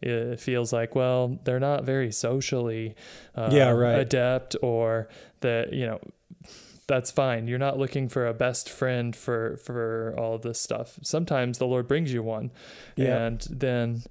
uh, 0.06 0.36
feels 0.36 0.72
like 0.72 0.94
well 0.94 1.36
they're 1.42 1.58
not 1.58 1.84
very 1.84 2.12
socially 2.12 2.94
uh, 3.34 3.48
yeah, 3.50 3.70
right. 3.70 3.98
adept 3.98 4.54
or 4.62 5.08
that 5.40 5.72
you 5.72 5.86
know 5.86 5.98
that's 6.88 7.10
fine 7.10 7.46
you're 7.46 7.58
not 7.58 7.78
looking 7.78 8.08
for 8.08 8.26
a 8.26 8.34
best 8.34 8.68
friend 8.68 9.14
for 9.14 9.56
for 9.58 10.14
all 10.18 10.38
this 10.38 10.60
stuff 10.60 10.98
sometimes 11.02 11.58
the 11.58 11.66
lord 11.66 11.86
brings 11.86 12.12
you 12.12 12.22
one 12.22 12.50
yeah. 12.96 13.26
and 13.26 13.46
then 13.50 14.02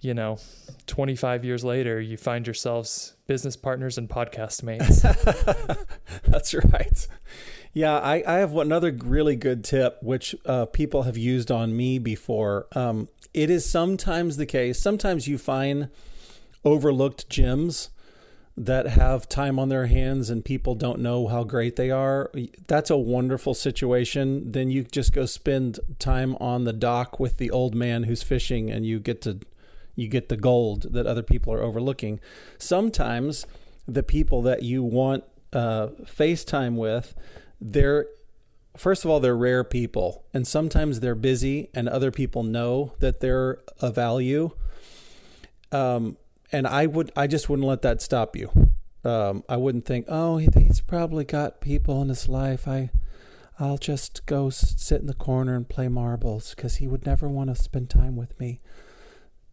you 0.00 0.14
know 0.14 0.38
25 0.86 1.44
years 1.44 1.64
later 1.64 2.00
you 2.00 2.16
find 2.16 2.46
yourselves 2.46 3.14
business 3.26 3.56
partners 3.56 3.98
and 3.98 4.08
podcast 4.08 4.62
mates 4.62 5.02
that's 6.24 6.54
right 6.54 7.06
yeah, 7.76 7.98
I, 7.98 8.24
I 8.26 8.38
have 8.38 8.56
another 8.56 8.90
really 8.90 9.36
good 9.36 9.62
tip, 9.62 9.98
which 10.02 10.34
uh, 10.46 10.64
people 10.64 11.02
have 11.02 11.18
used 11.18 11.50
on 11.50 11.76
me 11.76 11.98
before. 11.98 12.68
Um, 12.72 13.10
it 13.34 13.50
is 13.50 13.70
sometimes 13.70 14.38
the 14.38 14.46
case. 14.46 14.80
Sometimes 14.80 15.28
you 15.28 15.36
find 15.36 15.90
overlooked 16.64 17.28
gems 17.28 17.90
that 18.56 18.86
have 18.86 19.28
time 19.28 19.58
on 19.58 19.68
their 19.68 19.86
hands 19.86 20.30
and 20.30 20.44
people 20.44 20.74
don't 20.74 20.98
know 20.98 21.28
how 21.28 21.44
great 21.44 21.76
they 21.76 21.90
are. 21.90 22.30
That's 22.66 22.88
a 22.88 22.96
wonderful 22.96 23.52
situation. 23.52 24.52
Then 24.52 24.70
you 24.70 24.84
just 24.84 25.12
go 25.12 25.26
spend 25.26 25.78
time 25.98 26.36
on 26.36 26.64
the 26.64 26.72
dock 26.72 27.20
with 27.20 27.36
the 27.36 27.50
old 27.50 27.74
man 27.74 28.04
who's 28.04 28.22
fishing 28.22 28.70
and 28.70 28.86
you 28.86 28.98
get 28.98 29.20
to 29.22 29.40
you 29.94 30.08
get 30.08 30.28
the 30.28 30.36
gold 30.36 30.92
that 30.92 31.06
other 31.06 31.22
people 31.22 31.52
are 31.52 31.62
overlooking. 31.62 32.20
Sometimes 32.58 33.46
the 33.86 34.02
people 34.02 34.42
that 34.42 34.62
you 34.62 34.82
want 34.82 35.24
uh, 35.52 35.88
FaceTime 36.04 36.76
with 36.76 37.14
they're 37.60 38.06
first 38.76 39.04
of 39.04 39.10
all 39.10 39.20
they're 39.20 39.36
rare 39.36 39.64
people 39.64 40.24
and 40.34 40.46
sometimes 40.46 41.00
they're 41.00 41.14
busy 41.14 41.70
and 41.72 41.88
other 41.88 42.10
people 42.10 42.42
know 42.42 42.92
that 42.98 43.20
they're 43.20 43.58
a 43.80 43.90
value 43.90 44.50
um, 45.72 46.16
and 46.52 46.66
i 46.66 46.86
would 46.86 47.10
i 47.16 47.26
just 47.26 47.48
wouldn't 47.48 47.68
let 47.68 47.82
that 47.82 48.00
stop 48.02 48.36
you. 48.36 48.50
Um, 49.04 49.44
i 49.48 49.56
wouldn't 49.56 49.84
think 49.86 50.06
oh 50.08 50.38
he's 50.38 50.80
probably 50.80 51.24
got 51.24 51.60
people 51.60 52.02
in 52.02 52.08
his 52.08 52.28
life. 52.28 52.66
I 52.66 52.90
i'll 53.58 53.78
just 53.78 54.26
go 54.26 54.50
sit 54.50 55.00
in 55.00 55.06
the 55.06 55.14
corner 55.14 55.54
and 55.54 55.68
play 55.68 55.88
marbles 55.88 56.54
because 56.54 56.76
he 56.76 56.86
would 56.86 57.06
never 57.06 57.28
want 57.28 57.50
to 57.50 57.60
spend 57.60 57.88
time 57.88 58.16
with 58.16 58.38
me. 58.38 58.60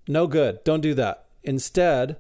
No 0.08 0.28
good. 0.28 0.64
Don't 0.64 0.82
do 0.82 0.94
that. 0.96 1.26
Instead 1.44 2.18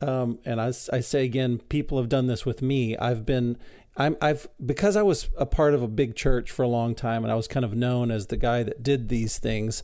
um, 0.00 0.38
and 0.44 0.60
I, 0.60 0.68
I 0.68 1.00
say 1.00 1.24
again, 1.24 1.58
people 1.58 1.98
have 1.98 2.08
done 2.08 2.26
this 2.26 2.44
with 2.44 2.60
me. 2.60 2.96
I've 2.98 3.24
been 3.24 3.56
I'm 3.96 4.16
I've 4.20 4.46
because 4.64 4.96
I 4.96 5.02
was 5.02 5.30
a 5.38 5.46
part 5.46 5.72
of 5.72 5.82
a 5.82 5.88
big 5.88 6.14
church 6.14 6.50
for 6.50 6.62
a 6.62 6.68
long 6.68 6.94
time 6.94 7.24
and 7.24 7.32
I 7.32 7.34
was 7.34 7.48
kind 7.48 7.64
of 7.64 7.74
known 7.74 8.10
as 8.10 8.26
the 8.26 8.36
guy 8.36 8.62
that 8.62 8.82
did 8.82 9.08
these 9.08 9.38
things. 9.38 9.82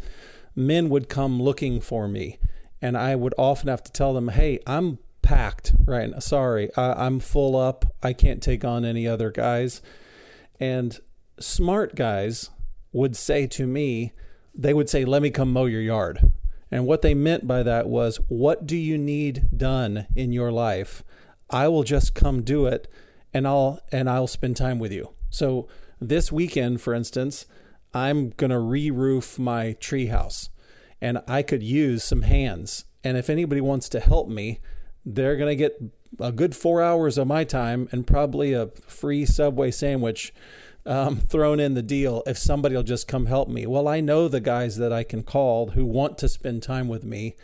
Men 0.55 0.91
would 0.91 1.09
come 1.09 1.41
looking 1.41 1.81
for 1.81 2.09
me, 2.09 2.39
and 2.83 2.99
I 2.99 3.15
would 3.15 3.35
often 3.39 3.69
have 3.69 3.83
to 3.85 3.93
tell 3.93 4.13
them, 4.13 4.29
"Hey, 4.29 4.59
I'm 4.67 4.99
packed 5.23 5.73
right 5.87 6.11
now. 6.11 6.19
Sorry, 6.19 6.69
I, 6.77 7.07
I'm 7.07 7.21
full 7.21 7.57
up. 7.57 7.87
I 8.03 8.13
can't 8.13 8.43
take 8.43 8.65
on 8.65 8.85
any 8.85 9.09
other 9.09 9.31
guys." 9.31 9.81
And 10.61 10.99
smart 11.41 11.95
guys 11.95 12.51
would 12.93 13.17
say 13.17 13.47
to 13.47 13.67
me, 13.67 14.13
they 14.55 14.75
would 14.75 14.91
say, 14.91 15.05
"Let 15.05 15.23
me 15.23 15.31
come 15.31 15.53
mow 15.53 15.65
your 15.65 15.81
yard." 15.81 16.31
And 16.71 16.87
what 16.87 17.03
they 17.03 17.15
meant 17.15 17.47
by 17.47 17.63
that 17.63 17.89
was, 17.89 18.19
"What 18.29 18.67
do 18.67 18.77
you 18.77 18.99
need 18.99 19.49
done 19.57 20.07
in 20.15 20.33
your 20.33 20.53
life? 20.53 21.03
I 21.49 21.69
will 21.69 21.85
just 21.85 22.15
come 22.15 22.43
do 22.43 22.67
it." 22.67 22.89
and 23.35 23.47
I'll 23.47 23.81
and 23.91 24.09
I'll 24.09 24.27
spend 24.27 24.57
time 24.57 24.79
with 24.79 24.93
you. 24.93 25.11
So 25.31 25.69
this 26.01 26.31
weekend, 26.31 26.81
for 26.81 26.95
instance, 26.95 27.47
I'm 27.95 28.31
gonna 28.31 28.61
re-roof 28.61 29.39
my 29.39 29.77
treehouse, 29.81 30.49
and 31.03 31.21
I 31.27 31.43
could 31.43 31.63
use 31.63 32.05
some 32.05 32.23
hands. 32.23 32.87
And 33.05 33.19
if 33.19 33.29
anybody 33.29 33.61
wants 33.61 33.89
to 33.91 34.01
help 34.01 34.29
me, 34.29 34.61
they're 35.05 35.37
gonna 35.37 35.57
get 35.57 35.83
a 36.21 36.31
good 36.31 36.55
four 36.55 36.81
hours 36.81 37.19
of 37.19 37.27
my 37.27 37.43
time 37.43 37.89
and 37.91 38.07
probably 38.07 38.53
a 38.53 38.69
free 38.87 39.27
Subway 39.27 39.73
sandwich 39.73 40.33
um, 40.87 41.17
thrown 41.17 41.59
in 41.59 41.75
the 41.75 41.83
deal 41.83 42.23
if 42.27 42.39
somebody 42.39 42.77
will 42.77 42.85
just 42.85 43.09
come 43.09 43.27
help 43.27 43.49
me. 43.49 43.67
Well, 43.67 43.89
I 43.89 44.01
know 44.01 44.29
the 44.29 44.41
guys 44.41 44.77
that 44.77 44.93
I 44.93 45.03
can 45.03 45.25
call 45.25 45.71
who 45.71 45.85
want 45.85 46.19
to 46.19 46.29
spend 46.29 46.63
time 46.63 46.87
with 46.87 47.05
me, 47.05 47.35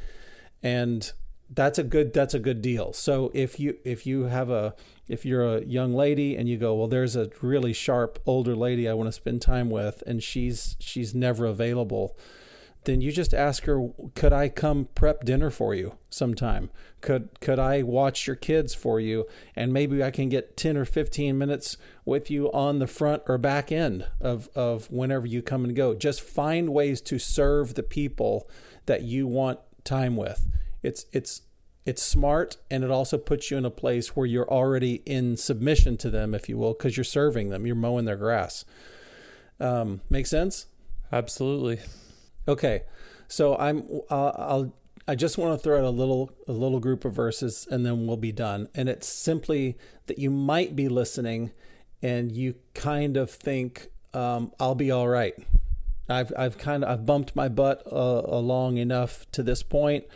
and 0.63 1.11
that's 1.51 1.79
a 1.79 1.85
good 1.85 2.13
that's 2.13 2.35
a 2.35 2.39
good 2.39 2.63
deal. 2.63 2.93
So 2.93 3.33
if 3.35 3.59
you 3.59 3.79
if 3.85 4.07
you 4.07 4.25
have 4.25 4.51
a 4.51 4.75
if 5.09 5.25
you're 5.25 5.57
a 5.57 5.65
young 5.65 5.95
lady 5.95 6.37
and 6.37 6.49
you 6.49 6.59
go, 6.59 6.75
well, 6.75 6.89
there's 6.89 7.17
a 7.17 7.31
really 7.43 7.73
sharp 7.73 8.21
older 8.25 8.55
lady 8.55 8.89
I 8.89 8.95
want 8.95 9.09
to 9.09 9.13
spend 9.13 9.43
time 9.43 9.69
with, 9.69 10.03
and 10.07 10.23
she's 10.23 10.77
she's 10.79 11.13
never 11.13 11.45
available, 11.45 12.17
then 12.85 13.01
you 13.01 13.13
just 13.13 13.35
ask 13.35 13.65
her, 13.65 13.91
could 14.15 14.33
I 14.33 14.49
come 14.49 14.89
prep 14.95 15.25
dinner 15.25 15.51
for 15.51 15.75
you 15.75 15.99
sometime? 16.11 16.71
Could 17.01 17.29
could 17.41 17.59
I 17.59 17.83
watch 17.83 18.27
your 18.27 18.37
kids 18.37 18.75
for 18.75 18.99
you, 18.99 19.27
and 19.55 19.73
maybe 19.73 20.03
I 20.03 20.11
can 20.11 20.29
get 20.29 20.57
ten 20.57 20.77
or 20.77 20.85
fifteen 20.85 21.39
minutes 21.39 21.77
with 22.05 22.31
you 22.31 22.51
on 22.53 22.79
the 22.79 22.87
front 22.87 23.23
or 23.27 23.39
back 23.39 23.71
end 23.71 24.07
of 24.21 24.49
of 24.55 24.91
whenever 24.91 25.27
you 25.27 25.43
come 25.43 25.65
and 25.65 25.77
go. 25.77 25.95
Just 25.95 26.21
find 26.21 26.71
ways 26.71 27.01
to 27.03 27.19
serve 27.19 27.75
the 27.75 27.83
people 27.83 28.49
that 28.87 29.03
you 29.03 29.27
want 29.27 29.61
time 29.85 30.17
with. 30.17 30.47
It's 30.83 31.07
it's 31.13 31.43
It's 31.87 32.03
smart 32.03 32.59
and 32.71 32.85
it 32.85 32.91
also 32.91 33.17
puts 33.17 33.51
you 33.51 33.57
in 33.59 33.65
a 33.65 33.71
place 33.71 34.17
where 34.17 34.27
you're 34.27 34.51
already 34.51 35.03
in 35.07 35.37
submission 35.37 35.97
to 35.99 36.11
them, 36.11 36.35
if 36.35 36.49
you 36.49 36.59
will, 36.59 36.75
because 36.75 36.97
you're 36.97 37.05
serving 37.05 37.49
them, 37.51 37.67
you're 37.67 37.77
mowing 37.77 38.05
their 38.05 38.19
grass. 38.19 38.65
Um, 39.59 40.01
make 40.11 40.27
sense? 40.27 40.67
Absolutely. 41.11 41.79
Okay, 42.49 42.85
so 43.29 43.57
I'm 43.59 43.87
uh, 44.11 44.33
I'll 44.35 44.75
I 45.07 45.15
just 45.15 45.37
want 45.37 45.59
to 45.59 45.63
throw 45.63 45.79
out 45.79 45.85
a 45.85 45.91
little 45.91 46.31
a 46.49 46.53
little 46.53 46.81
group 46.81 47.05
of 47.05 47.13
verses 47.13 47.69
and 47.71 47.85
then 47.85 48.07
we'll 48.07 48.17
be 48.17 48.33
done. 48.33 48.69
And 48.75 48.89
it's 48.89 49.07
simply 49.07 49.77
that 50.07 50.19
you 50.19 50.31
might 50.31 50.75
be 50.75 50.89
listening 50.89 51.53
and 52.03 52.33
you 52.33 52.55
kind 52.75 53.19
of 53.19 53.31
think 53.31 53.89
um, 54.15 54.53
I'll 54.59 54.75
be 54.75 54.91
all 54.91 55.09
right. 55.09 55.35
I've 56.09 56.33
I've 56.39 56.57
kind 56.57 56.85
of 56.85 56.91
I've 56.91 57.05
bumped 57.05 57.37
my 57.37 57.49
butt 57.49 57.83
uh, 57.87 58.23
along 58.25 58.79
enough 58.79 59.31
to 59.33 59.43
this 59.43 59.63
point. 59.63 60.07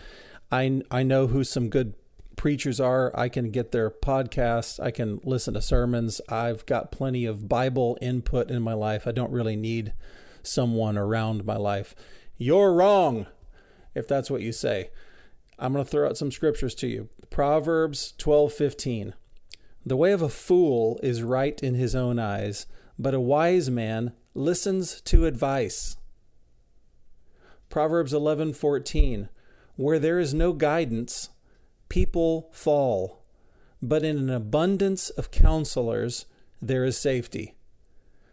I 0.50 0.80
I 0.90 1.02
know 1.02 1.26
who 1.26 1.44
some 1.44 1.68
good 1.68 1.92
preachers 2.36 2.80
are. 2.80 3.12
I 3.14 3.28
can 3.28 3.50
get 3.50 3.72
their 3.72 3.90
podcasts. 3.90 4.80
I 4.80 4.90
can 4.90 5.20
listen 5.22 5.52
to 5.52 5.60
sermons. 5.60 6.22
I've 6.30 6.64
got 6.64 6.92
plenty 6.92 7.26
of 7.26 7.46
Bible 7.46 7.98
input 8.00 8.50
in 8.50 8.62
my 8.62 8.72
life. 8.72 9.06
I 9.06 9.12
don't 9.12 9.30
really 9.30 9.56
need 9.56 9.92
someone 10.42 10.98
around 10.98 11.44
my 11.44 11.56
life. 11.56 11.94
You're 12.42 12.72
wrong 12.72 13.26
if 13.94 14.08
that's 14.08 14.28
what 14.28 14.42
you 14.42 14.50
say. 14.50 14.90
I'm 15.60 15.72
going 15.72 15.84
to 15.84 15.88
throw 15.88 16.08
out 16.08 16.18
some 16.18 16.32
scriptures 16.32 16.74
to 16.76 16.88
you. 16.88 17.08
Proverbs 17.30 18.14
12:15. 18.18 19.12
The 19.86 19.96
way 19.96 20.10
of 20.10 20.22
a 20.22 20.28
fool 20.28 20.98
is 21.04 21.22
right 21.22 21.62
in 21.62 21.74
his 21.74 21.94
own 21.94 22.18
eyes, 22.18 22.66
but 22.98 23.14
a 23.14 23.20
wise 23.20 23.70
man 23.70 24.12
listens 24.34 25.00
to 25.02 25.26
advice. 25.26 25.96
Proverbs 27.70 28.12
11:14 28.12 29.28
where 29.76 30.00
there 30.00 30.18
is 30.18 30.34
no 30.34 30.52
guidance, 30.52 31.30
people 31.88 32.50
fall, 32.52 33.22
but 33.80 34.02
in 34.02 34.18
an 34.18 34.30
abundance 34.30 35.10
of 35.10 35.30
counselors, 35.30 36.26
there 36.60 36.84
is 36.84 36.98
safety. 36.98 37.54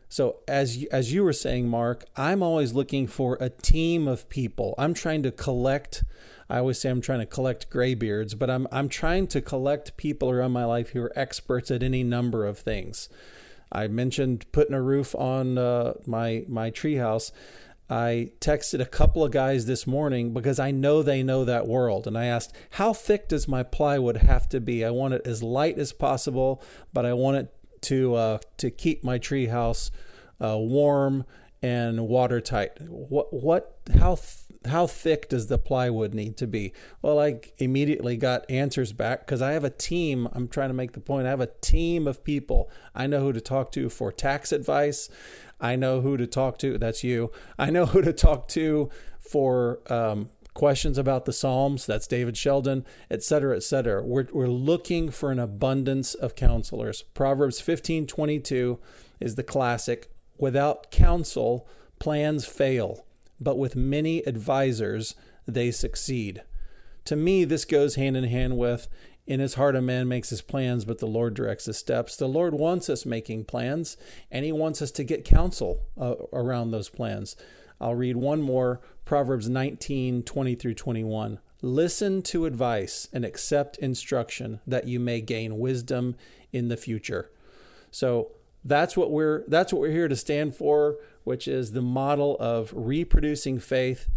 So 0.09 0.37
as 0.47 0.77
you, 0.77 0.87
as 0.91 1.13
you 1.13 1.23
were 1.23 1.33
saying, 1.33 1.69
Mark, 1.69 2.03
I'm 2.15 2.41
always 2.41 2.73
looking 2.73 3.05
for 3.05 3.37
a 3.39 3.49
team 3.49 4.07
of 4.07 4.27
people. 4.27 4.73
I'm 4.77 4.95
trying 4.95 5.21
to 5.23 5.31
collect. 5.31 6.03
I 6.49 6.57
always 6.57 6.79
say 6.79 6.89
I'm 6.89 6.99
trying 6.99 7.19
to 7.19 7.27
collect 7.27 7.69
graybeards, 7.69 8.33
but 8.33 8.49
I'm 8.49 8.67
I'm 8.71 8.89
trying 8.89 9.27
to 9.27 9.39
collect 9.39 9.97
people 9.97 10.31
around 10.31 10.51
my 10.51 10.65
life 10.65 10.89
who 10.89 11.01
are 11.03 11.13
experts 11.15 11.69
at 11.69 11.83
any 11.83 12.03
number 12.03 12.45
of 12.45 12.57
things. 12.57 13.07
I 13.71 13.87
mentioned 13.87 14.51
putting 14.51 14.73
a 14.73 14.81
roof 14.81 15.13
on 15.13 15.59
uh, 15.59 15.93
my 16.07 16.43
my 16.47 16.71
treehouse. 16.71 17.31
I 17.91 18.31
texted 18.39 18.81
a 18.81 18.85
couple 18.85 19.23
of 19.23 19.31
guys 19.31 19.65
this 19.65 19.87
morning 19.87 20.31
because 20.31 20.59
I 20.59 20.69
know 20.69 21.01
they 21.01 21.23
know 21.23 21.43
that 21.45 21.67
world. 21.67 22.05
And 22.05 22.15
I 22.15 22.25
asked, 22.25 22.55
how 22.71 22.93
thick 22.93 23.27
does 23.27 23.47
my 23.47 23.63
plywood 23.63 24.17
have 24.17 24.47
to 24.49 24.59
be? 24.59 24.85
I 24.85 24.91
want 24.91 25.15
it 25.15 25.25
as 25.25 25.41
light 25.41 25.79
as 25.79 25.91
possible, 25.91 26.61
but 26.93 27.03
I 27.03 27.13
want 27.13 27.37
it 27.37 27.53
to 27.83 28.15
uh, 28.15 28.37
to 28.57 28.69
keep 28.69 29.03
my 29.03 29.19
treehouse 29.19 29.91
uh, 30.41 30.57
warm 30.57 31.25
and 31.61 32.07
watertight. 32.07 32.81
What 32.81 33.33
what 33.33 33.77
how 33.97 34.15
th- 34.15 34.49
how 34.65 34.87
thick 34.87 35.29
does 35.29 35.47
the 35.47 35.57
plywood 35.57 36.13
need 36.13 36.37
to 36.37 36.47
be? 36.47 36.73
Well, 37.01 37.19
I 37.19 37.39
immediately 37.57 38.17
got 38.17 38.49
answers 38.49 38.91
back 38.91 39.25
because 39.25 39.41
I 39.41 39.53
have 39.53 39.63
a 39.63 39.69
team. 39.69 40.27
I'm 40.33 40.47
trying 40.47 40.69
to 40.69 40.73
make 40.73 40.93
the 40.93 40.99
point. 40.99 41.27
I 41.27 41.29
have 41.29 41.41
a 41.41 41.49
team 41.61 42.07
of 42.07 42.23
people. 42.23 42.69
I 42.93 43.07
know 43.07 43.21
who 43.21 43.33
to 43.33 43.41
talk 43.41 43.71
to 43.73 43.89
for 43.89 44.11
tax 44.11 44.51
advice. 44.51 45.09
I 45.61 45.75
know 45.75 46.01
who 46.01 46.17
to 46.17 46.27
talk 46.27 46.57
to. 46.59 46.77
That's 46.77 47.03
you. 47.03 47.31
I 47.57 47.69
know 47.69 47.85
who 47.85 48.01
to 48.01 48.13
talk 48.13 48.47
to 48.49 48.89
for 49.19 49.79
um, 49.91 50.29
questions 50.59 50.97
about 50.97 51.23
the 51.23 51.31
Psalms. 51.31 51.85
That's 51.85 52.05
David 52.05 52.35
Sheldon, 52.35 52.85
et 53.09 53.23
cetera, 53.23 53.55
et 53.55 53.63
cetera. 53.63 54.03
We're, 54.03 54.27
we're 54.33 54.47
looking 54.47 55.09
for 55.09 55.31
an 55.31 55.39
abundance 55.39 56.15
of 56.15 56.35
counselors. 56.35 57.03
Proverbs 57.13 57.61
15 57.61 58.05
22 58.05 58.77
is 59.21 59.35
the 59.35 59.43
classic. 59.43 60.11
Without 60.37 60.91
counsel, 60.91 61.65
plans 61.97 62.45
fail, 62.45 63.05
but 63.39 63.57
with 63.57 63.77
many 63.77 64.19
advisors, 64.23 65.15
they 65.47 65.71
succeed. 65.71 66.43
To 67.05 67.15
me, 67.15 67.45
this 67.45 67.63
goes 67.63 67.95
hand 67.95 68.17
in 68.17 68.25
hand 68.25 68.57
with 68.57 68.89
in 69.25 69.39
his 69.39 69.53
heart, 69.53 69.77
a 69.77 69.81
man 69.81 70.09
makes 70.09 70.29
his 70.29 70.41
plans, 70.41 70.83
but 70.83 70.97
the 70.97 71.05
Lord 71.05 71.35
directs 71.35 71.67
his 71.67 71.77
steps. 71.77 72.17
The 72.17 72.27
Lord 72.27 72.53
wants 72.53 72.89
us 72.89 73.05
making 73.05 73.45
plans, 73.45 73.95
and 74.29 74.43
he 74.43 74.51
wants 74.51 74.81
us 74.81 74.91
to 74.91 75.05
get 75.05 75.23
counsel 75.23 75.83
uh, 75.97 76.15
around 76.33 76.71
those 76.71 76.89
plans. 76.89 77.37
I'll 77.79 77.95
read 77.95 78.17
one 78.17 78.41
more 78.41 78.81
Proverbs 79.09 79.49
19 79.49 80.21
20 80.21 80.53
through 80.53 80.75
21. 80.75 81.39
Listen 81.63 82.21
to 82.21 82.45
advice 82.45 83.07
and 83.11 83.25
accept 83.25 83.75
instruction 83.79 84.59
that 84.67 84.87
you 84.87 84.99
may 84.99 85.19
gain 85.19 85.57
wisdom 85.57 86.15
in 86.53 86.67
the 86.67 86.77
future. 86.77 87.31
So 87.89 88.33
that's 88.63 88.95
what 88.95 89.09
we're 89.09 89.45
that's 89.47 89.73
what 89.73 89.79
we're 89.79 89.89
here 89.89 90.07
to 90.07 90.15
stand 90.15 90.55
for, 90.55 90.97
which 91.23 91.47
is 91.47 91.71
the 91.71 91.81
model 91.81 92.37
of 92.39 92.71
reproducing 92.71 93.57
faith. 93.57 94.07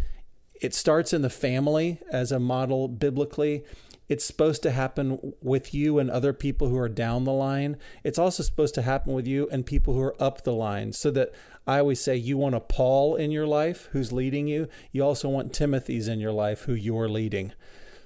It 0.61 0.74
starts 0.74 1.14
in 1.14 1.22
the 1.22 1.30
family 1.30 1.99
as 2.11 2.30
a 2.30 2.38
model 2.38 2.86
biblically 2.86 3.64
it's 4.12 4.26
supposed 4.26 4.62
to 4.64 4.70
happen 4.70 5.32
with 5.40 5.72
you 5.72 5.99
and 5.99 6.11
other 6.11 6.34
people 6.34 6.68
who 6.68 6.76
are 6.76 6.88
down 6.90 7.24
the 7.24 7.32
line. 7.32 7.78
It's 8.05 8.18
also 8.18 8.43
supposed 8.43 8.74
to 8.74 8.82
happen 8.82 9.14
with 9.14 9.26
you 9.26 9.49
and 9.51 9.64
people 9.64 9.95
who 9.95 10.03
are 10.03 10.22
up 10.22 10.43
the 10.43 10.53
line. 10.53 10.93
So 10.93 11.11
that 11.12 11.32
I 11.67 11.79
always 11.79 12.01
say 12.01 12.17
you 12.17 12.37
want 12.37 12.55
a 12.55 12.61
Paul 12.61 13.15
in 13.15 13.31
your 13.31 13.47
life 13.47 13.89
who's 13.93 14.13
leading 14.13 14.49
you. 14.49 14.69
You 14.91 15.05
also 15.05 15.29
want 15.29 15.53
Timothy's 15.53 16.09
in 16.09 16.19
your 16.19 16.33
life 16.33 16.63
who 16.63 16.75
you're 16.75 17.09
leading. 17.09 17.53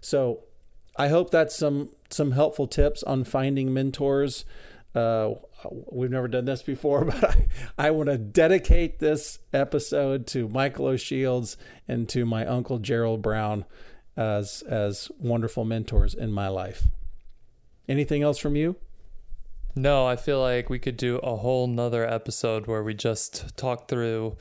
So 0.00 0.44
I 0.96 1.08
hope 1.08 1.30
that's 1.30 1.56
some 1.56 1.90
some 2.10 2.32
helpful 2.32 2.66
tips 2.66 3.02
on 3.02 3.24
finding 3.24 3.72
mentors. 3.72 4.44
Uh, 4.94 5.34
we've 5.90 6.10
never 6.10 6.28
done 6.28 6.44
this 6.44 6.62
before, 6.62 7.04
but 7.06 7.24
I, 7.24 7.46
I 7.78 7.90
want 7.90 8.08
to 8.08 8.18
dedicate 8.18 8.98
this 8.98 9.38
episode 9.52 10.26
to 10.28 10.48
Michael 10.48 10.86
O'Shields 10.86 11.56
and 11.88 12.08
to 12.10 12.24
my 12.24 12.46
uncle 12.46 12.78
Gerald 12.78 13.22
Brown 13.22 13.64
as 14.16 14.62
as 14.62 15.10
wonderful 15.18 15.64
mentors 15.64 16.14
in 16.14 16.32
my 16.32 16.48
life. 16.48 16.88
Anything 17.88 18.22
else 18.22 18.38
from 18.38 18.56
you? 18.56 18.76
No, 19.76 20.06
I 20.06 20.16
feel 20.16 20.40
like 20.40 20.70
we 20.70 20.78
could 20.78 20.96
do 20.96 21.18
a 21.18 21.36
whole 21.36 21.66
nother 21.66 22.08
episode 22.08 22.66
where 22.66 22.82
we 22.82 22.94
just 22.94 23.56
talk 23.56 23.88
through 23.88 24.36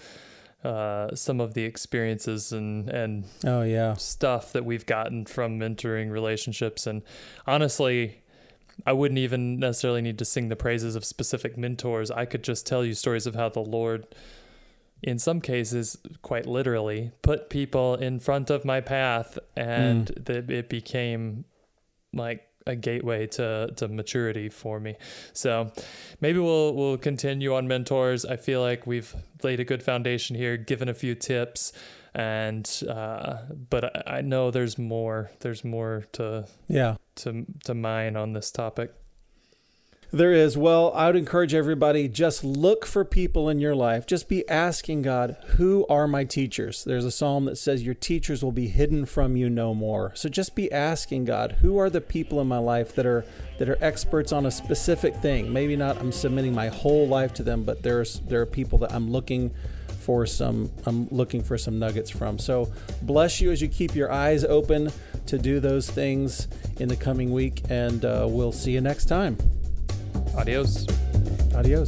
uh, 0.64 1.14
some 1.14 1.40
of 1.42 1.54
the 1.54 1.64
experiences 1.64 2.52
and 2.52 2.90
and 2.90 3.26
oh 3.46 3.62
yeah 3.62 3.94
stuff 3.94 4.52
that 4.54 4.66
we've 4.66 4.88
gotten 4.88 5.26
from 5.26 5.60
mentoring 5.60 6.10
relationships 6.10 6.88
and 6.88 7.04
honestly 7.46 8.24
I 8.84 8.94
wouldn't 8.94 9.20
even 9.20 9.60
necessarily 9.60 10.02
need 10.02 10.18
to 10.18 10.26
sing 10.26 10.50
the 10.50 10.56
praises 10.56 10.96
of 10.96 11.06
specific 11.06 11.56
mentors. 11.56 12.10
I 12.10 12.26
could 12.26 12.44
just 12.44 12.66
tell 12.66 12.84
you 12.84 12.94
stories 12.94 13.28
of 13.28 13.36
how 13.36 13.50
the 13.50 13.62
Lord 13.62 14.08
in 15.04 15.20
some 15.20 15.40
cases, 15.40 15.98
quite 16.24 16.48
literally, 16.48 17.12
put 17.22 17.50
people 17.50 17.96
in 17.96 18.20
front 18.20 18.50
of 18.50 18.66
my 18.66 18.82
path, 18.82 19.38
and 19.56 20.08
mm. 20.08 20.26
that 20.26 20.50
it 20.50 20.68
became 20.68 21.46
like 22.12 22.48
a 22.68 22.76
gateway 22.76 23.28
to 23.28 23.72
to 23.76 23.88
maturity 23.88 24.50
for 24.50 24.80
me. 24.80 24.96
So 25.34 25.72
maybe 26.22 26.40
we'll 26.40 26.74
we'll 26.74 26.98
continue 26.98 27.54
on 27.54 27.68
mentors. 27.68 28.26
I 28.26 28.38
feel 28.38 28.62
like 28.62 28.88
we've 28.88 29.16
laid 29.44 29.60
a 29.60 29.64
good 29.64 29.84
foundation 29.84 30.36
here, 30.36 30.58
given 30.58 30.90
a 30.90 30.94
few 30.94 31.16
tips, 31.16 31.74
and 32.14 32.70
uh, 32.90 33.38
but 33.70 34.08
I, 34.08 34.18
I 34.18 34.22
know 34.22 34.52
there's 34.52 34.78
more. 34.78 35.32
There's 35.40 35.64
more 35.64 36.06
to 36.14 36.48
yeah 36.68 36.96
to 37.18 37.46
to 37.66 37.74
mine 37.74 38.16
on 38.16 38.34
this 38.34 38.52
topic. 38.52 38.94
There 40.12 40.32
is. 40.32 40.58
Well, 40.58 40.94
I 40.94 41.08
would 41.08 41.16
encourage 41.16 41.54
everybody 41.54 42.08
just 42.08 42.44
look 42.44 42.86
for 42.86 43.04
people 43.04 43.50
in 43.50 43.60
your 43.60 43.76
life. 43.76 44.06
Just 44.06 44.30
be 44.30 44.48
asking 44.48 45.02
God, 45.02 45.36
who 45.58 45.86
are 45.90 46.08
my 46.08 46.24
teachers? 46.24 46.84
There's 46.84 47.06
a 47.06 47.12
psalm 47.12 47.46
that 47.46 47.58
says, 47.58 47.84
Your 47.84 47.96
teachers 47.96 48.44
will 48.44 48.52
be 48.52 48.68
hidden 48.68 49.06
from 49.06 49.36
you 49.36 49.50
no 49.50 49.74
more. 49.74 50.12
So 50.16 50.30
just 50.30 50.56
be 50.56 50.72
asking 50.72 51.26
God, 51.26 51.54
who 51.62 51.78
are 51.78 51.90
the 51.90 52.02
people 52.02 52.40
in 52.40 52.48
my 52.48 52.60
life 52.60 52.96
that 52.96 53.06
are 53.06 53.26
that 53.58 53.68
are 53.68 53.78
experts 53.82 54.32
on 54.32 54.46
a 54.46 54.52
specific 54.52 55.16
thing? 55.18 55.52
Maybe 55.52 55.76
not 55.76 55.98
I'm 55.98 56.12
submitting 56.12 56.54
my 56.54 56.68
whole 56.68 57.08
life 57.08 57.34
to 57.36 57.44
them, 57.44 57.64
but 57.64 57.82
there's 57.82 58.20
there 58.22 58.42
are 58.42 58.46
people 58.46 58.78
that 58.80 58.94
I'm 58.94 59.12
looking 59.12 59.52
for 60.00 60.28
some 60.28 60.72
I'm 60.86 61.08
looking 61.10 61.44
for 61.44 61.58
some 61.58 61.80
nuggets 61.80 62.12
from. 62.12 62.38
So 62.38 62.72
bless 63.02 63.42
you 63.42 63.52
as 63.52 63.62
you 63.62 63.68
keep 63.68 63.96
your 63.96 64.12
eyes 64.12 64.46
open 64.46 64.92
to 65.26 65.40
do 65.40 65.60
those 65.60 65.90
things 65.90 66.48
in 66.80 66.88
the 66.88 66.96
coming 66.96 67.32
week, 67.32 67.64
and 67.70 68.06
uh, 68.06 68.28
we'll 68.30 68.52
see 68.52 68.72
you 68.72 68.82
next 68.82 69.06
time. 69.06 69.38
Adios. 70.38 70.86
Adios. 71.56 71.88